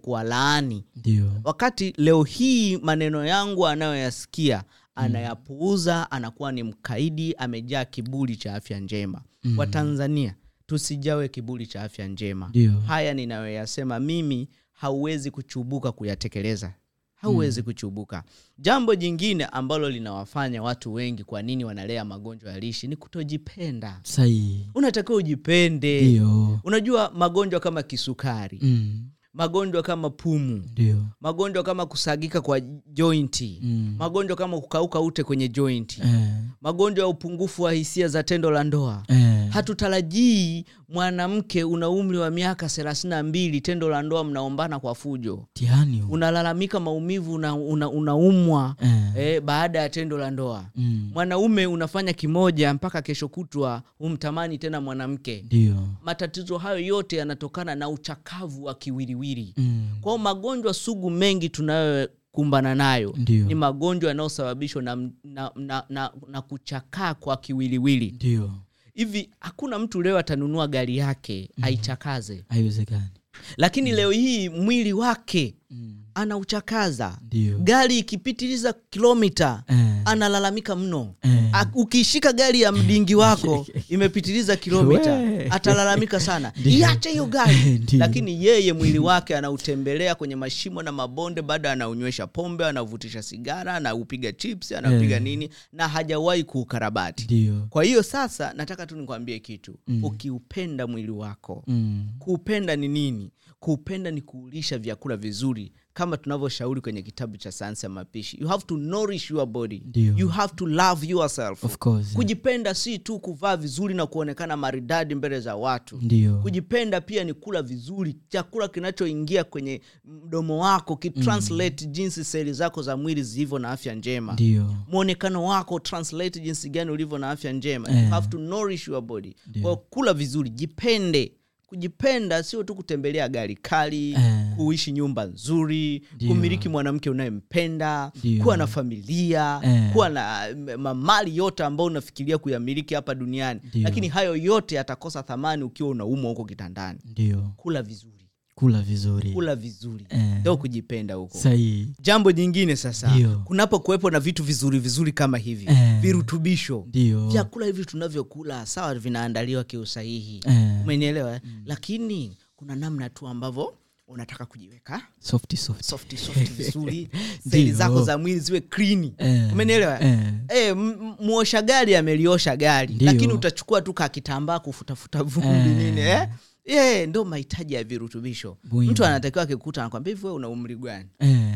kuwalaani 0.00 0.84
kuwa, 0.94 1.22
kuwa 1.24 1.40
wakati 1.44 1.94
leo 1.96 2.22
hii 2.22 2.76
maneno 2.76 3.26
yangu 3.26 3.66
anayoyasikia 3.66 4.62
anayapuuza 4.98 6.10
anakuwa 6.10 6.52
ni 6.52 6.62
mkaidi 6.62 7.34
amejaa 7.34 7.84
kiburi 7.84 8.36
cha 8.36 8.54
afya 8.54 8.80
njema. 8.80 9.22
Mm. 9.44 9.58
watanzania 9.58 10.34
tusijawe 10.66 11.28
kiburi 11.28 11.66
cha 11.66 11.82
afya 11.82 12.06
njema. 12.08 12.48
Dio. 12.52 12.80
haya 12.86 13.14
ninayoyasema 13.14 14.00
mimi 14.00 14.48
hauwezi 14.72 15.30
kuchubuka 15.30 15.92
kuyatekeleza. 15.92 16.72
Hauwezi 17.14 17.62
kuchubuka. 17.62 18.22
Jambo 18.58 18.94
jingine 18.94 19.44
ambalo 19.44 19.90
linawafanya 19.90 20.62
watu 20.62 20.94
wengi 20.94 21.24
kwa 21.24 21.42
nini 21.42 21.64
wanalea 21.64 22.04
magonjwa 22.04 22.52
ya 22.52 22.60
lishi 22.60 22.86
ni 22.88 22.96
kutojipenda. 22.96 24.00
Sahihi. 24.02 24.70
Unatakiwa 24.74 25.18
ujipende. 25.18 26.00
Dio. 26.00 26.60
unajua 26.64 27.10
magonjwa 27.14 27.60
kama 27.60 27.82
kisukari. 27.82 28.58
Mm, 28.62 29.08
magonjwa 29.42 29.82
kama 29.82 30.10
pumu. 30.10 30.62
Ndio. 30.72 30.96
Magonjwa 31.20 31.62
kama 31.62 31.86
kusagika 31.86 32.40
kwa 32.40 32.60
jointi. 32.92 33.58
Mm. 33.62 33.94
magonjwa 33.98 34.36
kama 34.36 34.60
kukauka 34.60 35.00
ute 35.00 35.24
kwenye 35.24 35.48
jointi. 35.48 36.00
Eh, 36.00 36.28
magonjwa 36.62 37.02
ya 37.04 37.08
upungufu 37.08 37.62
wa 37.62 37.72
hisia 37.72 38.08
za 38.08 38.22
tendo 38.22 38.50
la 38.50 38.64
ndoa. 38.64 39.02
Eh, 39.08 39.37
hatutarajii 39.58 40.64
mwanamke 40.88 41.64
una 41.64 41.88
umri 41.88 42.18
wa 42.18 42.30
miaka 42.30 42.68
thelathini 42.68 43.10
na 43.10 43.22
mbili 43.22 43.60
tendo 43.60 43.88
la 43.88 44.02
ndoa 44.02 44.24
mnaombana 44.24 44.80
kwa 44.80 44.94
fujo 44.94 45.44
mtihani 45.50 46.02
unalalamika 46.10 46.80
maumivu 46.80 47.34
unaumwa 47.34 47.64
una, 47.72 47.88
una 47.90 48.74
Eh. 48.82 49.12
eh, 49.16 49.40
baada 49.42 49.78
ya 49.78 49.88
tendo 49.88 50.18
la 50.18 50.30
ndoa 50.30 50.64
Mm. 50.76 51.10
mwanaume 51.14 51.66
unafanya 51.66 52.12
kimoja 52.12 52.74
mpaka 52.74 53.02
kesho 53.02 53.28
kutwa 53.28 53.82
humtamani 53.98 54.58
tena 54.58 54.80
mwanamke 54.80 55.44
Dio. 55.48 55.74
matatizo 56.04 56.58
hayo 56.58 56.78
yote 56.78 57.16
yanatokana 57.16 57.74
na 57.74 57.88
uchakavu 57.88 58.64
wa 58.64 58.74
kiwiliwili 58.74 59.54
Mm. 59.56 59.88
kwao 60.00 60.18
magonjwa 60.18 60.74
sugu 60.74 61.10
mengi 61.10 61.48
tunayokumbana 61.48 62.74
nayo 62.74 63.14
Ndiyo. 63.16 63.46
ni 63.46 63.54
magonjwa 63.54 64.08
yanayosababishwa 64.08 64.82
na, 64.82 64.96
na, 65.24 65.50
na, 65.56 65.84
na, 65.88 66.10
na 66.28 66.42
kuchakaa 66.42 67.14
kwa 67.14 67.36
kiwiliwili 67.36 68.10
ndio 68.10 68.50
hivi 68.98 69.30
hakuna 69.40 69.78
mtu 69.78 70.02
leo 70.02 70.18
atanunua 70.18 70.68
gari 70.68 70.96
yake 70.96 71.50
aichakaze. 71.62 72.44
Haiwezekani. 72.48 73.08
Lakini 73.56 73.92
leo 73.92 74.10
hii 74.10 74.48
mwili 74.48 74.92
wake 74.92 75.54
Mm. 75.70 76.02
Anauchakaza. 76.18 77.18
Gari 77.58 77.98
ikipitiliza 77.98 78.72
kilomita 78.90 79.62
Eh. 79.68 79.76
analalamika 80.04 80.76
mno. 80.76 81.14
Eh. 81.22 81.32
Ukishika 81.74 82.32
gari 82.32 82.60
ya 82.60 82.72
mdingi 82.72 83.14
wako 83.14 83.66
imepitiliza 83.88 84.56
kilomita 84.56 85.20
atalalamika 85.50 86.20
sana. 86.20 86.52
Iache 86.64 87.10
hiyo 87.10 87.26
gari. 87.26 87.80
Lakini 87.98 88.44
yeye 88.44 88.72
mwili 88.72 88.98
wake 88.98 89.36
anautembelea 89.36 90.14
kwenye 90.14 90.36
mashimo 90.36 90.82
na 90.82 90.92
mabonde 90.92 91.42
bado 91.42 91.70
anaunywesha 91.70 92.26
pombe 92.26 92.64
anavutisha 92.66 93.22
sigara 93.22 93.74
anaupiga 93.74 94.32
chips 94.32 94.72
anaupiga 94.72 95.16
Eh. 95.16 95.22
nini 95.22 95.48
na 95.72 95.88
hajawahi 95.88 96.44
kuukarabati. 96.44 97.50
Kwa 97.70 97.84
hiyo 97.84 98.02
sasa 98.02 98.52
nataka 98.56 98.86
tu 98.86 98.96
nikwambie 98.96 99.38
kitu. 99.38 99.74
Ukiupenda 100.02 100.86
mwili 100.86 101.10
wako 101.10 101.64
Mm. 101.66 102.06
kuupenda 102.18 102.76
ni 102.76 102.88
nini? 102.88 103.30
Kuupenda 103.60 104.10
ni 104.10 104.20
kuulisha 104.22 104.78
vyakula 104.78 105.16
vizuri 105.16 105.72
kama 105.98 106.16
tunavyoshauri 106.16 106.80
kwenye 106.80 107.02
kitabu 107.02 107.36
cha 107.36 107.52
sayansi 107.52 107.86
ya 107.86 107.90
mapishi 107.90 108.38
you 108.40 108.48
have 108.48 108.64
to 108.66 108.76
nourish 108.76 109.30
your 109.30 109.46
body 109.46 109.82
Dio. 109.84 110.14
you 110.16 110.28
have 110.28 110.54
to 110.56 110.66
love 110.66 111.06
yourself 111.06 111.64
Of 111.64 111.78
course. 111.78 112.12
kujipenda 112.14 112.74
si 112.74 112.98
tu 112.98 113.18
kuvaa 113.18 113.56
vizuri 113.56 113.94
na 113.94 114.06
kuonekana 114.06 114.56
maridadi 114.56 115.14
mbele 115.14 115.40
za 115.40 115.56
watu 115.56 115.98
Dio. 116.02 116.38
kujipenda 116.38 117.00
pia 117.00 117.24
ni 117.24 117.34
kula 117.34 117.62
vizuri 117.62 118.16
chakula 118.28 118.68
kinachoingia 118.68 119.44
kwenye 119.44 119.80
mdomo 120.04 120.58
wako 120.58 120.96
kitranslate 120.96 121.86
jinsi 121.86 122.24
seli 122.24 122.52
zako 122.52 122.82
za 122.82 122.96
mwili 122.96 123.22
zilivyo 123.22 123.58
na 123.58 123.70
afya 123.70 123.94
njema 123.94 124.34
Dio. 124.34 124.74
mwonekano 124.88 125.44
wako 125.44 125.80
translate 125.80 126.40
jinsi 126.40 126.70
gani 126.70 126.90
ulivyo 126.90 127.18
na 127.18 127.30
afya 127.30 127.52
njema 127.52 127.88
yeah. 127.90 128.04
you 128.04 128.10
have 128.10 128.28
to 128.28 128.38
nourish 128.38 128.88
your 128.88 129.00
body 129.02 129.36
kwa 129.62 129.76
kula 129.76 130.14
vizuri 130.14 130.50
jipende 130.50 131.32
kujipenda 131.68 132.42
sio 132.42 132.62
tu 132.64 132.74
kutembelea 132.74 133.28
gari 133.28 133.56
kali 133.56 134.10
Eh. 134.12 134.54
kuishi 134.56 134.92
nyumba 134.92 135.24
nzuri 135.24 136.02
Dio. 136.18 136.28
kumiliki 136.28 136.68
mwanamke 136.68 137.10
unayempenda 137.10 138.12
kuwa 138.42 138.56
na 138.56 138.66
familia 138.66 139.60
Eh. 139.64 139.92
kuwa 139.92 140.08
na 140.08 140.46
mamali 140.78 141.36
yote 141.36 141.64
ambayo 141.64 141.86
unafikiria 141.86 142.38
kuyamiliki 142.38 142.94
hapa 142.94 143.14
duniani 143.14 143.60
Dio. 143.72 143.82
lakini 143.82 144.08
hayo 144.08 144.36
yote 144.36 144.74
yatakosa 144.74 145.22
thamani 145.22 145.62
ukiwa 145.62 145.88
unaumwa 145.88 146.30
huko 146.30 146.44
kitandani 146.44 146.98
Dio. 147.14 147.52
kula 147.56 147.82
vizuri 147.82 148.12
kula 148.58 148.82
vizuri. 148.82 149.32
Kula 149.32 149.56
vizuri. 149.56 150.06
Eh. 150.08 150.20
ndo 150.40 150.56
kujipenda 150.56 151.14
huko. 151.14 151.38
Sahii 151.38 151.88
jambo 152.00 152.32
jingine 152.32 152.76
sasa 152.76 153.12
kunapokuwepo 153.44 154.10
na 154.10 154.20
vitu 154.20 154.44
vizuri 154.44 154.78
vizuri 154.78 155.12
kama 155.12 155.38
hivi 155.38 155.66
Eh. 155.66 156.00
virutubisho. 156.00 156.84
Ndio. 156.88 157.28
Vyakula 157.28 157.66
hivi 157.66 157.84
tunavyokula 157.84 158.66
sawa 158.66 158.94
vinaandaliwa 158.94 159.64
kiusahihi. 159.64 160.40
Eh. 160.46 160.82
umenielewa 160.82 161.40
mm. 161.44 161.62
lakini 161.66 162.36
kuna 162.56 162.76
namna 162.76 163.10
tu 163.10 163.28
ambavyo 163.28 163.74
unataka 164.08 164.46
kujiweka. 164.46 165.02
Soft 165.20 165.56
soft 165.56 165.82
soft 165.84 166.16
soft 166.16 166.50
vizuri. 166.52 167.08
Seli 167.50 167.72
zako 167.72 168.02
za 168.02 168.18
mwili 168.18 168.40
ziwe 168.40 168.60
clean. 168.60 169.12
Eh. 169.18 169.52
umenielewa 169.52 170.02
Eh. 170.02 170.18
Eh, 170.48 170.68
m- 170.70 170.96
m- 171.00 171.14
muosha 171.26 171.62
gari 171.62 171.96
ameliosha 171.96 172.56
gari. 172.56 172.96
Lakini 173.00 173.32
utachukua 173.32 173.82
tu 173.82 173.92
kakitambaa 173.94 174.58
kufutafuta 174.58 175.22
vumbi 175.22 175.48
Eh. 175.70 175.76
nini 175.76 176.00
eh? 176.00 176.28
Yeah, 176.74 177.08
ndo 177.08 177.24
mahitaji 177.24 177.74
ya 177.74 177.84
virutubisho. 177.84 178.56
Buima. 178.64 178.92
mtu 178.92 179.04
anatakiwa 179.04 179.44
akikuta 179.44 179.80
anakwambia 179.80 180.14
hivi 180.14 180.26
wewe 180.26 180.36
una 180.36 180.48
umri 180.48 180.76
gani? 180.76 181.08
Eh. 181.18 181.54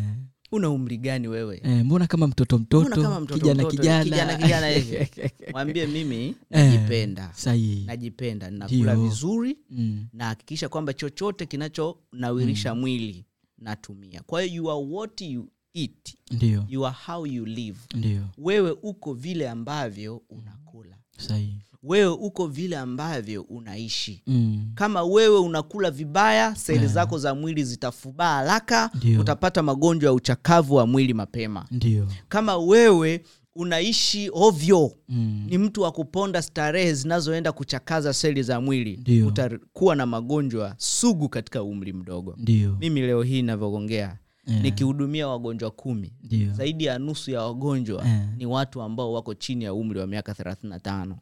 una 0.53 0.71
umri 0.71 0.99
gani 0.99 1.29
wewe? 1.29 1.61
Eh, 1.65 1.85
mbona 1.85 2.07
kama 2.07 2.27
mtoto 2.27 2.59
Mbona 2.59 2.85
mtoto 2.87 3.03
kama 3.03 3.21
mtoto 3.21 3.41
kijana 3.41 3.63
mtoto, 3.63 3.77
kijana. 3.77 4.05
kijana 4.05 4.37
kijana 4.37 4.69
hivi. 4.77 5.09
Mwambie 5.53 5.87
mimi 5.87 6.27
Eh. 6.27 6.35
najipenda. 6.51 7.31
sahihi. 7.35 7.85
Najipenda 7.85 8.51
nakula 8.51 8.97
vizuri 8.97 9.59
Mm. 9.71 10.07
nahakikisha 10.13 10.69
kwamba 10.69 10.93
chochote 10.93 11.47
kinachonawirisha 11.47 12.75
mwili 12.75 13.25
natumia. 13.59 14.23
Kwa 14.27 14.43
hiyo 14.43 14.55
you 14.55 14.71
are 14.71 14.81
what 14.91 15.21
you 15.21 15.49
eat. 15.75 16.17
Ndio. 16.31 16.65
You 16.69 16.87
are 16.87 16.97
how 17.07 17.27
you 17.27 17.47
live. 17.47 17.79
Ndio. 17.95 18.23
Wewe 18.39 18.71
uko 18.83 19.15
vile 19.15 19.51
ambavyo 19.51 20.23
unakula. 20.31 20.97
Sahihi 21.19 21.61
wewe 21.83 22.13
uko 22.13 22.47
vile 22.47 22.77
ambavyo 22.79 23.43
unaishi 23.43 24.23
mm. 24.27 24.71
kama 24.75 25.03
wewe 25.03 25.39
unakula 25.39 25.91
vibaya 25.91 26.55
seli 26.55 26.87
zako 26.87 27.19
za 27.19 27.35
mwili 27.35 27.65
zitafubaa 27.65 28.35
haraka 28.35 28.91
utapata 29.21 29.63
magonjwa 29.63 30.09
ya 30.09 30.15
uchakavu 30.15 30.75
wa 30.75 30.87
mwili 30.87 31.15
mapema 31.15 31.67
Ndiyo. 31.71 32.09
kama 32.29 32.57
wewe 32.57 33.23
unaishi 33.57 34.31
ovyo 34.33 34.93
mm. 35.09 35.47
ni 35.51 35.59
mtu 35.59 35.83
wa 35.83 35.93
kuponda 35.93 36.43
starehe 36.43 36.95
zinazoenda 36.95 37.53
kuchakaza 37.53 38.13
seli 38.13 38.43
za 38.43 38.61
mwili 38.61 39.23
utakuwa 39.27 39.97
na 39.97 40.07
magonjwa 40.07 40.75
sugu 40.79 41.29
katika 41.29 41.63
umri 41.63 41.93
mdogo 41.93 42.35
Ndiyo. 42.39 42.77
mimi 42.81 43.01
leo 43.01 43.23
hii 43.23 43.43
navyoongea 43.43 44.19
Eh. 44.47 44.63
nikihudumia 44.63 45.29
wagonjwa 45.29 45.71
kumi 45.71 46.13
Dio. 46.23 46.53
zaidi 46.53 46.85
ya 46.85 46.99
nusu 46.99 47.31
ya 47.31 47.43
wagonjwa 47.43 48.05
yeah. 48.05 48.37
ni 48.37 48.47
watu 48.47 48.83
ambao 48.83 49.13
wako 49.13 49.35
chini 49.35 49.65
ya 49.65 49.75
umri 49.75 49.99
wa 50.01 50.07
miaka 50.07 50.33
35 50.33 50.81
tano 50.81 51.19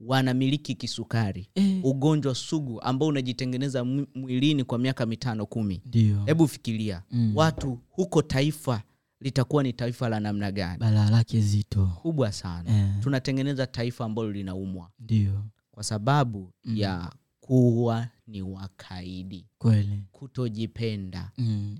wanamiliki 0.00 0.74
kisukari 0.74 1.48
Eh. 1.54 1.80
ugonjwa 1.84 2.34
sugu 2.34 2.80
ambao 2.80 3.08
unajitengeneza 3.08 3.84
mwilini 4.14 4.64
kwa 4.64 4.78
miaka 4.78 5.06
mitano 5.06 5.46
kumi 5.46 5.82
hebu 6.26 6.48
fikiria 6.48 7.02
Mm. 7.10 7.32
watu 7.36 7.78
huko 7.90 8.22
taifa 8.22 8.82
litakuwa 9.20 9.62
ni 9.62 9.72
taifa 9.72 10.08
la 10.08 10.20
namna 10.20 10.52
gani 10.52 10.78
balaa 10.78 11.10
lake 11.10 11.40
zito 11.40 11.86
kubwa 12.02 12.32
sana 12.32 12.70
yeah. 12.72 13.00
tunatengeneza 13.00 13.66
taifa 13.66 14.04
ambalo 14.04 14.32
linaumwa 14.32 14.90
ndio 14.98 15.44
kwa 15.70 15.82
sababu 15.82 16.52
ya 16.64 17.12
kuwa 17.40 18.08
ni 18.26 18.42
wakaidi 18.42 19.46
kweli 19.58 20.02
kutojipenda 20.12 21.30
mm. 21.38 21.78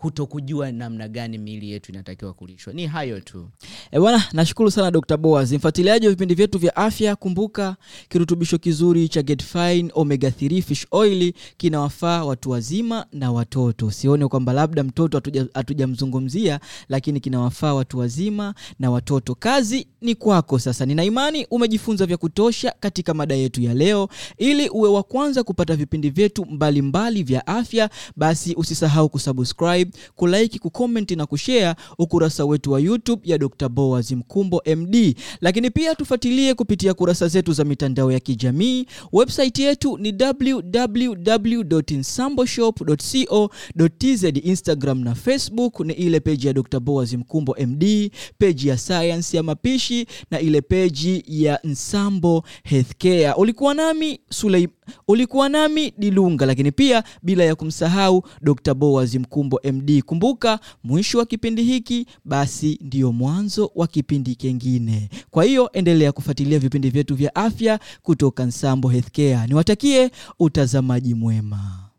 Kuto 0.00 0.26
kujua 0.26 0.72
namna 0.72 1.08
gani 1.08 1.38
miili 1.38 1.70
yetu 1.70 1.92
inatakiwa 1.92 2.32
kulishwa 2.32 2.72
ni 2.72 2.86
hayo 2.86 3.20
tu 3.20 3.48
E 3.90 3.98
bwana, 4.00 4.24
nashukuru 4.32 4.70
sana 4.70 4.90
Dr. 4.90 5.16
boas 5.16 5.52
Mfuatiliaji 5.52 6.06
wa 6.06 6.12
vipindi 6.12 6.34
vyetu 6.34 6.58
vya 6.58 6.76
afya, 6.76 7.16
kumbuka 7.16 7.76
kirutubisho 8.08 8.58
kizuri 8.58 9.08
cha 9.08 9.22
getfine 9.22 9.90
Omega 9.94 10.28
3 10.28 10.62
Fish 10.62 10.86
Oil 10.90 11.32
kinawafaa 11.56 12.24
watu 12.24 12.50
wazima 12.50 13.06
na 13.12 13.32
watoto. 13.32 13.86
Usione 13.86 14.28
kwamba 14.28 14.52
labda 14.52 14.82
mtoto 14.84 15.18
hatuja- 15.18 15.46
hatujamzungumzia, 15.54 16.60
lakini 16.88 17.20
kinawafaa 17.20 17.74
watu 17.74 17.98
wazima 17.98 18.54
na 18.78 18.90
watoto. 18.90 19.34
Kazi 19.34 19.86
ni 20.00 20.14
kwako 20.14 20.58
sasa. 20.58 20.86
Nina 20.86 21.04
imani 21.04 21.46
umejifunza 21.50 22.06
vya 22.06 22.16
kutosha 22.16 22.74
katika 22.80 23.14
mada 23.14 23.34
yetu 23.34 23.60
ya 23.62 23.74
leo. 23.74 24.08
Ili 24.38 24.68
uwe 24.68 24.88
wa 24.88 25.02
kwanza 25.02 25.42
kupata 25.42 25.76
vipindi 25.76 26.10
vyetu 26.10 26.44
mbalimbali 26.46 27.22
vya 27.22 27.46
afya, 27.46 27.90
basi 28.16 28.54
usisahau 28.54 29.08
kusubscribe, 29.08 29.89
kulike, 30.16 30.58
kucomment 30.58 31.10
na 31.10 31.26
kushare 31.26 31.74
ukurasa 31.98 32.44
wetu 32.44 32.72
wa 32.72 32.80
YouTube 32.80 33.22
ya 33.24 33.38
Dr. 33.38 33.68
Boaz 33.68 34.12
Mkumbo 34.12 34.62
MD, 34.76 35.14
lakini 35.40 35.70
pia 35.70 35.94
tufuatilie 35.94 36.54
kupitia 36.54 36.94
kurasa 36.94 37.28
zetu 37.28 37.52
za 37.52 37.64
mitandao 37.64 38.12
ya 38.12 38.20
kijamii. 38.20 38.86
Website 39.12 39.58
yetu 39.58 39.98
ni 39.98 40.14
www.insamboshop.co.tz. 43.00 44.24
Instagram 44.44 45.00
na 45.04 45.14
Facebook 45.14 45.80
ni 45.80 45.92
ile 45.92 46.20
peji 46.20 46.46
ya 46.46 46.52
Dr. 46.52 46.80
Boaz 46.80 47.14
Mkumbo 47.14 47.56
MD, 47.66 48.10
peji 48.38 48.68
ya 48.68 48.78
science 48.78 49.36
ya 49.36 49.42
mapishi 49.42 50.06
na 50.30 50.40
ile 50.40 50.60
peji 50.60 51.24
ya 51.28 51.60
Nsambo 51.64 52.44
Healthcare. 52.64 53.32
Ulikuwa 53.32 53.74
nami 53.74 54.20
Sulei, 54.30 54.68
ulikuwa 55.08 55.48
nami 55.48 55.92
Dilunga, 55.98 56.46
lakini 56.46 56.72
pia 56.72 57.04
bila 57.22 57.44
ya 57.44 57.54
kumsahau 57.54 58.22
Dr. 58.42 58.74
Boaz 58.74 59.14
Mkumbo 59.14 59.60
MD. 59.72 60.02
Kumbuka 60.02 60.60
mwisho 60.84 61.18
wa 61.18 61.26
kipindi 61.26 61.62
hiki 61.62 62.06
basi 62.24 62.78
ndiyo 62.82 63.12
mwanzo 63.12 63.70
wa 63.74 63.86
kipindi 63.86 64.34
kingine. 64.34 65.08
Kwa 65.30 65.44
hiyo 65.44 65.70
endelea 65.72 66.12
kufuatilia 66.12 66.58
vipindi 66.58 66.90
vyetu 66.90 67.14
vya 67.14 67.34
afya 67.34 67.80
kutoka 68.02 68.44
Nsambo 68.46 68.88
Healthcare. 68.88 69.46
Niwatakie 69.46 70.10
utazamaji 70.38 71.14
mwema. 71.14 71.89